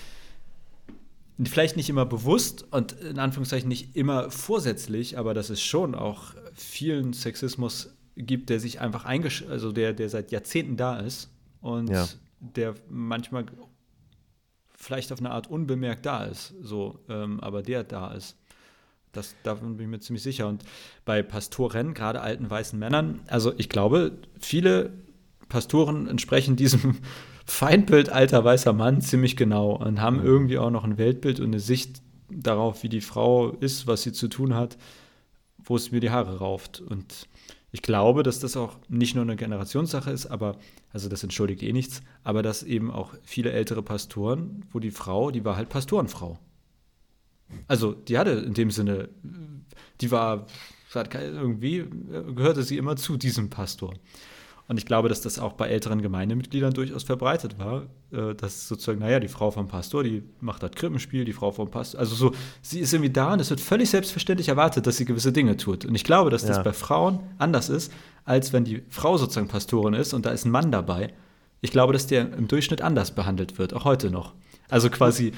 vielleicht 1.43 1.77
nicht 1.77 1.89
immer 1.89 2.07
bewusst 2.07 2.67
und 2.71 2.93
in 2.93 3.19
Anführungszeichen 3.19 3.69
nicht 3.69 3.97
immer 3.97 4.31
vorsätzlich, 4.31 5.19
aber 5.19 5.35
dass 5.35 5.51
es 5.51 5.61
schon 5.61 5.95
auch 5.95 6.35
vielen 6.55 7.13
Sexismus 7.13 7.95
gibt, 8.17 8.51
der 8.51 8.61
sich 8.61 8.81
einfach 8.81 9.05
eingesch 9.05 9.45
also 9.49 9.73
der, 9.73 9.93
der 9.93 10.09
seit 10.09 10.31
Jahrzehnten 10.31 10.77
da 10.77 11.01
ist 11.01 11.31
und 11.61 11.91
ja. 11.91 12.07
der 12.39 12.75
manchmal 12.89 13.47
vielleicht 14.77 15.13
auf 15.13 15.19
eine 15.19 15.31
Art 15.31 15.49
unbemerkt 15.49 16.07
da 16.07 16.25
ist, 16.25 16.55
so, 16.61 17.01
ähm, 17.09 17.41
aber 17.41 17.63
der 17.63 17.85
da 17.85 18.13
ist. 18.13 18.37
Das, 19.13 19.35
davon 19.45 19.77
bin 19.77 19.87
ich 19.87 19.91
mir 19.91 20.01
ziemlich 20.01 20.23
sicher. 20.23 20.49
Und 20.49 20.65
bei 21.05 21.23
Pastoren, 21.23 21.95
gerade 21.95 22.21
alten 22.21 22.51
weißen 22.51 22.79
Männern, 22.79 23.21
also 23.29 23.55
ich 23.57 23.69
glaube, 23.69 24.19
viele 24.41 24.93
Pastoren 25.55 26.09
entsprechen 26.09 26.57
diesem 26.57 26.97
Feindbild 27.47 28.09
alter 28.09 28.45
weißer 28.45 28.73
Mann 28.73 29.01
ziemlich 29.01 29.37
genau 29.37 29.77
und 29.77 30.01
haben 30.01 30.21
irgendwie 30.21 30.59
auch 30.59 30.71
noch 30.71 30.83
ein 30.83 30.99
Weltbild 30.99 31.39
und 31.39 31.47
eine 31.47 31.61
Sicht 31.61 32.03
darauf, 32.29 32.83
wie 32.83 32.89
die 32.89 33.01
Frau 33.01 33.51
ist, 33.51 33.87
was 33.87 34.03
sie 34.03 34.11
zu 34.11 34.27
tun 34.27 34.57
hat, 34.57 34.77
wo 35.63 35.77
es 35.77 35.93
mir 35.93 36.01
die 36.01 36.11
Haare 36.11 36.39
rauft. 36.39 36.81
Und 36.81 37.29
ich 37.71 37.83
glaube, 37.83 38.25
dass 38.25 38.41
das 38.41 38.57
auch 38.57 38.79
nicht 38.89 39.15
nur 39.15 39.23
eine 39.23 39.37
Generationssache 39.37 40.11
ist, 40.11 40.27
aber, 40.27 40.57
also 40.93 41.09
das 41.09 41.23
entschuldigt 41.23 41.63
eh 41.63 41.73
nichts, 41.73 42.03
aber 42.25 42.43
dass 42.43 42.65
eben 42.65 42.91
auch 42.91 43.15
viele 43.23 43.53
ältere 43.53 43.85
Pastoren, 43.85 44.65
wo 44.73 44.81
die 44.81 44.91
Frau, 44.91 45.31
die 45.31 45.45
war 45.45 45.55
halt 45.55 45.69
Pastorenfrau. 45.69 46.37
Also 47.69 47.93
die 47.93 48.19
hatte 48.19 48.31
in 48.31 48.55
dem 48.55 48.73
Sinne, 48.73 49.09
die 50.01 50.11
war, 50.11 50.49
irgendwie 50.93 51.85
gehörte 52.35 52.65
sie 52.65 52.77
immer 52.77 52.97
zu 52.97 53.17
diesem 53.17 53.51
Pastor. 53.51 53.95
Und 54.67 54.79
ich 54.79 54.87
glaube, 54.87 55.11
dass 55.11 55.21
das 55.21 55.39
auch 55.39 55.53
bei 55.53 55.69
älteren 55.69 56.01
Gemeindemitgliedern 56.01 56.73
durchaus 56.73 57.03
verbreitet 57.03 57.59
war, 57.59 57.83
äh, 58.13 58.35
dass 58.35 58.67
sozusagen, 58.67 59.01
naja, 59.01 59.21
die 59.21 59.29
Frau 59.29 59.51
vom 59.51 59.69
Pastor, 59.69 60.03
die 60.05 60.23
macht 60.41 60.63
das 60.63 60.71
Krippenspiel, 60.73 61.27
die 61.27 61.35
Frau 61.35 61.51
vom 61.53 61.71
Pastor, 61.71 62.01
also 62.01 62.15
so, 62.15 62.33
sie 62.63 62.81
ist 62.81 62.93
irgendwie 62.95 63.11
da 63.13 63.35
und 63.35 63.41
es 63.41 63.51
wird 63.51 63.61
völlig 63.61 63.91
selbstverständlich 63.91 64.49
erwartet, 64.49 64.87
dass 64.87 64.97
sie 64.97 65.05
gewisse 65.05 65.33
Dinge 65.33 65.59
tut. 65.59 65.85
Und 65.85 65.95
ich 65.95 66.05
glaube, 66.05 66.31
dass 66.31 66.47
das 66.47 66.57
Ja. 66.57 66.63
bei 66.63 66.73
Frauen 66.73 67.21
anders 67.37 67.69
ist, 67.69 67.93
als 68.25 68.55
wenn 68.55 68.65
die 68.65 68.83
Frau 68.89 69.19
sozusagen 69.19 69.49
Pastorin 69.49 69.93
ist 69.93 70.15
und 70.15 70.25
da 70.25 70.31
ist 70.31 70.47
ein 70.47 70.51
Mann 70.51 70.73
dabei. 70.73 71.13
Ich 71.61 71.71
glaube, 71.71 71.93
dass 71.93 72.07
der 72.07 72.33
im 72.33 72.49
Durchschnitt 72.49 72.81
anders 72.81 73.15
behandelt 73.15 73.59
wird, 73.59 73.75
auch 73.75 73.85
heute 73.85 74.11
noch. 74.11 74.33
Also 74.71 74.89
quasi, 74.89 75.33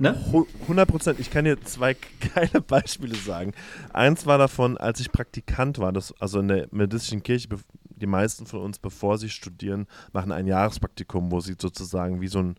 ne? 0.00 0.18
Hu- 0.32 0.46
100 0.62 0.88
Prozent. 0.88 1.20
Ich 1.20 1.30
kann 1.30 1.44
dir 1.44 1.60
zwei 1.62 1.94
geile 2.34 2.62
Beispiele 2.62 3.14
sagen. 3.16 3.52
Eins 3.92 4.24
war 4.24 4.38
davon, 4.38 4.78
als 4.78 5.00
ich 5.00 5.12
Praktikant 5.12 5.78
war, 5.78 5.92
das, 5.92 6.14
also 6.20 6.40
in 6.40 6.48
der 6.48 6.68
methodistischen 6.70 7.22
Kirche, 7.22 7.48
die 7.96 8.06
meisten 8.06 8.46
von 8.46 8.60
uns, 8.60 8.78
bevor 8.78 9.18
sie 9.18 9.28
studieren, 9.28 9.86
machen 10.12 10.32
ein 10.32 10.46
Jahrespraktikum, 10.46 11.32
wo 11.32 11.40
sie 11.40 11.56
sozusagen 11.58 12.20
wie 12.20 12.28
so 12.28 12.40
ein 12.40 12.56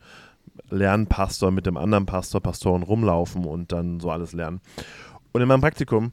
Lernpastor 0.70 1.52
mit 1.52 1.66
dem 1.66 1.78
anderen 1.78 2.06
Pastor, 2.06 2.42
Pastoren 2.42 2.84
rumlaufen 2.84 3.46
und 3.46 3.72
dann 3.72 4.00
so 4.00 4.12
alles 4.12 4.34
lernen. 4.34 4.62
Und 5.32 5.42
in 5.42 5.48
meinem 5.48 5.62
Praktikum 5.62 6.12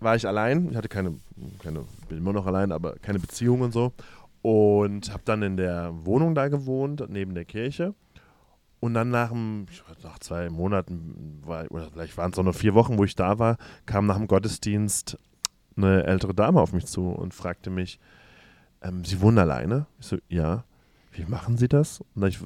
war 0.00 0.16
ich 0.16 0.26
allein, 0.26 0.70
ich 0.70 0.76
hatte 0.76 0.88
keine, 0.88 1.14
keine 1.62 1.84
bin 2.08 2.18
immer 2.18 2.32
noch 2.32 2.46
allein, 2.46 2.72
aber 2.72 2.96
keine 2.96 3.18
Beziehung 3.18 3.60
und 3.60 3.72
so. 3.72 3.92
Und 4.42 5.10
habe 5.10 5.22
dann 5.24 5.42
in 5.42 5.56
der 5.56 5.92
Wohnung 6.04 6.34
da 6.34 6.48
gewohnt, 6.48 7.04
neben 7.08 7.34
der 7.34 7.46
Kirche. 7.46 7.94
Und 8.80 8.92
dann 8.92 9.08
nach, 9.08 9.30
weiß, 9.30 10.02
nach 10.02 10.18
zwei 10.18 10.50
Monaten, 10.50 11.42
oder 11.46 11.88
vielleicht 11.90 12.18
waren 12.18 12.32
es 12.32 12.38
auch 12.38 12.42
nur 12.42 12.52
vier 12.52 12.74
Wochen, 12.74 12.98
wo 12.98 13.04
ich 13.04 13.14
da 13.14 13.38
war, 13.38 13.56
kam 13.86 14.04
nach 14.04 14.18
dem 14.18 14.26
Gottesdienst 14.26 15.18
eine 15.76 16.04
ältere 16.04 16.34
Dame 16.34 16.60
auf 16.60 16.74
mich 16.74 16.84
zu 16.84 17.08
und 17.08 17.32
fragte 17.32 17.70
mich, 17.70 17.98
ähm, 18.84 19.04
Sie 19.04 19.20
wohnen 19.20 19.38
alleine? 19.38 19.86
Ich 19.98 20.06
so, 20.06 20.18
ja. 20.28 20.64
Wie 21.12 21.24
machen 21.24 21.56
Sie 21.56 21.68
das? 21.68 22.00
Und 22.00 22.22
dann 22.22 22.30
ich, 22.30 22.38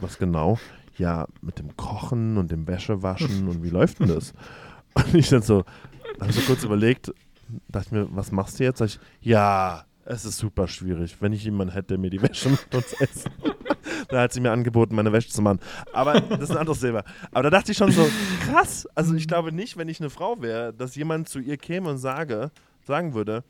was 0.00 0.18
genau? 0.18 0.58
Ja, 0.96 1.26
mit 1.42 1.58
dem 1.58 1.76
Kochen 1.76 2.36
und 2.36 2.50
dem 2.50 2.66
Wäschewaschen 2.66 3.48
und 3.48 3.62
wie 3.62 3.70
läuft 3.70 4.00
denn 4.00 4.08
das? 4.08 4.32
Und 4.94 5.12
ich 5.12 5.28
dann 5.28 5.42
so, 5.42 5.64
habe 6.20 6.32
so 6.32 6.40
kurz 6.42 6.62
überlegt, 6.62 7.12
dachte 7.66 7.92
mir, 7.92 8.06
was 8.12 8.30
machst 8.30 8.60
du 8.60 8.64
jetzt? 8.64 8.78
Sag 8.78 8.86
ich, 8.86 9.00
ja, 9.22 9.84
es 10.04 10.24
ist 10.24 10.38
super 10.38 10.68
schwierig. 10.68 11.16
Wenn 11.20 11.32
ich 11.32 11.42
jemanden 11.42 11.72
hätte, 11.72 11.88
der 11.88 11.98
mir 11.98 12.10
die 12.10 12.22
Wäsche 12.22 12.50
mit 12.50 12.72
uns 12.72 12.92
essen. 13.00 13.32
da 14.08 14.22
hat 14.22 14.32
sie 14.32 14.40
mir 14.40 14.52
angeboten, 14.52 14.94
meine 14.94 15.12
Wäsche 15.12 15.30
zu 15.30 15.42
machen. 15.42 15.58
Aber 15.92 16.20
das 16.20 16.42
ist 16.42 16.50
ein 16.52 16.58
anderes 16.58 16.78
Thema. 16.78 17.02
Aber 17.32 17.42
da 17.42 17.50
dachte 17.50 17.72
ich 17.72 17.78
schon 17.78 17.90
so, 17.90 18.08
krass. 18.44 18.86
Also 18.94 19.14
ich 19.14 19.26
glaube 19.26 19.50
nicht, 19.50 19.76
wenn 19.76 19.88
ich 19.88 19.98
eine 19.98 20.10
Frau 20.10 20.40
wäre, 20.40 20.72
dass 20.72 20.94
jemand 20.94 21.28
zu 21.28 21.40
ihr 21.40 21.56
käme 21.56 21.90
und 21.90 21.98
sage, 21.98 22.52
sagen 22.86 23.14
würde, 23.14 23.42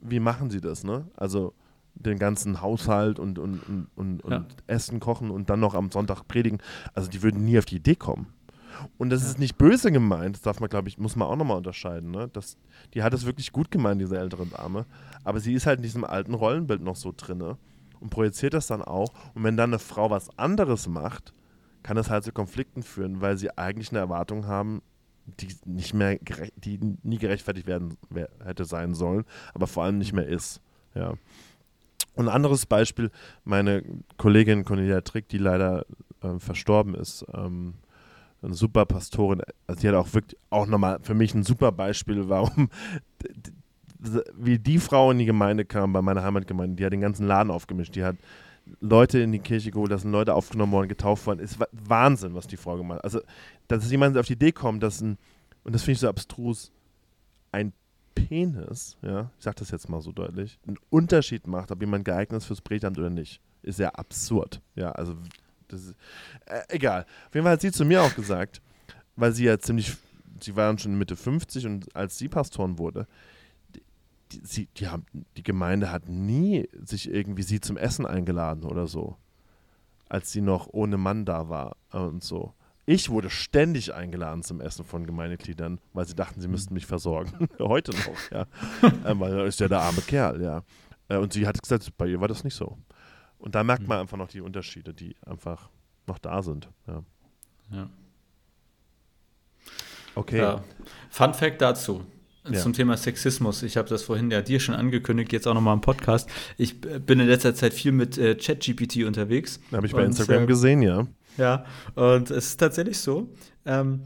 wie 0.00 0.18
machen 0.18 0.50
sie 0.50 0.60
das, 0.60 0.82
ne? 0.82 1.06
Also 1.16 1.54
den 2.00 2.18
ganzen 2.18 2.60
Haushalt 2.62 3.18
und, 3.18 3.38
und, 3.38 3.58
und, 3.68 3.86
und, 3.96 4.24
und 4.24 4.30
Ja. 4.32 4.44
Essen 4.66 5.00
kochen 5.00 5.30
und 5.30 5.50
dann 5.50 5.60
noch 5.60 5.74
am 5.74 5.90
Sonntag 5.90 6.26
predigen. 6.28 6.58
Also 6.94 7.08
die 7.10 7.22
würden 7.22 7.44
nie 7.44 7.58
auf 7.58 7.64
die 7.64 7.76
Idee 7.76 7.96
kommen. 7.96 8.26
Und 8.96 9.10
das 9.10 9.24
ist 9.24 9.38
nicht 9.40 9.58
böse 9.58 9.90
gemeint, 9.90 10.36
das 10.36 10.42
darf 10.42 10.60
man, 10.60 10.68
glaube 10.70 10.88
ich, 10.88 10.98
muss 10.98 11.16
man 11.16 11.26
auch 11.26 11.34
nochmal 11.34 11.56
unterscheiden. 11.56 12.12
Ne? 12.12 12.28
Das, 12.32 12.56
die 12.94 13.02
hat 13.02 13.12
es 13.12 13.26
wirklich 13.26 13.50
gut 13.50 13.72
gemeint, 13.72 14.00
diese 14.00 14.16
ältere 14.18 14.46
Dame. 14.46 14.86
Aber 15.24 15.40
sie 15.40 15.52
ist 15.54 15.66
halt 15.66 15.78
in 15.78 15.82
diesem 15.82 16.04
alten 16.04 16.34
Rollenbild 16.34 16.80
noch 16.80 16.94
so 16.94 17.12
drinne 17.16 17.56
und 17.98 18.10
projiziert 18.10 18.54
das 18.54 18.68
dann 18.68 18.82
auch. 18.82 19.08
Und 19.34 19.42
wenn 19.42 19.56
dann 19.56 19.70
eine 19.70 19.80
Frau 19.80 20.10
was 20.10 20.28
anderes 20.38 20.86
macht, 20.86 21.32
kann 21.82 21.96
das 21.96 22.08
halt 22.10 22.22
zu 22.22 22.30
Konflikten 22.32 22.84
führen, 22.84 23.20
weil 23.20 23.36
sie 23.36 23.56
eigentlich 23.58 23.90
eine 23.90 23.98
Erwartung 23.98 24.46
haben, 24.46 24.82
die 25.40 25.48
nicht 25.64 25.92
mehr 25.92 26.16
die 26.56 26.78
nie 27.02 27.18
gerechtfertigt 27.18 27.66
werden 27.66 27.96
wer- 28.10 28.30
hätte 28.44 28.64
sein 28.64 28.94
sollen, 28.94 29.24
aber 29.54 29.66
vor 29.66 29.82
allem 29.84 29.98
nicht 29.98 30.12
mehr 30.12 30.26
ist. 30.26 30.60
Ja. 30.94 31.14
Ein 32.18 32.28
anderes 32.28 32.66
Beispiel, 32.66 33.10
meine 33.44 33.82
Kollegin 34.16 34.64
Cornelia 34.64 35.00
Trick, 35.02 35.28
die 35.28 35.38
leider 35.38 35.86
ähm, 36.22 36.40
verstorben 36.40 36.94
ist, 36.94 37.24
ähm, 37.32 37.74
eine 38.42 38.54
super 38.54 38.86
Pastorin, 38.86 39.42
also 39.66 39.80
die 39.80 39.88
hat 39.88 39.94
auch 39.94 40.12
wirklich 40.14 40.38
auch 40.50 40.66
nochmal 40.66 40.98
für 41.02 41.14
mich 41.14 41.34
ein 41.34 41.42
super 41.42 41.72
Beispiel, 41.72 42.28
warum 42.28 42.70
wie 44.36 44.58
die 44.58 44.78
Frau 44.78 45.10
in 45.10 45.18
die 45.18 45.24
Gemeinde 45.24 45.64
kam, 45.64 45.92
bei 45.92 46.02
meiner 46.02 46.22
Heimatgemeinde, 46.22 46.76
die 46.76 46.84
hat 46.84 46.92
den 46.92 47.00
ganzen 47.00 47.26
Laden 47.26 47.50
aufgemischt, 47.50 47.94
die 47.96 48.04
hat 48.04 48.16
Leute 48.80 49.18
in 49.18 49.32
die 49.32 49.38
Kirche 49.38 49.70
geholt, 49.70 49.90
da 49.90 49.98
sind 49.98 50.12
Leute 50.12 50.34
aufgenommen 50.34 50.72
worden, 50.72 50.88
getauft 50.88 51.26
worden. 51.26 51.40
Ist 51.40 51.58
wa- 51.58 51.68
Wahnsinn, 51.72 52.34
was 52.34 52.46
die 52.46 52.58
Frau 52.58 52.76
gemacht 52.76 52.98
hat. 52.98 53.04
Also, 53.04 53.20
dass 53.66 53.90
jemand 53.90 54.16
auf 54.18 54.26
die 54.26 54.34
Idee 54.34 54.52
kommt, 54.52 54.82
dass 54.82 55.00
ein, 55.00 55.16
und 55.64 55.74
das 55.74 55.82
finde 55.82 55.92
ich 55.94 56.00
so 56.00 56.08
abstrus, 56.08 56.70
ein 57.50 57.72
Penis, 58.26 58.96
ja, 59.02 59.30
ich 59.38 59.44
sag 59.44 59.56
das 59.56 59.70
jetzt 59.70 59.88
mal 59.88 60.00
so 60.00 60.12
deutlich, 60.12 60.58
einen 60.66 60.78
Unterschied 60.90 61.46
macht, 61.46 61.70
ob 61.70 61.80
jemand 61.80 62.04
geeignet 62.04 62.42
ist 62.42 62.46
fürs 62.46 62.60
Bretamt 62.60 62.98
oder 62.98 63.10
nicht, 63.10 63.40
ist 63.62 63.78
ja 63.78 63.90
absurd. 63.90 64.60
Ja, 64.74 64.92
also, 64.92 65.16
das 65.68 65.84
ist, 65.84 65.94
äh, 66.46 66.62
egal. 66.68 67.06
Auf 67.28 67.34
jeden 67.34 67.44
Fall 67.44 67.54
hat 67.54 67.60
sie 67.60 67.72
zu 67.72 67.84
mir 67.84 68.02
auch 68.02 68.14
gesagt, 68.14 68.60
weil 69.16 69.32
sie 69.32 69.44
ja 69.44 69.58
ziemlich, 69.58 69.96
sie 70.40 70.56
war 70.56 70.66
dann 70.66 70.78
schon 70.78 70.96
Mitte 70.96 71.16
50 71.16 71.66
und 71.66 71.94
als 71.96 72.18
sie 72.18 72.28
Pastoren 72.28 72.78
wurde, 72.78 73.06
die, 74.32 74.40
sie, 74.44 74.68
die, 74.76 74.88
haben, 74.88 75.06
die 75.36 75.42
Gemeinde 75.42 75.90
hat 75.90 76.08
nie 76.08 76.68
sich 76.84 77.10
irgendwie 77.10 77.42
sie 77.42 77.60
zum 77.60 77.76
Essen 77.76 78.06
eingeladen 78.06 78.64
oder 78.64 78.86
so, 78.86 79.16
als 80.08 80.32
sie 80.32 80.40
noch 80.40 80.68
ohne 80.72 80.96
Mann 80.96 81.24
da 81.24 81.48
war 81.48 81.76
und 81.90 82.22
so. 82.22 82.54
Ich 82.90 83.10
wurde 83.10 83.28
ständig 83.28 83.92
eingeladen 83.92 84.42
zum 84.42 84.62
Essen 84.62 84.82
von 84.82 85.04
Gemeindegliedern, 85.04 85.78
weil 85.92 86.06
sie 86.06 86.14
dachten, 86.14 86.40
sie 86.40 86.48
müssten 86.48 86.72
mich 86.72 86.86
versorgen. 86.86 87.46
Heute 87.58 87.90
noch, 87.90 88.30
ja. 88.30 88.46
ähm, 89.04 89.20
weil 89.20 89.34
er 89.34 89.44
ist 89.44 89.60
ja 89.60 89.68
der 89.68 89.82
arme 89.82 90.00
Kerl, 90.00 90.40
ja. 90.40 90.62
Äh, 91.08 91.18
und 91.18 91.34
sie 91.34 91.46
hat 91.46 91.60
gesagt, 91.60 91.86
bei 91.98 92.06
ihr 92.06 92.18
war 92.18 92.28
das 92.28 92.44
nicht 92.44 92.54
so. 92.54 92.78
Und 93.36 93.54
da 93.54 93.62
merkt 93.62 93.86
man 93.86 93.98
einfach 93.98 94.16
noch 94.16 94.28
die 94.28 94.40
Unterschiede, 94.40 94.94
die 94.94 95.16
einfach 95.26 95.68
noch 96.06 96.18
da 96.18 96.42
sind. 96.42 96.70
Ja. 96.86 97.02
Ja. 97.72 97.90
Okay. 100.14 100.38
Ja. 100.38 100.64
Fun 101.10 101.34
Fact 101.34 101.60
dazu. 101.60 102.06
Ja. 102.48 102.58
Zum 102.58 102.72
Thema 102.72 102.96
Sexismus. 102.96 103.62
Ich 103.64 103.76
habe 103.76 103.90
das 103.90 104.02
vorhin 104.02 104.30
ja 104.30 104.40
dir 104.40 104.60
schon 104.60 104.74
angekündigt, 104.74 105.34
jetzt 105.34 105.46
auch 105.46 105.52
nochmal 105.52 105.74
im 105.74 105.82
Podcast. 105.82 106.30
Ich 106.56 106.82
äh, 106.86 106.98
bin 106.98 107.20
in 107.20 107.26
letzter 107.26 107.54
Zeit 107.54 107.74
viel 107.74 107.92
mit 107.92 108.16
äh, 108.16 108.34
ChatGPT 108.34 109.04
unterwegs. 109.04 109.60
Habe 109.72 109.86
ich 109.86 109.92
bei 109.92 109.98
Und, 109.98 110.06
Instagram 110.06 110.44
äh, 110.44 110.46
gesehen, 110.46 110.80
ja. 110.80 111.06
Ja, 111.38 111.64
und 111.94 112.30
es 112.30 112.48
ist 112.48 112.56
tatsächlich 112.58 112.98
so, 112.98 113.28
ähm, 113.64 114.02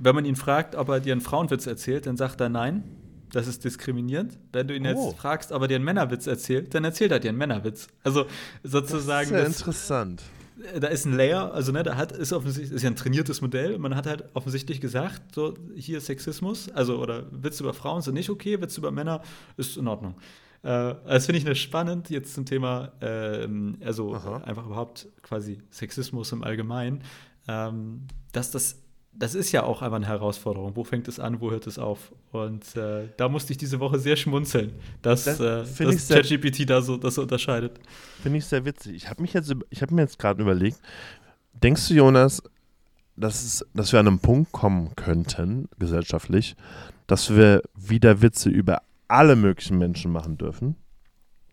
wenn 0.00 0.14
man 0.14 0.24
ihn 0.24 0.36
fragt, 0.36 0.76
ob 0.76 0.88
er 0.88 1.00
dir 1.00 1.12
einen 1.12 1.20
Frauenwitz 1.20 1.66
erzählt, 1.66 2.06
dann 2.06 2.16
sagt 2.16 2.40
er 2.40 2.48
nein. 2.48 2.84
Das 3.32 3.46
ist 3.46 3.62
diskriminierend. 3.64 4.38
Wenn 4.52 4.68
du 4.68 4.74
ihn 4.74 4.86
Oh. 4.86 5.08
jetzt 5.10 5.18
fragst, 5.18 5.52
ob 5.52 5.60
er 5.60 5.68
dir 5.68 5.74
einen 5.74 5.84
Männerwitz 5.84 6.26
erzählt, 6.26 6.72
dann 6.72 6.84
erzählt 6.84 7.12
er 7.12 7.18
dir 7.20 7.28
einen 7.28 7.36
Männerwitz. 7.36 7.88
Also 8.02 8.24
sozusagen, 8.62 9.30
das, 9.32 9.58
interessant. 9.58 10.22
da 10.80 10.86
ist 10.88 11.04
ein 11.04 11.12
Layer, 11.14 11.52
also 11.52 11.70
ne, 11.72 11.82
da 11.82 11.96
hat 11.96 12.12
ist 12.12 12.32
offensichtlich 12.32 12.74
ist 12.74 12.82
ja 12.82 12.88
ein 12.90 12.96
trainiertes 12.96 13.42
Modell. 13.42 13.78
Man 13.78 13.94
hat 13.96 14.06
halt 14.06 14.24
offensichtlich 14.34 14.80
gesagt, 14.80 15.34
so 15.34 15.54
hier 15.74 16.00
Sexismus, 16.00 16.70
also 16.72 16.98
oder 17.00 17.24
Witze 17.30 17.62
über 17.64 17.74
Frauen 17.74 18.00
sind 18.00 18.14
nicht 18.14 18.30
okay, 18.30 18.60
Witze 18.62 18.80
über 18.80 18.90
Männer 18.92 19.20
ist 19.58 19.76
in 19.76 19.88
Ordnung. 19.88 20.14
Äh, 20.62 20.94
das 21.06 21.26
finde 21.26 21.52
ich 21.52 21.60
spannend 21.60 22.10
jetzt 22.10 22.34
zum 22.34 22.44
Thema, 22.44 22.92
ähm, 23.00 23.78
also 23.84 24.14
Aha. 24.14 24.38
einfach 24.38 24.66
überhaupt 24.66 25.08
quasi 25.22 25.58
Sexismus 25.70 26.32
im 26.32 26.42
Allgemeinen, 26.42 27.02
ähm, 27.46 28.06
dass 28.32 28.50
das 28.50 28.82
das 29.18 29.34
ist 29.34 29.50
ja 29.52 29.64
auch 29.64 29.82
einfach 29.82 29.96
eine 29.96 30.06
Herausforderung. 30.06 30.76
Wo 30.76 30.84
fängt 30.84 31.08
es 31.08 31.18
an, 31.18 31.40
wo 31.40 31.50
hört 31.50 31.66
es 31.66 31.78
auf? 31.78 32.12
Und 32.30 32.76
äh, 32.76 33.08
da 33.16 33.28
musste 33.28 33.52
ich 33.52 33.58
diese 33.58 33.80
Woche 33.80 33.98
sehr 33.98 34.16
schmunzeln, 34.16 34.72
dass, 35.02 35.24
Das 35.24 35.40
äh, 35.40 35.84
dass 35.84 36.08
ChatGPT 36.08 36.70
da 36.70 36.80
so, 36.80 36.96
das 36.96 37.18
unterscheidet. 37.18 37.80
Finde 38.22 38.38
ich 38.38 38.46
sehr 38.46 38.64
witzig. 38.64 38.94
Ich 38.94 39.10
habe 39.10 39.22
mich 39.22 39.32
jetzt, 39.32 39.52
ich 39.70 39.82
habe 39.82 39.94
mir 39.94 40.02
jetzt 40.02 40.18
gerade 40.20 40.40
überlegt, 40.40 40.78
denkst 41.52 41.88
du, 41.88 41.94
Jonas, 41.94 42.42
dass, 43.16 43.42
es, 43.42 43.66
dass 43.74 43.92
wir 43.92 43.98
an 43.98 44.06
einem 44.06 44.20
Punkt 44.20 44.52
kommen 44.52 44.94
könnten, 44.94 45.68
gesellschaftlich, 45.78 46.54
dass 47.08 47.34
wir 47.34 47.62
wieder 47.74 48.22
Witze 48.22 48.50
über 48.50 48.82
alle 49.08 49.36
möglichen 49.36 49.78
Menschen 49.78 50.12
machen 50.12 50.38
dürfen? 50.38 50.76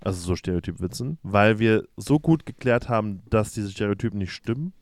Also 0.02 0.22
so 0.22 0.36
Stereotypwitzen, 0.36 1.18
weil 1.24 1.58
wir 1.58 1.88
so 1.98 2.20
gut 2.20 2.46
geklärt 2.46 2.90
haben, 2.90 3.24
dass 3.30 3.54
diese 3.54 3.72
Stereotypen 3.72 4.20
nicht 4.20 4.34
stimmen? 4.34 4.74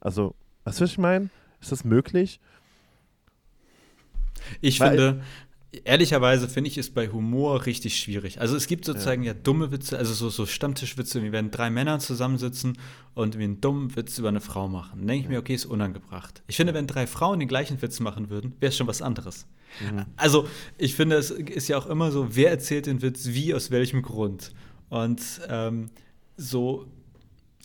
Also, 0.00 0.34
was 0.64 0.80
ich 0.80 0.98
meine? 0.98 1.30
Ist 1.60 1.72
das 1.72 1.84
möglich? 1.84 2.38
Ich 4.60 4.78
Weil- 4.80 4.88
finde, 4.90 5.22
ehrlicherweise 5.84 6.48
finde 6.48 6.68
ich 6.68 6.78
es 6.78 6.90
bei 6.90 7.08
Humor 7.08 7.64
richtig 7.64 7.98
schwierig. 7.98 8.40
Also 8.40 8.56
es 8.56 8.66
gibt 8.66 8.84
sozusagen 8.84 9.22
ja, 9.22 9.32
dumme 9.32 9.72
Witze, 9.72 9.96
also 9.96 10.12
so, 10.12 10.28
so 10.28 10.44
Stammtischwitze, 10.44 11.22
wie 11.22 11.32
wenn 11.32 11.50
drei 11.50 11.70
Männer 11.70 11.98
zusammensitzen 11.98 12.78
und 13.14 13.38
wie 13.38 13.44
einen 13.44 13.60
dummen 13.60 13.94
Witz 13.96 14.18
über 14.18 14.28
eine 14.28 14.40
Frau 14.40 14.68
machen. 14.68 14.98
Dann 14.98 15.06
denke 15.06 15.24
ich 15.24 15.28
mir, 15.28 15.38
okay, 15.38 15.54
ist 15.54 15.64
unangebracht. 15.64 16.42
Ich 16.46 16.56
finde, 16.56 16.74
wenn 16.74 16.86
drei 16.86 17.06
Frauen 17.06 17.40
den 17.40 17.48
gleichen 17.48 17.80
Witz 17.80 18.00
machen 18.00 18.28
würden, 18.28 18.54
wäre 18.60 18.70
es 18.70 18.76
schon 18.76 18.86
was 18.86 19.00
anderes. 19.00 19.46
Also 20.16 20.46
ich 20.76 20.94
finde, 20.94 21.16
es 21.16 21.30
ist 21.30 21.68
ja 21.68 21.78
auch 21.78 21.86
immer 21.86 22.12
so, 22.12 22.36
wer 22.36 22.50
erzählt 22.50 22.86
den 22.86 23.00
Witz 23.00 23.28
wie, 23.28 23.54
aus 23.54 23.70
welchem 23.70 24.02
Grund. 24.02 24.52
Und 24.90 25.22
ähm, 25.48 25.90
so, 26.36 26.86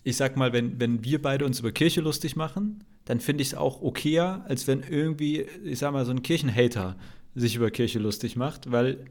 ich 0.02 0.16
sag 0.16 0.36
mal, 0.38 0.54
wenn, 0.54 0.80
wenn 0.80 1.04
wir 1.04 1.20
beide 1.20 1.44
uns 1.44 1.60
über 1.60 1.72
Kirche 1.72 2.00
lustig 2.00 2.36
machen, 2.36 2.84
dann 3.04 3.20
finde 3.20 3.42
ich 3.42 3.48
es 3.48 3.54
auch 3.54 3.82
okayer, 3.82 4.44
als 4.48 4.66
wenn 4.66 4.82
irgendwie, 4.82 5.46
ich 5.64 5.78
sag 5.78 5.92
mal, 5.92 6.06
so 6.06 6.12
ein 6.12 6.22
Kirchenhater 6.22 6.96
sich 7.38 7.56
über 7.56 7.70
Kirche 7.70 7.98
lustig 7.98 8.36
macht, 8.36 8.70
weil, 8.70 9.06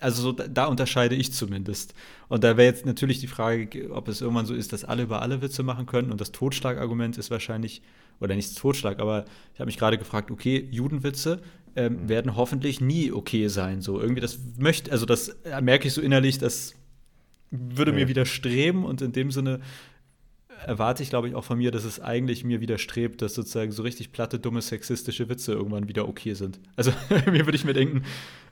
also 0.00 0.22
so, 0.22 0.32
da 0.32 0.66
unterscheide 0.66 1.14
ich 1.14 1.32
zumindest. 1.32 1.94
Und 2.28 2.44
da 2.44 2.56
wäre 2.56 2.68
jetzt 2.68 2.86
natürlich 2.86 3.20
die 3.20 3.26
Frage, 3.26 3.90
ob 3.92 4.08
es 4.08 4.20
irgendwann 4.20 4.46
so 4.46 4.54
ist, 4.54 4.72
dass 4.72 4.84
alle 4.84 5.04
über 5.04 5.22
alle 5.22 5.42
Witze 5.42 5.62
machen 5.62 5.86
können. 5.86 6.10
Und 6.10 6.20
das 6.20 6.32
Totschlagargument 6.32 7.18
ist 7.18 7.30
wahrscheinlich, 7.30 7.82
oder 8.20 8.34
nicht 8.34 8.56
Totschlag, 8.58 9.00
aber 9.00 9.24
ich 9.54 9.60
habe 9.60 9.66
mich 9.66 9.78
gerade 9.78 9.98
gefragt, 9.98 10.30
okay, 10.30 10.68
Judenwitze 10.70 11.40
ähm, 11.76 12.02
mhm. 12.02 12.08
werden 12.08 12.36
hoffentlich 12.36 12.80
nie 12.80 13.12
okay 13.12 13.48
sein. 13.48 13.80
So 13.80 14.00
irgendwie, 14.00 14.20
das 14.20 14.38
möchte, 14.58 14.92
also 14.92 15.06
das 15.06 15.36
merke 15.60 15.88
ich 15.88 15.94
so 15.94 16.00
innerlich, 16.00 16.38
das 16.38 16.74
würde 17.50 17.92
ja. 17.92 17.98
mir 17.98 18.08
widerstreben 18.08 18.84
und 18.84 19.02
in 19.02 19.12
dem 19.12 19.30
Sinne 19.30 19.60
erwarte 20.66 21.02
ich, 21.02 21.10
glaube 21.10 21.28
ich, 21.28 21.34
auch 21.34 21.44
von 21.44 21.58
mir, 21.58 21.70
dass 21.70 21.84
es 21.84 22.00
eigentlich 22.00 22.44
mir 22.44 22.60
widerstrebt, 22.60 23.22
dass 23.22 23.34
sozusagen 23.34 23.72
so 23.72 23.82
richtig 23.82 24.12
platte, 24.12 24.38
dumme, 24.38 24.62
sexistische 24.62 25.28
Witze 25.28 25.52
irgendwann 25.52 25.88
wieder 25.88 26.08
okay 26.08 26.34
sind. 26.34 26.60
Also 26.76 26.92
mir 27.26 27.46
würde 27.46 27.56
ich 27.56 27.64
mir 27.64 27.74
denken, 27.74 28.02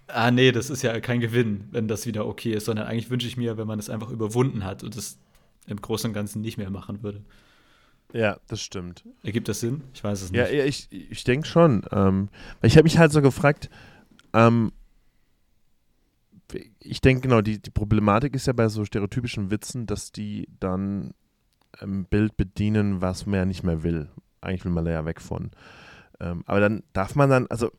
ah 0.09 0.31
nee, 0.31 0.53
das 0.53 0.71
ist 0.71 0.83
ja 0.83 0.99
kein 1.01 1.21
Gewinn, 1.21 1.65
wenn 1.71 1.89
das 1.89 2.07
wieder 2.07 2.27
okay 2.27 2.53
ist, 2.53 2.67
sondern 2.67 2.87
eigentlich 2.87 3.11
wünsche 3.11 3.27
ich 3.27 3.37
mir, 3.37 3.57
wenn 3.57 3.67
man 3.67 3.79
es 3.79 3.91
einfach 3.91 4.11
überwunden 4.11 4.65
hat 4.65 4.83
und 4.83 4.97
es 4.97 5.19
im 5.67 5.81
Großen 5.81 6.11
und 6.11 6.15
Ganzen 6.15 6.41
nicht 6.41 6.59
mehr 6.59 6.71
machen 6.71 7.03
würde. 7.03 7.23
Ja, 8.13 8.39
das 8.49 8.61
stimmt. 8.61 9.05
Ergibt 9.23 9.49
das 9.49 9.61
Sinn? 9.61 9.83
Ich 9.95 10.03
weiß 10.03 10.23
es 10.23 10.33
nicht. 10.33 10.39
Ja, 10.39 10.49
ja 10.49 10.65
ich, 10.65 10.89
ich 10.91 11.23
denke 11.25 11.47
schon. 11.47 11.85
Ähm, 11.93 12.29
ich 12.63 12.77
habe 12.77 12.85
mich 12.85 12.99
halt 12.99 13.13
so 13.13 13.23
gefragt, 13.23 13.71
ähm, 14.33 14.73
ich 16.81 17.01
denke 17.01 17.23
genau, 17.23 17.41
die, 17.41 17.61
die 17.61 17.71
Problematik 17.71 18.35
ist 18.35 18.49
ja 18.49 18.53
bei 18.53 18.69
so 18.69 18.85
stereotypischen 18.85 19.53
Witzen, 19.53 19.87
dass 19.87 20.11
die 20.11 20.49
dann 20.59 21.13
ein 21.79 22.05
Bild 22.05 22.37
bedienen, 22.37 23.01
was 23.01 23.27
man 23.27 23.35
ja 23.41 23.45
nicht 23.45 23.63
mehr 23.63 23.83
will. 23.83 24.09
Eigentlich 24.41 24.65
will 24.65 24.73
man 24.73 24.85
da 24.85 24.91
ja 24.91 25.05
weg 25.05 25.21
von. 25.21 25.51
Ähm, 26.19 26.43
aber 26.47 26.61
dann 26.61 26.83
darf 26.93 27.15
man 27.15 27.31
dann, 27.31 27.47
also 27.49 27.71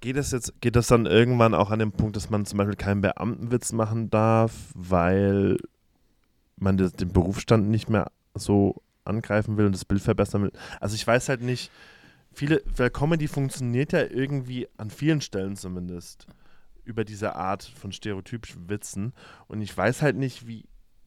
geht 0.00 0.16
das 0.16 0.32
jetzt, 0.32 0.60
geht 0.60 0.76
das 0.76 0.86
dann 0.86 1.06
irgendwann 1.06 1.54
auch 1.54 1.70
an 1.70 1.78
den 1.78 1.92
Punkt, 1.92 2.16
dass 2.16 2.30
man 2.30 2.46
zum 2.46 2.58
Beispiel 2.58 2.76
keinen 2.76 3.00
Beamtenwitz 3.00 3.72
machen 3.72 4.10
darf, 4.10 4.52
weil 4.74 5.58
man 6.56 6.76
das, 6.76 6.92
den 6.92 7.12
Berufsstand 7.12 7.68
nicht 7.68 7.88
mehr 7.88 8.10
so 8.34 8.82
angreifen 9.04 9.56
will 9.56 9.66
und 9.66 9.72
das 9.72 9.84
Bild 9.84 10.02
verbessern 10.02 10.42
will? 10.42 10.52
Also 10.80 10.94
ich 10.94 11.06
weiß 11.06 11.28
halt 11.28 11.42
nicht, 11.42 11.70
viele, 12.32 12.62
weil 12.76 12.90
Comedy 12.90 13.28
funktioniert 13.28 13.92
ja 13.92 14.04
irgendwie 14.04 14.68
an 14.76 14.90
vielen 14.90 15.20
Stellen 15.20 15.56
zumindest 15.56 16.26
über 16.84 17.04
diese 17.04 17.34
Art 17.34 17.64
von 17.64 17.92
stereotypischen 17.92 18.68
Witzen 18.68 19.12
und 19.48 19.60
ich 19.60 19.76
weiß 19.76 20.02
halt 20.02 20.16
nicht, 20.16 20.46
wie 20.46 20.64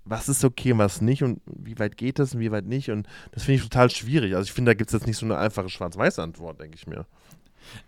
was 0.09 0.27
ist 0.27 0.43
okay 0.43 0.71
und 0.71 0.79
was 0.79 1.01
nicht 1.01 1.23
und 1.23 1.41
wie 1.45 1.77
weit 1.79 1.97
geht 1.97 2.19
das 2.19 2.33
und 2.33 2.39
wie 2.39 2.51
weit 2.51 2.65
nicht. 2.65 2.89
Und 2.89 3.07
das 3.31 3.43
finde 3.43 3.57
ich 3.57 3.63
total 3.63 3.89
schwierig. 3.89 4.35
Also 4.35 4.47
ich 4.47 4.53
finde, 4.53 4.71
da 4.71 4.73
gibt 4.73 4.89
es 4.89 4.93
jetzt 4.93 5.07
nicht 5.07 5.17
so 5.17 5.25
eine 5.25 5.37
einfache 5.37 5.69
Schwarz-Weiß-Antwort, 5.69 6.59
denke 6.59 6.75
ich 6.75 6.87
mir. 6.87 7.05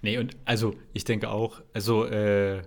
Nee, 0.01 0.17
und 0.17 0.37
also 0.45 0.75
ich 0.93 1.03
denke 1.03 1.29
auch, 1.29 1.61
also 1.73 2.05
äh, 2.05 2.61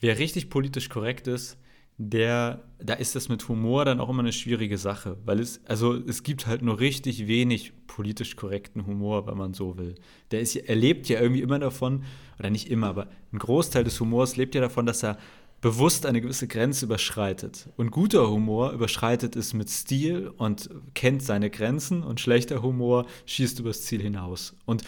wer 0.00 0.18
richtig 0.18 0.50
politisch 0.50 0.88
korrekt 0.88 1.26
ist, 1.26 1.58
der, 1.98 2.64
da 2.80 2.94
ist 2.94 3.14
das 3.14 3.28
mit 3.28 3.48
Humor 3.48 3.84
dann 3.84 4.00
auch 4.00 4.08
immer 4.08 4.22
eine 4.22 4.32
schwierige 4.32 4.78
Sache, 4.78 5.18
weil 5.24 5.40
es, 5.40 5.60
also 5.66 5.94
es 5.94 6.22
gibt 6.22 6.46
halt 6.46 6.62
nur 6.62 6.80
richtig 6.80 7.26
wenig 7.26 7.72
politisch 7.86 8.34
korrekten 8.34 8.86
Humor, 8.86 9.26
wenn 9.26 9.36
man 9.36 9.54
so 9.54 9.76
will. 9.78 9.94
Der 10.30 10.40
ist, 10.40 10.56
er 10.56 10.74
lebt 10.74 11.08
ja 11.08 11.20
irgendwie 11.20 11.42
immer 11.42 11.58
davon, 11.58 12.04
oder 12.38 12.50
nicht 12.50 12.70
immer, 12.70 12.88
aber 12.88 13.08
ein 13.32 13.38
Großteil 13.38 13.84
des 13.84 14.00
Humors 14.00 14.36
lebt 14.36 14.54
ja 14.54 14.60
davon, 14.60 14.86
dass 14.86 15.04
er 15.04 15.18
bewusst 15.62 16.04
eine 16.04 16.20
gewisse 16.20 16.48
Grenze 16.48 16.84
überschreitet. 16.84 17.70
Und 17.76 17.92
guter 17.92 18.28
Humor 18.28 18.72
überschreitet 18.72 19.36
es 19.36 19.54
mit 19.54 19.70
Stil 19.70 20.28
und 20.36 20.68
kennt 20.92 21.22
seine 21.22 21.48
Grenzen 21.48 22.02
und 22.02 22.20
schlechter 22.20 22.62
Humor 22.62 23.06
schießt 23.24 23.60
übers 23.60 23.82
Ziel 23.82 24.02
hinaus. 24.02 24.54
Und 24.66 24.82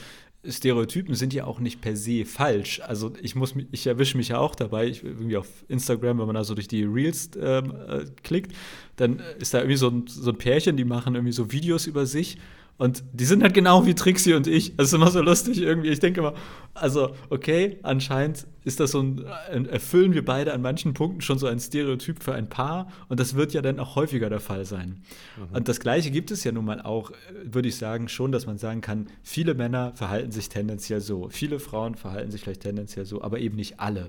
Stereotypen 0.46 1.14
sind 1.14 1.32
ja 1.32 1.44
auch 1.44 1.60
nicht 1.60 1.80
per 1.80 1.96
se 1.96 2.24
falsch. 2.24 2.80
Also 2.80 3.12
ich 3.22 3.34
muss 3.36 3.54
ich 3.70 3.86
erwische 3.86 4.16
mich 4.16 4.28
ja 4.28 4.38
auch 4.38 4.56
dabei, 4.56 4.88
ich, 4.88 5.02
irgendwie 5.02 5.36
auf 5.36 5.48
Instagram, 5.68 6.18
wenn 6.18 6.26
man 6.26 6.34
da 6.34 6.44
so 6.44 6.54
durch 6.54 6.68
die 6.68 6.82
Reels 6.82 7.30
ähm, 7.40 7.72
äh, 7.88 8.04
klickt, 8.22 8.52
dann 8.96 9.22
ist 9.38 9.54
da 9.54 9.58
irgendwie 9.58 9.76
so 9.76 9.88
ein, 9.88 10.04
so 10.08 10.30
ein 10.30 10.36
Pärchen, 10.36 10.76
die 10.76 10.84
machen 10.84 11.14
irgendwie 11.14 11.32
so 11.32 11.52
Videos 11.52 11.86
über 11.86 12.04
sich 12.04 12.36
und 12.76 13.04
die 13.12 13.24
sind 13.24 13.44
halt 13.44 13.54
genau 13.54 13.86
wie 13.86 13.94
Trixie 13.94 14.34
und 14.34 14.48
ich. 14.48 14.76
Das 14.76 14.88
ist 14.88 14.94
immer 14.94 15.10
so 15.10 15.22
lustig 15.22 15.60
irgendwie. 15.60 15.90
Ich 15.90 16.00
denke 16.00 16.20
immer, 16.20 16.34
also, 16.74 17.14
okay, 17.30 17.78
anscheinend 17.84 18.48
ist 18.64 18.80
das 18.80 18.90
so 18.90 19.00
ein, 19.00 19.24
erfüllen 19.66 20.12
wir 20.12 20.24
beide 20.24 20.52
an 20.52 20.60
manchen 20.60 20.92
Punkten 20.92 21.20
schon 21.20 21.38
so 21.38 21.46
ein 21.46 21.60
Stereotyp 21.60 22.22
für 22.22 22.34
ein 22.34 22.48
Paar. 22.48 22.88
Und 23.08 23.20
das 23.20 23.36
wird 23.36 23.52
ja 23.52 23.62
dann 23.62 23.78
auch 23.78 23.94
häufiger 23.94 24.28
der 24.28 24.40
Fall 24.40 24.64
sein. 24.64 25.02
Mhm. 25.36 25.56
Und 25.56 25.68
das 25.68 25.78
Gleiche 25.78 26.10
gibt 26.10 26.32
es 26.32 26.42
ja 26.42 26.50
nun 26.50 26.64
mal 26.64 26.80
auch, 26.82 27.12
würde 27.44 27.68
ich 27.68 27.76
sagen, 27.76 28.08
schon, 28.08 28.32
dass 28.32 28.46
man 28.46 28.58
sagen 28.58 28.80
kann, 28.80 29.06
viele 29.22 29.54
Männer 29.54 29.92
verhalten 29.94 30.32
sich 30.32 30.48
tendenziell 30.48 31.00
so. 31.00 31.28
Viele 31.28 31.60
Frauen 31.60 31.94
verhalten 31.94 32.32
sich 32.32 32.42
vielleicht 32.42 32.62
tendenziell 32.62 33.04
so, 33.04 33.22
aber 33.22 33.38
eben 33.38 33.54
nicht 33.54 33.78
alle. 33.78 34.08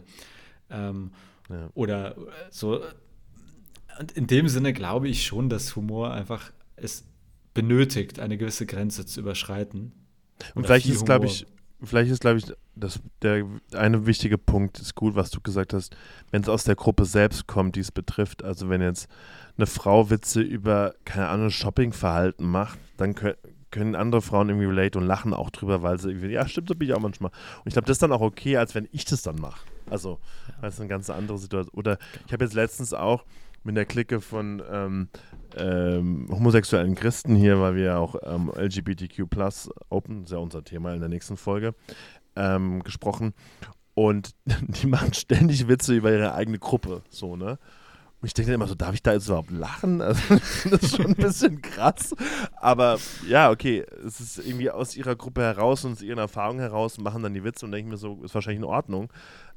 Ähm, 0.71 1.11
ja. 1.49 1.69
Oder 1.75 2.15
so. 2.49 2.81
Und 3.99 4.11
in 4.13 4.25
dem 4.25 4.47
Sinne 4.47 4.73
glaube 4.73 5.07
ich 5.07 5.23
schon, 5.23 5.49
dass 5.49 5.75
Humor 5.75 6.11
einfach 6.11 6.51
ist 6.77 7.05
benötigt, 7.55 8.19
eine 8.19 8.37
gewisse 8.37 8.67
Grenze 8.67 9.07
zu 9.07 9.21
überschreiten. 9.21 9.93
Und 10.53 10.65
vielleicht 10.65 10.87
ist, 10.87 11.05
glaube 11.05 11.25
ich, 11.25 11.47
vielleicht 11.81 12.11
ist, 12.11 12.21
glaube 12.21 12.37
ich, 12.37 12.45
das, 12.75 12.99
der 13.21 13.45
eine 13.73 14.05
wichtige 14.05 14.37
Punkt 14.37 14.79
ist 14.79 14.93
gut, 14.93 15.15
was 15.15 15.31
du 15.31 15.41
gesagt 15.41 15.73
hast, 15.73 15.95
wenn 16.29 16.43
es 16.43 16.49
aus 16.49 16.65
der 16.65 16.75
Gruppe 16.75 17.05
selbst 17.05 17.47
kommt, 17.47 17.77
die 17.77 17.79
es 17.79 17.91
betrifft. 17.91 18.43
Also 18.43 18.69
wenn 18.69 18.81
jetzt 18.81 19.07
eine 19.57 19.65
Frau 19.65 20.09
Witze 20.09 20.41
über, 20.41 20.93
keine 21.05 21.29
Ahnung, 21.29 21.49
Shoppingverhalten 21.49 22.45
macht, 22.45 22.77
dann 22.97 23.15
können, 23.15 23.35
können 23.71 23.95
andere 23.95 24.21
Frauen 24.21 24.49
irgendwie 24.49 24.67
relate 24.67 24.99
und 24.99 25.05
lachen 25.05 25.33
auch 25.33 25.49
drüber, 25.49 25.81
weil 25.81 25.97
sie 25.97 26.09
irgendwie, 26.09 26.31
ja, 26.31 26.47
stimmt, 26.47 26.67
so 26.67 26.75
bin 26.75 26.89
ich 26.89 26.93
auch 26.93 26.99
manchmal. 26.99 27.31
Und 27.31 27.67
ich 27.67 27.73
glaube, 27.73 27.87
das 27.87 27.95
ist 27.95 28.03
dann 28.03 28.11
auch 28.11 28.21
okay, 28.21 28.57
als 28.57 28.75
wenn 28.75 28.89
ich 28.91 29.05
das 29.05 29.21
dann 29.21 29.39
mache. 29.39 29.61
Also, 29.89 30.19
das 30.61 30.73
ist 30.73 30.79
eine 30.81 30.89
ganz 30.89 31.09
andere 31.09 31.37
Situation. 31.37 31.73
Oder 31.77 31.97
ich 32.27 32.33
habe 32.33 32.43
jetzt 32.43 32.53
letztens 32.53 32.93
auch, 32.93 33.23
mit 33.65 33.75
der 33.75 33.85
Clique 33.85 34.21
von 34.21 34.61
ähm, 34.71 35.09
ähm, 35.55 36.27
homosexuellen 36.29 36.95
Christen 36.95 37.35
hier, 37.35 37.59
weil 37.59 37.75
wir 37.75 37.83
ja 37.83 37.97
auch 37.97 38.15
ähm, 38.23 38.51
LGBTQ 38.55 39.29
Plus 39.29 39.69
Open, 39.89 40.21
das 40.21 40.31
ist 40.31 40.31
ja 40.33 40.39
unser 40.39 40.63
Thema 40.63 40.93
in 40.93 40.99
der 40.99 41.09
nächsten 41.09 41.37
Folge, 41.37 41.73
ähm, 42.35 42.83
gesprochen. 42.83 43.33
Und 43.93 44.31
die 44.45 44.87
machen 44.87 45.13
ständig 45.13 45.67
Witze 45.67 45.95
über 45.95 46.11
ihre 46.11 46.33
eigene 46.33 46.59
Gruppe, 46.59 47.01
so, 47.09 47.35
ne? 47.35 47.57
Und 48.21 48.27
ich 48.27 48.33
denke 48.33 48.53
immer 48.53 48.67
so, 48.67 48.75
darf 48.75 48.95
ich 48.95 49.03
da 49.03 49.13
jetzt 49.13 49.27
überhaupt 49.27 49.51
lachen? 49.51 50.01
Also, 50.01 50.39
das 50.71 50.83
ist 50.83 50.95
schon 50.95 51.07
ein 51.07 51.15
bisschen 51.15 51.61
krass. 51.61 52.15
Aber 52.55 52.97
ja, 53.27 53.51
okay, 53.51 53.85
es 54.05 54.19
ist 54.19 54.39
irgendwie 54.39 54.71
aus 54.71 54.95
ihrer 54.95 55.15
Gruppe 55.15 55.41
heraus 55.41 55.85
und 55.85 55.91
aus 55.91 56.01
ihren 56.01 56.17
Erfahrungen 56.17 56.59
heraus 56.59 56.97
machen 56.97 57.21
dann 57.21 57.33
die 57.33 57.43
Witze 57.43 57.65
und 57.65 57.71
denke 57.71 57.91
mir 57.91 57.97
so, 57.97 58.23
ist 58.23 58.33
wahrscheinlich 58.33 58.61
in 58.61 58.65
Ordnung. 58.65 59.11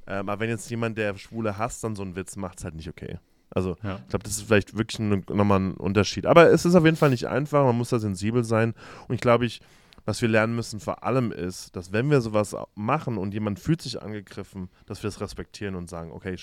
Ähm, 0.06 0.28
aber 0.28 0.40
wenn 0.40 0.50
jetzt 0.50 0.68
jemand, 0.70 0.98
der 0.98 1.16
Schwule 1.16 1.56
hasst, 1.56 1.82
dann 1.82 1.96
so 1.96 2.02
einen 2.02 2.16
Witz 2.16 2.36
macht, 2.36 2.58
ist 2.58 2.64
halt 2.64 2.74
nicht 2.74 2.88
okay. 2.88 3.18
Also 3.50 3.76
ja. 3.82 4.00
ich 4.02 4.08
glaube, 4.08 4.24
das 4.24 4.36
ist 4.36 4.42
vielleicht 4.42 4.76
wirklich 4.76 4.98
nochmal 4.98 5.60
ein 5.60 5.74
Unterschied. 5.74 6.26
Aber 6.26 6.50
es 6.50 6.64
ist 6.64 6.74
auf 6.74 6.84
jeden 6.84 6.96
Fall 6.96 7.10
nicht 7.10 7.26
einfach, 7.26 7.64
man 7.64 7.76
muss 7.76 7.90
da 7.90 7.98
sensibel 7.98 8.44
sein. 8.44 8.74
Und 9.08 9.14
ich 9.14 9.20
glaube, 9.20 9.46
ich, 9.46 9.60
was 10.04 10.20
wir 10.22 10.28
lernen 10.28 10.54
müssen 10.54 10.80
vor 10.80 11.04
allem 11.04 11.32
ist, 11.32 11.74
dass 11.76 11.92
wenn 11.92 12.10
wir 12.10 12.20
sowas 12.20 12.56
machen 12.74 13.18
und 13.18 13.34
jemand 13.34 13.58
fühlt 13.58 13.82
sich 13.82 14.02
angegriffen, 14.02 14.68
dass 14.86 15.02
wir 15.02 15.08
es 15.08 15.20
respektieren 15.20 15.74
und 15.74 15.88
sagen, 15.88 16.12
okay, 16.12 16.36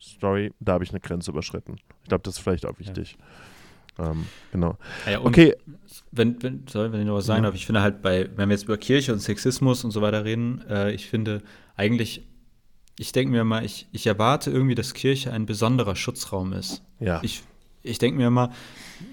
Story, 0.00 0.52
da 0.60 0.74
habe 0.74 0.84
ich 0.84 0.90
eine 0.90 1.00
Grenze 1.00 1.30
überschritten. 1.30 1.76
Ich 2.02 2.08
glaube, 2.08 2.22
das 2.22 2.36
ist 2.36 2.40
vielleicht 2.40 2.66
auch 2.66 2.78
wichtig. 2.78 3.16
Ja. 3.18 4.10
Ähm, 4.10 4.26
genau. 4.52 4.76
Ja, 5.10 5.22
okay. 5.22 5.54
Wenn, 6.12 6.42
wenn, 6.42 6.66
sorry, 6.68 6.92
wenn 6.92 7.00
ich 7.00 7.06
noch 7.06 7.14
was 7.14 7.26
sagen 7.26 7.44
darf, 7.44 7.54
ich 7.54 7.64
finde 7.64 7.80
halt 7.80 8.02
bei, 8.02 8.28
wenn 8.36 8.48
wir 8.48 8.54
jetzt 8.54 8.64
über 8.64 8.76
Kirche 8.76 9.12
und 9.12 9.20
Sexismus 9.20 9.84
und 9.84 9.90
so 9.90 10.02
weiter 10.02 10.24
reden, 10.24 10.62
äh, 10.68 10.92
ich 10.92 11.08
finde 11.08 11.42
eigentlich 11.76 12.26
ich 12.98 13.12
denke 13.12 13.32
mir 13.32 13.44
mal, 13.44 13.64
ich, 13.64 13.86
ich 13.92 14.06
erwarte 14.06 14.50
irgendwie, 14.50 14.74
dass 14.74 14.94
Kirche 14.94 15.32
ein 15.32 15.46
besonderer 15.46 15.96
Schutzraum 15.96 16.52
ist. 16.52 16.82
Ja. 16.98 17.20
Ich, 17.22 17.42
ich 17.82 17.98
denke 17.98 18.18
mir 18.18 18.30
mal, 18.30 18.50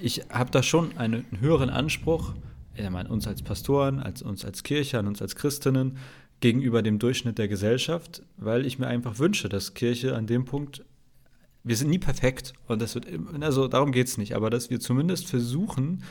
ich 0.01 0.23
habe 0.29 0.51
da 0.51 0.63
schon 0.63 0.97
einen, 0.97 1.25
höheren 1.39 1.69
Anspruch, 1.69 2.33
ich 2.75 2.89
meine, 2.89 3.09
uns 3.09 3.27
als 3.27 3.41
Pastoren, 3.41 3.99
als 3.99 4.21
uns 4.21 4.45
als 4.45 4.63
Kirche, 4.63 4.99
an 4.99 5.07
uns 5.07 5.21
als 5.21 5.35
Christinnen 5.35 5.97
gegenüber 6.39 6.81
dem 6.81 6.99
Durchschnitt 6.99 7.37
der 7.37 7.47
Gesellschaft, 7.47 8.23
weil 8.37 8.65
ich 8.65 8.79
mir 8.79 8.87
einfach 8.87 9.19
wünsche, 9.19 9.47
dass 9.47 9.73
Kirche 9.73 10.15
an 10.15 10.27
dem 10.27 10.45
Punkt, 10.45 10.83
wir 11.63 11.77
sind 11.77 11.89
nie 11.89 11.99
perfekt 11.99 12.53
und 12.67 12.81
das 12.81 12.95
wird, 12.95 13.07
also 13.39 13.67
darum 13.67 13.91
geht 13.91 14.07
es 14.07 14.17
nicht, 14.17 14.35
aber 14.35 14.49
dass 14.49 14.69
wir 14.69 14.79
zumindest 14.79 15.27
versuchen, 15.27 16.03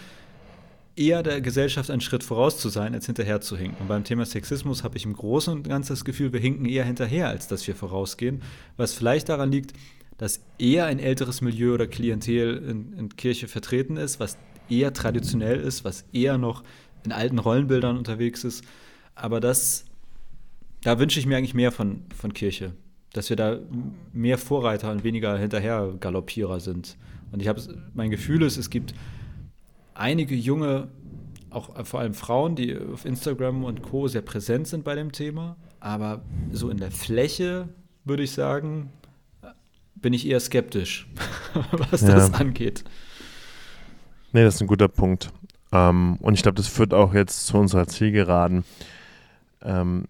eher 0.96 1.22
der 1.22 1.40
Gesellschaft 1.40 1.90
einen 1.90 2.00
Schritt 2.00 2.22
voraus 2.22 2.58
zu 2.58 2.68
sein, 2.68 2.94
als 2.94 3.06
hinterher 3.06 3.40
zu 3.40 3.56
hinken. 3.56 3.80
Und 3.80 3.88
beim 3.88 4.04
Thema 4.04 4.26
Sexismus 4.26 4.84
habe 4.84 4.96
ich 4.96 5.04
im 5.04 5.14
Großen 5.14 5.52
und 5.52 5.68
Ganzen 5.68 5.92
das 5.92 6.04
Gefühl, 6.04 6.32
wir 6.32 6.40
hinken 6.40 6.66
eher 6.66 6.84
hinterher, 6.84 7.28
als 7.28 7.48
dass 7.48 7.66
wir 7.66 7.74
vorausgehen. 7.74 8.42
Was 8.76 8.94
vielleicht 8.94 9.28
daran 9.28 9.50
liegt, 9.50 9.72
dass 10.18 10.40
eher 10.58 10.86
ein 10.86 10.98
älteres 10.98 11.40
Milieu 11.40 11.74
oder 11.74 11.86
Klientel 11.86 12.58
in, 12.58 12.92
in 12.92 13.16
Kirche 13.16 13.48
vertreten 13.48 13.96
ist, 13.96 14.20
was 14.20 14.36
eher 14.68 14.92
traditionell 14.92 15.58
ist, 15.60 15.84
was 15.84 16.04
eher 16.12 16.38
noch 16.38 16.62
in 17.04 17.12
alten 17.12 17.38
Rollenbildern 17.38 17.96
unterwegs 17.96 18.44
ist. 18.44 18.64
Aber 19.14 19.40
das, 19.40 19.84
da 20.82 20.98
wünsche 20.98 21.18
ich 21.18 21.26
mir 21.26 21.36
eigentlich 21.36 21.54
mehr 21.54 21.72
von, 21.72 22.02
von 22.14 22.32
Kirche. 22.32 22.72
Dass 23.12 23.30
wir 23.30 23.36
da 23.36 23.58
mehr 24.12 24.38
Vorreiter 24.38 24.90
und 24.90 25.04
weniger 25.04 25.36
hinterher 25.38 25.94
Galoppierer 25.98 26.60
sind. 26.60 26.96
Und 27.30 27.42
ich 27.42 27.48
habe 27.48 27.60
mein 27.94 28.10
Gefühl 28.10 28.42
ist, 28.42 28.56
es 28.56 28.70
gibt 28.70 28.94
einige 30.02 30.34
junge, 30.34 30.88
auch 31.50 31.76
äh, 31.76 31.84
vor 31.84 32.00
allem 32.00 32.14
Frauen, 32.14 32.56
die 32.56 32.76
auf 32.76 33.04
Instagram 33.04 33.64
und 33.64 33.82
Co. 33.82 34.08
sehr 34.08 34.22
präsent 34.22 34.66
sind 34.66 34.84
bei 34.84 34.94
dem 34.94 35.12
Thema. 35.12 35.56
Aber 35.80 36.22
so 36.50 36.68
in 36.70 36.76
der 36.78 36.90
Fläche 36.90 37.68
würde 38.04 38.24
ich 38.24 38.32
sagen, 38.32 38.90
bin 39.94 40.12
ich 40.12 40.26
eher 40.26 40.40
skeptisch, 40.40 41.08
was 41.90 42.02
Ja. 42.02 42.14
das 42.14 42.34
angeht. 42.34 42.84
Nee, 44.32 44.42
das 44.44 44.56
ist 44.56 44.60
ein 44.62 44.66
guter 44.66 44.88
Punkt. 44.88 45.30
Ähm, 45.72 46.16
und 46.20 46.34
ich 46.34 46.42
glaube, 46.42 46.56
das 46.56 46.66
führt 46.66 46.92
auch 46.92 47.14
jetzt 47.14 47.46
zu 47.46 47.56
unserer 47.58 47.86
Zielgeraden. 47.86 48.64
Ähm, 49.62 50.06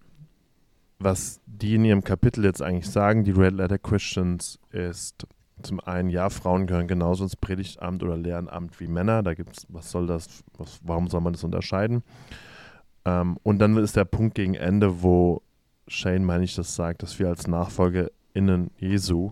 was 0.99 1.39
die 1.45 1.75
in 1.75 1.85
ihrem 1.85 2.03
Kapitel 2.03 2.43
jetzt 2.43 2.61
eigentlich 2.61 2.89
sagen, 2.89 3.23
die 3.23 3.31
Red 3.31 3.53
Letter 3.53 3.77
Christians, 3.77 4.59
ist 4.71 5.27
zum 5.63 5.79
einen, 5.79 6.09
ja, 6.09 6.29
Frauen 6.29 6.67
gehören 6.67 6.87
genauso 6.87 7.23
ins 7.23 7.35
Predigtamt 7.35 8.03
oder 8.03 8.17
Lehrenamt 8.17 8.79
wie 8.79 8.87
Männer. 8.87 9.23
Da 9.23 9.33
gibt 9.33 9.57
es, 9.57 9.65
was 9.69 9.91
soll 9.91 10.07
das, 10.07 10.43
was, 10.57 10.79
warum 10.83 11.07
soll 11.07 11.21
man 11.21 11.33
das 11.33 11.43
unterscheiden? 11.43 12.03
Ähm, 13.05 13.37
und 13.43 13.59
dann 13.59 13.77
ist 13.77 13.95
der 13.95 14.05
Punkt 14.05 14.35
gegen 14.35 14.55
Ende, 14.55 15.01
wo 15.01 15.41
Shane, 15.87 16.23
meine 16.23 16.43
ich, 16.43 16.55
das 16.55 16.75
sagt, 16.75 17.03
dass 17.03 17.19
wir 17.19 17.27
als 17.27 17.47
NachfolgerInnen 17.47 18.71
Jesu 18.77 19.31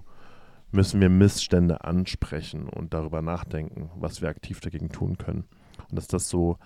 müssen 0.72 1.02
wir 1.02 1.10
Missstände 1.10 1.84
ansprechen 1.84 2.68
und 2.68 2.94
darüber 2.94 3.22
nachdenken, 3.22 3.90
was 3.96 4.22
wir 4.22 4.30
aktiv 4.30 4.60
dagegen 4.62 4.90
tun 4.90 5.18
können. 5.18 5.44
Und 5.90 5.98
dass 5.98 6.08
das 6.08 6.30
so 6.30 6.58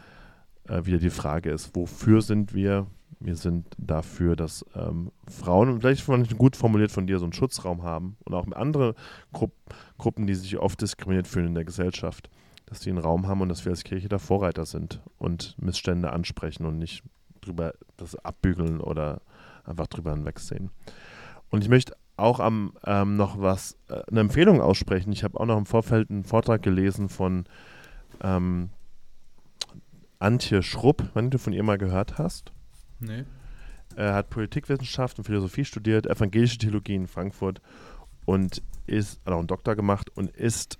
äh, 0.67 0.85
wieder 0.85 0.97
die 0.97 1.09
Frage 1.09 1.51
ist, 1.51 1.75
wofür 1.75 2.21
sind 2.21 2.53
wir? 2.53 2.87
Wir 3.19 3.35
sind 3.35 3.65
dafür, 3.77 4.35
dass 4.35 4.65
ähm, 4.75 5.11
Frauen, 5.27 5.69
und 5.69 5.79
vielleicht 5.79 6.01
fand 6.01 6.37
gut 6.37 6.55
formuliert 6.55 6.91
von 6.91 7.07
dir, 7.07 7.17
so 7.17 7.25
einen 7.25 7.33
Schutzraum 7.33 7.83
haben 7.83 8.17
und 8.23 8.33
auch 8.33 8.45
andere 8.51 8.93
Grupp 9.31 9.53
Gruppen, 9.97 10.27
die 10.27 10.35
sich 10.35 10.57
oft 10.57 10.81
diskriminiert 10.81 11.27
fühlen 11.27 11.47
in 11.47 11.55
der 11.55 11.65
Gesellschaft, 11.65 12.29
dass 12.65 12.81
die 12.81 12.89
einen 12.89 12.99
Raum 12.99 13.27
haben 13.27 13.41
und 13.41 13.49
dass 13.49 13.63
wir 13.65 13.71
als 13.71 13.83
Kirche 13.83 14.09
da 14.09 14.19
Vorreiter 14.19 14.65
sind 14.65 15.01
und 15.17 15.55
Missstände 15.57 16.11
ansprechen 16.11 16.65
und 16.65 16.77
nicht 16.77 17.03
drüber 17.41 17.73
das 17.97 18.15
abbügeln 18.15 18.81
oder 18.81 19.21
einfach 19.63 19.87
drüber 19.87 20.11
hinwegsehen. 20.11 20.71
Und 21.49 21.63
ich 21.63 21.69
möchte 21.69 21.93
auch 22.17 22.39
am 22.39 22.73
ähm, 22.85 23.17
noch 23.17 23.39
was, 23.39 23.77
äh, 23.89 24.01
eine 24.09 24.21
Empfehlung 24.21 24.61
aussprechen. 24.61 25.11
Ich 25.11 25.23
habe 25.23 25.39
auch 25.39 25.45
noch 25.45 25.57
im 25.57 25.65
Vorfeld 25.65 26.09
einen 26.09 26.23
Vortrag 26.23 26.61
gelesen 26.61 27.09
von 27.09 27.45
ähm, 28.21 28.69
Antje 30.19 30.63
Schrupp, 30.63 31.09
wenn 31.13 31.29
du 31.29 31.37
von 31.37 31.53
ihr 31.53 31.63
mal 31.63 31.77
gehört 31.77 32.17
hast. 32.17 32.51
Nee. 32.99 33.23
Er 33.95 34.13
hat 34.13 34.29
Politikwissenschaft 34.29 35.17
und 35.17 35.25
Philosophie 35.25 35.65
studiert, 35.65 36.05
evangelische 36.05 36.57
Theologie 36.57 36.95
in 36.95 37.07
Frankfurt 37.07 37.61
und 38.25 38.61
ist, 38.87 39.21
hat 39.25 39.33
auch 39.33 39.39
einen 39.39 39.47
Doktor 39.47 39.75
gemacht 39.75 40.09
und 40.15 40.31
ist 40.31 40.79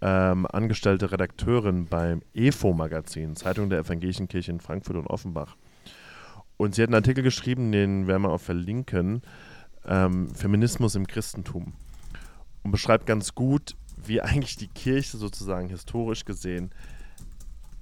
ähm, 0.00 0.46
angestellte 0.46 1.12
Redakteurin 1.12 1.86
beim 1.86 2.22
EFO-Magazin, 2.34 3.36
Zeitung 3.36 3.70
der 3.70 3.80
Evangelischen 3.80 4.28
Kirche 4.28 4.52
in 4.52 4.60
Frankfurt 4.60 4.96
und 4.96 5.06
Offenbach. 5.06 5.56
Und 6.56 6.74
sie 6.74 6.82
hat 6.82 6.88
einen 6.88 6.96
Artikel 6.96 7.24
geschrieben, 7.24 7.72
den 7.72 8.06
werden 8.06 8.22
wir 8.22 8.30
auch 8.30 8.40
verlinken, 8.40 9.22
ähm, 9.86 10.28
Feminismus 10.34 10.94
im 10.94 11.06
Christentum. 11.06 11.74
Und 12.62 12.70
beschreibt 12.70 13.06
ganz 13.06 13.34
gut, 13.34 13.76
wie 13.96 14.20
eigentlich 14.20 14.56
die 14.56 14.68
Kirche 14.68 15.16
sozusagen 15.16 15.68
historisch 15.68 16.24
gesehen 16.24 16.70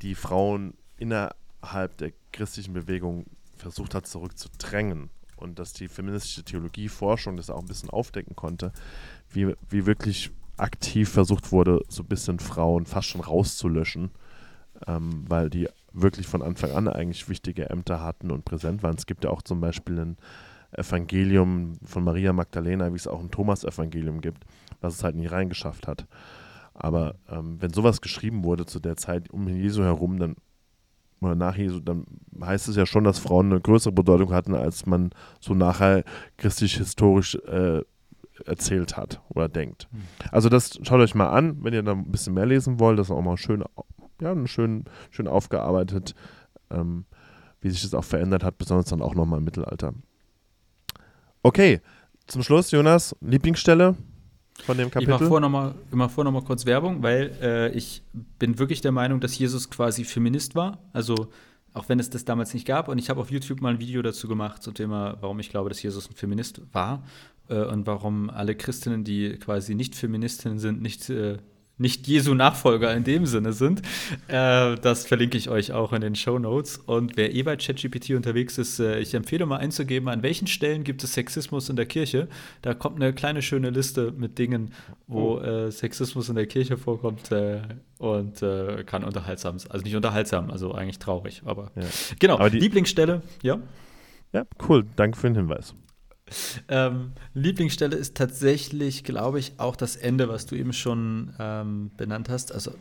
die 0.03 0.15
Frauen 0.17 0.75
innerhalb 1.03 1.97
der 1.99 2.13
christlichen 2.33 2.73
Bewegung 2.73 3.27
versucht 3.57 3.95
hat 3.95 4.07
zurückzudrängen 4.07 5.11
und 5.37 5.59
dass 5.59 5.73
die 5.73 5.89
feministische 5.89 6.45
Theologie 6.45 6.89
Forschung 6.89 7.37
das 7.37 7.51
auch 7.51 7.61
ein 7.61 7.67
bisschen 7.67 7.91
aufdecken 7.91 8.37
konnte, 8.37 8.73
wie, 9.31 9.55
wie 9.69 9.87
wirklich 9.87 10.31
aktiv 10.57 11.09
versucht 11.09 11.53
wurde, 11.53 11.81
so 11.89 12.03
ein 12.03 12.09
bisschen 12.09 12.39
Frauen 12.39 12.87
fast 12.87 13.09
schon 13.09 13.21
rauszulöschen, 13.21 14.11
ähm, 14.87 15.25
weil 15.29 15.51
die 15.51 15.69
wirklich 15.93 16.27
von 16.27 16.43
Anfang 16.43 16.71
an 16.73 16.89
eigentlich 16.89 17.29
wichtige 17.29 17.69
Ämter 17.69 18.01
hatten 18.01 18.31
und 18.31 18.45
präsent 18.45 18.83
waren. 18.83 18.97
Es 18.97 19.07
gibt 19.07 19.25
ja 19.25 19.31
auch 19.31 19.43
zum 19.43 19.61
Beispiel 19.61 19.99
ein 19.99 20.17
Evangelium 20.73 21.75
von 21.85 22.05
Maria 22.05 22.33
Magdalena, 22.33 22.93
wie 22.93 22.97
es 22.97 23.07
auch 23.07 23.21
ein 23.21 23.31
Thomas-Evangelium 23.31 24.21
gibt, 24.21 24.45
was 24.81 24.95
es 24.95 25.05
halt 25.05 25.17
nie 25.17 25.27
reingeschafft 25.27 25.87
hat. 25.87 26.07
Aber 26.75 27.17
ähm, 27.29 27.61
wenn 27.61 27.73
sowas 27.73 28.01
geschrieben 28.01 28.45
wurde 28.45 28.65
zu 28.65 28.81
der 28.81 28.97
Zeit 28.97 29.31
um 29.31 29.47
Jesu 29.49 29.83
herum, 29.83 30.19
dann 30.19 30.37
oder 31.23 31.35
nach 31.35 31.57
Jesu, 31.57 31.81
dann 31.81 32.05
heißt 32.41 32.69
es 32.69 32.77
ja 32.77 32.87
schon, 32.87 33.05
dass 33.05 33.19
Frauen 33.19 33.51
eine 33.51 33.61
größere 33.61 33.93
Bedeutung 33.93 34.33
hatten, 34.33 34.55
als 34.55 34.87
man 34.87 35.11
so 35.41 35.55
nachher 35.55 36.05
christlich-historisch 36.37 37.37
äh, 37.47 37.83
erzählt 38.47 38.97
hat 38.97 39.21
oder 39.29 39.49
denkt. 39.49 39.89
Hm. 39.93 40.03
Also 40.31 40.49
das 40.49 40.79
schaut 40.83 41.01
euch 41.01 41.15
mal 41.15 41.31
an, 41.31 41.63
wenn 41.63 41.75
ihr 41.75 41.83
da 41.83 41.93
ein 41.93 42.11
bisschen 42.11 42.35
mehr 42.35 42.47
lesen 42.47 42.81
wollt, 42.81 42.99
das 42.99 43.09
ist 43.09 43.13
auch 43.13 43.23
mal 43.23 43.37
schön, 43.37 43.65
ja, 44.21 44.47
schön, 44.47 44.85
schön 45.11 45.29
aufgearbeitet, 45.29 46.15
ähm, 46.71 47.05
wie 47.61 47.71
sich 47.71 47.83
das 47.83 47.95
auch 47.95 48.05
verändert 48.05 48.45
hat, 48.45 48.59
besonders 48.59 48.87
dann 48.87 49.03
auch 49.03 49.15
nochmal 49.15 49.39
im 49.39 49.45
Mittelalter. 49.45 49.95
Okay, 51.43 51.81
zum 52.27 52.43
Schluss, 52.43 52.71
Jonas, 52.71 53.17
Lieblingsstelle 53.21 53.97
von 54.65 54.77
dem 54.77 54.89
Ich 54.89 54.95
mache 54.95 55.07
Kapitel? 55.07 55.29
vor 55.29 55.41
nochmal 55.41 55.75
mach 55.91 56.11
vor 56.11 56.25
noch 56.25 56.33
mal 56.33 56.43
kurz 56.43 56.67
Werbung, 56.67 57.03
weil 57.03 57.37
äh, 57.41 57.73
ich 57.73 58.03
bin 58.39 58.59
wirklich 58.59 58.81
der 58.81 58.93
Meinung, 58.93 59.21
dass 59.21 59.39
Jesus 59.39 59.71
quasi 59.71 60.05
Feminist 60.05 60.55
war. 60.55 60.79
Also 60.93 61.29
auch 61.75 61.89
wenn 61.89 61.99
es 61.99 62.11
das 62.11 62.25
damals 62.25 62.53
nicht 62.55 62.67
gab. 62.67 62.89
Und 62.89 62.99
ich 62.99 63.11
habe 63.11 63.21
auf 63.21 63.31
YouTube 63.31 63.61
mal 63.61 63.71
ein 63.71 63.81
Video 63.81 64.03
dazu 64.03 64.29
gemacht 64.29 64.63
zum 64.63 64.75
Thema, 64.75 65.17
warum 65.21 65.41
ich 65.41 65.49
glaube, 65.49 65.69
dass 65.69 65.83
Jesus 65.83 66.09
ein 66.09 66.15
Feminist 66.15 66.61
war 66.73 67.03
äh, 67.49 67.65
und 67.65 67.87
warum 67.87 68.31
alle 68.31 68.55
Christinnen, 68.55 69.05
die 69.05 69.39
quasi 69.39 69.75
nicht 69.75 69.95
Feministinnen 69.95 70.59
sind, 70.59 70.83
nicht, 70.83 71.09
äh, 71.09 71.39
nicht 71.83 72.07
Jesu 72.07 72.33
Nachfolger 72.33 72.95
in 72.95 73.05
dem 73.05 73.27
Sinne 73.27 73.53
sind. 73.53 73.83
Äh, 74.29 74.77
das 74.77 75.05
verlinke 75.07 75.37
ich 75.37 75.51
euch 75.51 75.73
auch 75.73 75.93
in 75.93 76.01
den 76.01 76.15
Show 76.15 76.39
Notes. 76.39 76.79
Und 76.79 77.17
wer 77.19 77.35
eh 77.35 77.43
bei 77.43 77.57
ChatGPT 77.57 78.11
unterwegs 78.13 78.57
ist, 78.57 78.79
äh, 78.81 78.99
ich 79.01 79.13
empfehle 79.13 79.45
mal 79.45 79.59
einzugeben, 79.59 80.09
an 80.09 80.23
welchen 80.23 80.47
Stellen 80.47 80.85
gibt 80.85 81.05
es 81.05 81.13
Sexismus 81.13 81.69
in 81.69 81.77
der 81.77 81.85
Kirche. 81.87 82.29
Da 82.63 82.73
kommt 82.73 82.97
eine 82.97 83.13
kleine 83.13 83.43
schöne 83.43 83.69
Liste 83.69 84.13
mit 84.17 84.39
Dingen, 84.39 84.73
wo 85.07 85.39
äh, 85.41 85.71
Sexismus 85.71 86.31
in 86.31 86.37
der 86.37 86.47
Kirche 86.47 86.79
vorkommt 86.79 87.31
äh, 87.33 87.61
und 87.99 88.41
äh, 88.43 88.85
kann 88.87 89.05
unterhaltsam 89.05 89.59
sein. 89.59 89.71
Also 89.73 89.85
nicht 89.85 89.97
unterhaltsam, 89.97 90.51
also 90.51 90.73
eigentlich 90.73 90.99
traurig, 91.01 91.43
aber 91.45 91.71
Ja. 91.77 91.83
genau. 92.19 92.35
Aber 92.39 92.49
die- 92.49 92.59
Lieblingsstelle, 92.61 93.21
ja. 93.43 93.59
Ja, 94.33 94.45
cool, 94.69 94.85
danke 94.97 95.19
für 95.19 95.27
den 95.27 95.37
Hinweis. 95.37 95.75
Ähm, 96.69 97.13
Lieblingsstelle 97.35 97.97
ist 97.97 98.17
tatsächlich, 98.17 99.05
glaube 99.05 99.39
ich, 99.39 99.55
auch 99.59 99.77
das 99.77 99.97
Ende, 99.97 100.29
was 100.29 100.47
du 100.47 100.55
eben 100.55 100.73
schon 100.73 101.35
ähm, 101.39 101.91
benannt 101.97 102.29
hast. 102.29 102.53
Also, 102.53 102.73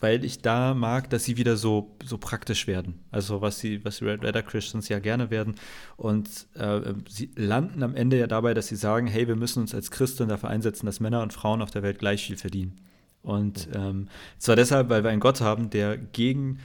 weil 0.00 0.24
ich 0.24 0.42
da 0.42 0.74
mag, 0.74 1.10
dass 1.10 1.24
sie 1.24 1.36
wieder 1.36 1.56
so, 1.56 1.96
so 2.04 2.18
praktisch 2.18 2.66
werden. 2.66 3.04
Also, 3.10 3.40
was 3.40 3.60
sie, 3.60 3.84
was 3.84 3.98
die 3.98 4.04
Red 4.04 4.22
Letter 4.22 4.42
Christians 4.42 4.88
ja 4.88 4.98
gerne 4.98 5.30
werden. 5.30 5.54
Und 5.96 6.28
äh, 6.54 6.80
sie 7.08 7.30
landen 7.36 7.82
am 7.82 7.94
Ende 7.94 8.18
ja 8.18 8.26
dabei, 8.26 8.54
dass 8.54 8.66
sie 8.66 8.76
sagen: 8.76 9.06
Hey, 9.06 9.28
wir 9.28 9.36
müssen 9.36 9.60
uns 9.60 9.74
als 9.74 9.90
Christen 9.90 10.28
dafür 10.28 10.50
einsetzen, 10.50 10.86
dass 10.86 11.00
Männer 11.00 11.22
und 11.22 11.32
Frauen 11.32 11.62
auf 11.62 11.70
der 11.70 11.82
Welt 11.82 11.98
gleich 11.98 12.26
viel 12.26 12.36
verdienen. 12.36 12.80
Und 13.22 13.68
ähm, 13.74 14.08
zwar 14.38 14.56
deshalb, 14.56 14.88
weil 14.88 15.04
wir 15.04 15.10
einen 15.10 15.20
Gott 15.20 15.40
haben, 15.40 15.70
der 15.70 15.96
gegen 15.96 16.58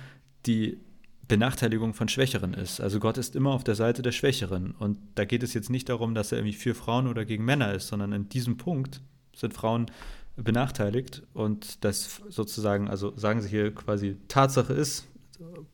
die 0.47 0.79
Benachteiligung 1.28 1.93
von 1.93 2.07
Schwächeren 2.07 2.53
ist. 2.53 2.80
Also 2.80 2.99
Gott 2.99 3.17
ist 3.17 3.36
immer 3.36 3.51
auf 3.51 3.63
der 3.63 3.75
Seite 3.75 4.01
der 4.01 4.11
Schwächeren. 4.11 4.71
Und 4.71 4.97
da 5.15 5.25
geht 5.25 5.43
es 5.43 5.53
jetzt 5.53 5.69
nicht 5.69 5.89
darum, 5.89 6.15
dass 6.15 6.32
er 6.32 6.39
irgendwie 6.39 6.55
für 6.55 6.73
Frauen 6.73 7.07
oder 7.07 7.25
gegen 7.25 7.43
Männer 7.43 7.73
ist, 7.73 7.88
sondern 7.88 8.13
in 8.13 8.30
diesem 8.30 8.57
Punkt 8.57 9.01
sind 9.36 9.53
Frauen 9.53 9.88
benachteiligt 10.36 11.23
und 11.34 11.84
das 11.84 12.21
sozusagen, 12.30 12.88
also 12.89 13.15
sagen 13.17 13.41
sie 13.41 13.49
hier 13.49 13.73
quasi 13.73 14.17
Tatsache 14.28 14.73
ist, 14.73 15.07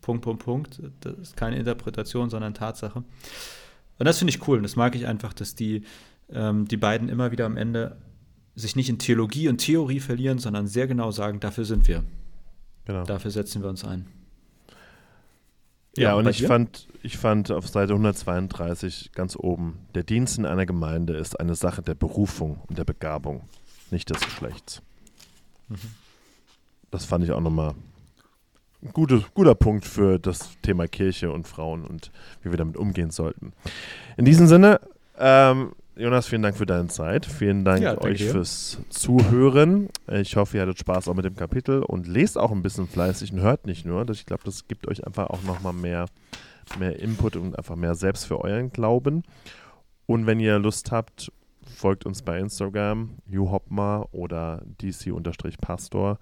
Punkt, 0.01 0.23
Punkt, 0.23 0.43
Punkt, 0.43 0.81
das 1.01 1.17
ist 1.17 1.37
keine 1.37 1.57
Interpretation, 1.57 2.29
sondern 2.29 2.53
Tatsache. 2.53 3.03
Und 3.99 4.05
das 4.05 4.17
finde 4.17 4.33
ich 4.33 4.47
cool 4.47 4.57
und 4.57 4.63
das 4.63 4.75
mag 4.75 4.95
ich 4.95 5.05
einfach, 5.05 5.33
dass 5.33 5.55
die, 5.55 5.83
ähm, 6.29 6.67
die 6.67 6.77
beiden 6.77 7.09
immer 7.09 7.31
wieder 7.31 7.45
am 7.45 7.57
Ende 7.57 7.97
sich 8.55 8.75
nicht 8.75 8.89
in 8.89 8.99
Theologie 8.99 9.49
und 9.49 9.57
Theorie 9.57 9.99
verlieren, 9.99 10.39
sondern 10.39 10.67
sehr 10.67 10.87
genau 10.87 11.11
sagen, 11.11 11.39
dafür 11.39 11.65
sind 11.65 11.87
wir, 11.87 12.03
Genau. 12.85 13.03
dafür 13.03 13.31
setzen 13.31 13.61
wir 13.61 13.69
uns 13.69 13.83
ein. 13.83 14.05
Ja, 15.95 16.15
und 16.15 16.27
ich 16.27 16.37
dir? 16.37 16.47
fand, 16.47 16.87
ich 17.03 17.17
fand 17.17 17.51
auf 17.51 17.67
Seite 17.67 17.93
132 17.93 19.11
ganz 19.13 19.35
oben, 19.35 19.79
der 19.93 20.03
Dienst 20.03 20.37
in 20.37 20.45
einer 20.45 20.65
Gemeinde 20.65 21.15
ist 21.15 21.39
eine 21.39 21.55
Sache 21.55 21.81
der 21.81 21.93
Berufung 21.93 22.61
und 22.67 22.77
der 22.77 22.83
Begabung, 22.83 23.41
nicht 23.91 24.09
des 24.09 24.19
Geschlechts. 24.21 24.81
Mhm. 25.69 25.77
Das 26.89 27.05
fand 27.05 27.23
ich 27.23 27.31
auch 27.31 27.41
nochmal 27.41 27.75
ein 28.83 28.91
gute, 28.91 29.23
guter 29.33 29.55
Punkt 29.55 29.85
für 29.85 30.19
das 30.19 30.57
Thema 30.61 30.87
Kirche 30.87 31.31
und 31.31 31.47
Frauen 31.47 31.85
und 31.85 32.11
wie 32.41 32.51
wir 32.51 32.57
damit 32.57 32.75
umgehen 32.75 33.11
sollten. 33.11 33.53
In 34.17 34.25
diesem 34.25 34.47
Sinne, 34.47 34.81
ähm, 35.17 35.73
Jonas, 35.95 36.27
vielen 36.27 36.41
Dank 36.41 36.57
für 36.57 36.65
deine 36.65 36.87
Zeit. 36.87 37.25
Vielen 37.25 37.63
Dank 37.63 37.81
Ja, 37.83 38.01
euch 38.01 38.17
dir. 38.17 38.31
fürs 38.31 38.79
Zuhören. 38.89 39.89
Ich 40.11 40.35
hoffe, 40.35 40.57
ihr 40.57 40.63
hattet 40.63 40.79
Spaß 40.79 41.07
auch 41.07 41.13
mit 41.13 41.23
dem 41.25 41.35
Kapitel 41.35 41.83
und 41.83 42.07
lest 42.07 42.35
auch 42.37 42.51
ein 42.51 42.63
bisschen 42.63 42.87
fleißig 42.87 43.31
und 43.31 43.41
hört 43.41 43.67
nicht 43.67 43.85
nur. 43.85 44.09
Ich 44.09 44.25
glaube, 44.25 44.41
das 44.43 44.67
gibt 44.67 44.87
euch 44.87 45.05
einfach 45.05 45.27
auch 45.27 45.43
nochmal 45.43 45.73
mehr, 45.73 46.07
mehr 46.79 46.99
Input 46.99 47.35
und 47.35 47.55
einfach 47.55 47.75
mehr 47.75 47.93
selbst 47.93 48.25
für 48.25 48.41
euren 48.41 48.71
Glauben. 48.71 49.21
Und 50.07 50.25
wenn 50.25 50.39
ihr 50.39 50.57
Lust 50.57 50.91
habt, 50.91 51.31
folgt 51.63 52.07
uns 52.07 52.23
bei 52.23 52.39
Instagram, 52.39 53.17
juhopma 53.27 54.07
oder 54.11 54.63
dc-pastor 54.81 56.17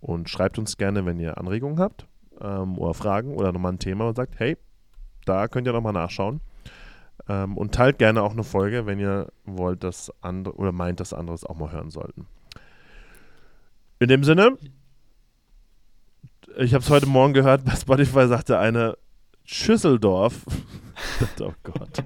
und 0.00 0.28
schreibt 0.28 0.58
uns 0.58 0.76
gerne, 0.76 1.06
wenn 1.06 1.20
ihr 1.20 1.38
Anregungen 1.38 1.78
habt 1.78 2.06
ähm, 2.40 2.76
oder 2.78 2.94
Fragen 2.94 3.36
oder 3.36 3.52
nochmal 3.52 3.72
ein 3.74 3.78
Thema 3.78 4.08
und 4.08 4.16
sagt, 4.16 4.40
hey, 4.40 4.56
da 5.24 5.46
könnt 5.46 5.68
ihr 5.68 5.72
nochmal 5.72 5.92
nachschauen. 5.92 6.40
Ähm, 7.28 7.56
und 7.56 7.74
teilt 7.74 7.98
gerne 7.98 8.22
auch 8.22 8.32
eine 8.32 8.44
Folge, 8.44 8.86
wenn 8.86 8.98
ihr 8.98 9.32
wollt, 9.44 9.82
dass 9.82 10.12
andere 10.20 10.54
oder 10.56 10.72
meint, 10.72 11.00
dass 11.00 11.12
andere 11.12 11.34
es 11.34 11.44
auch 11.44 11.56
mal 11.56 11.72
hören 11.72 11.90
sollten. 11.90 12.26
In 13.98 14.08
dem 14.08 14.24
Sinne, 14.24 14.58
ich 16.58 16.74
habe 16.74 16.84
es 16.84 16.90
heute 16.90 17.06
Morgen 17.06 17.32
gehört, 17.32 17.64
bei 17.64 17.74
Spotify 17.74 18.26
sagte 18.28 18.58
eine 18.58 18.98
Schüsseldorf. 19.44 20.42
oh 21.40 21.52
Gott. 21.62 22.04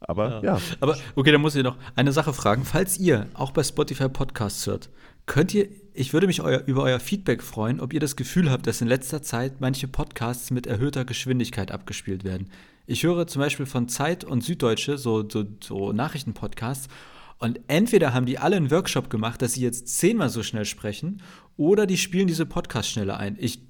Aber 0.00 0.42
ja. 0.42 0.56
ja. 0.56 0.60
Aber 0.80 0.96
okay, 1.16 1.32
dann 1.32 1.40
muss 1.40 1.54
ich 1.54 1.62
noch 1.62 1.76
eine 1.94 2.12
Sache 2.12 2.32
fragen. 2.32 2.64
Falls 2.64 2.98
ihr 2.98 3.26
auch 3.34 3.50
bei 3.50 3.62
Spotify 3.62 4.08
Podcasts 4.08 4.66
hört, 4.66 4.90
könnt 5.26 5.52
ihr, 5.54 5.68
ich 5.92 6.12
würde 6.12 6.26
mich 6.26 6.40
euer, 6.40 6.62
über 6.66 6.82
euer 6.82 7.00
Feedback 7.00 7.42
freuen, 7.42 7.80
ob 7.80 7.92
ihr 7.92 8.00
das 8.00 8.16
Gefühl 8.16 8.50
habt, 8.50 8.66
dass 8.66 8.80
in 8.80 8.88
letzter 8.88 9.22
Zeit 9.22 9.60
manche 9.60 9.86
Podcasts 9.86 10.50
mit 10.50 10.66
erhöhter 10.66 11.04
Geschwindigkeit 11.04 11.70
abgespielt 11.70 12.24
werden. 12.24 12.50
Ich 12.90 13.02
höre 13.02 13.26
zum 13.26 13.40
Beispiel 13.40 13.66
von 13.66 13.86
Zeit 13.86 14.24
und 14.24 14.42
Süddeutsche, 14.42 14.96
so, 14.96 15.28
so, 15.28 15.44
so 15.62 15.92
Nachrichtenpodcasts, 15.92 16.88
und 17.36 17.60
entweder 17.68 18.14
haben 18.14 18.24
die 18.24 18.38
alle 18.38 18.56
einen 18.56 18.70
Workshop 18.70 19.10
gemacht, 19.10 19.42
dass 19.42 19.52
sie 19.52 19.60
jetzt 19.60 19.88
zehnmal 19.88 20.30
so 20.30 20.42
schnell 20.42 20.64
sprechen, 20.64 21.20
oder 21.58 21.86
die 21.86 21.98
spielen 21.98 22.28
diese 22.28 22.46
Podcasts 22.46 22.90
schneller 22.90 23.18
ein. 23.18 23.36
Ich, 23.38 23.60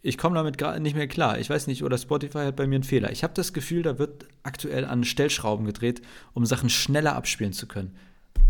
ich 0.00 0.16
komme 0.16 0.36
damit 0.36 0.56
gerade 0.56 0.80
nicht 0.80 0.96
mehr 0.96 1.06
klar. 1.06 1.38
Ich 1.38 1.50
weiß 1.50 1.66
nicht, 1.66 1.84
oder 1.84 1.98
Spotify 1.98 2.38
hat 2.46 2.56
bei 2.56 2.66
mir 2.66 2.76
einen 2.76 2.84
Fehler. 2.84 3.12
Ich 3.12 3.22
habe 3.22 3.34
das 3.34 3.52
Gefühl, 3.52 3.82
da 3.82 3.98
wird 3.98 4.26
aktuell 4.42 4.86
an 4.86 5.04
Stellschrauben 5.04 5.66
gedreht, 5.66 6.00
um 6.32 6.46
Sachen 6.46 6.70
schneller 6.70 7.16
abspielen 7.16 7.52
zu 7.52 7.68
können. 7.68 7.94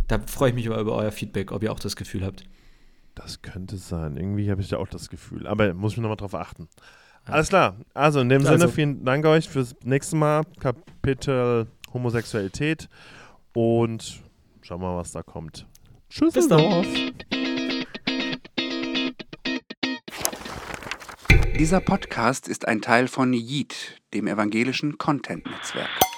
Da 0.07 0.21
freue 0.21 0.51
ich 0.51 0.55
mich 0.55 0.67
über, 0.67 0.79
über 0.79 0.95
euer 0.95 1.11
Feedback, 1.11 1.51
ob 1.51 1.65
ihr 1.65 1.73
auch 1.73 1.81
das 1.81 1.97
Gefühl 1.97 2.25
habt. 2.25 2.45
Das 3.17 3.43
könnte 3.43 3.77
sein. 3.77 4.17
Irgendwie 4.17 4.53
habe 4.53 4.63
ich 4.63 4.69
da 4.69 4.77
auch 4.77 4.89
das 4.89 5.11
Gefühl. 5.11 5.49
Aber 5.49 5.75
muss 5.75 5.95
ich 5.95 5.99
nochmal 5.99 6.17
drauf 6.17 6.37
achten. 6.37 6.69
Alles 7.31 7.49
klar. 7.49 7.77
Also 7.95 8.21
in 8.21 8.29
dem 8.29 8.43
also. 8.47 8.59
Sinne, 8.59 8.69
vielen 8.71 9.05
Dank 9.05 9.25
euch 9.27 9.49
fürs 9.49 9.75
nächste 9.85 10.17
Mal. 10.17 10.43
Kapitel 10.59 11.67
Homosexualität. 11.93 12.89
Und 13.53 14.21
schauen 14.63 14.81
wir 14.81 14.91
mal, 14.93 14.97
was 14.97 15.13
da 15.13 15.23
kommt. 15.23 15.67
Tschüss. 16.09 16.35
Bis 16.35 16.49
dann. 16.49 16.85
Dieser 21.59 21.81
Podcast 21.81 22.49
ist 22.49 22.67
ein 22.67 22.81
Teil 22.81 23.07
von 23.07 23.33
Yeet, 23.35 24.01
dem 24.15 24.27
evangelischen 24.27 24.97
Content-Netzwerk. 24.97 26.10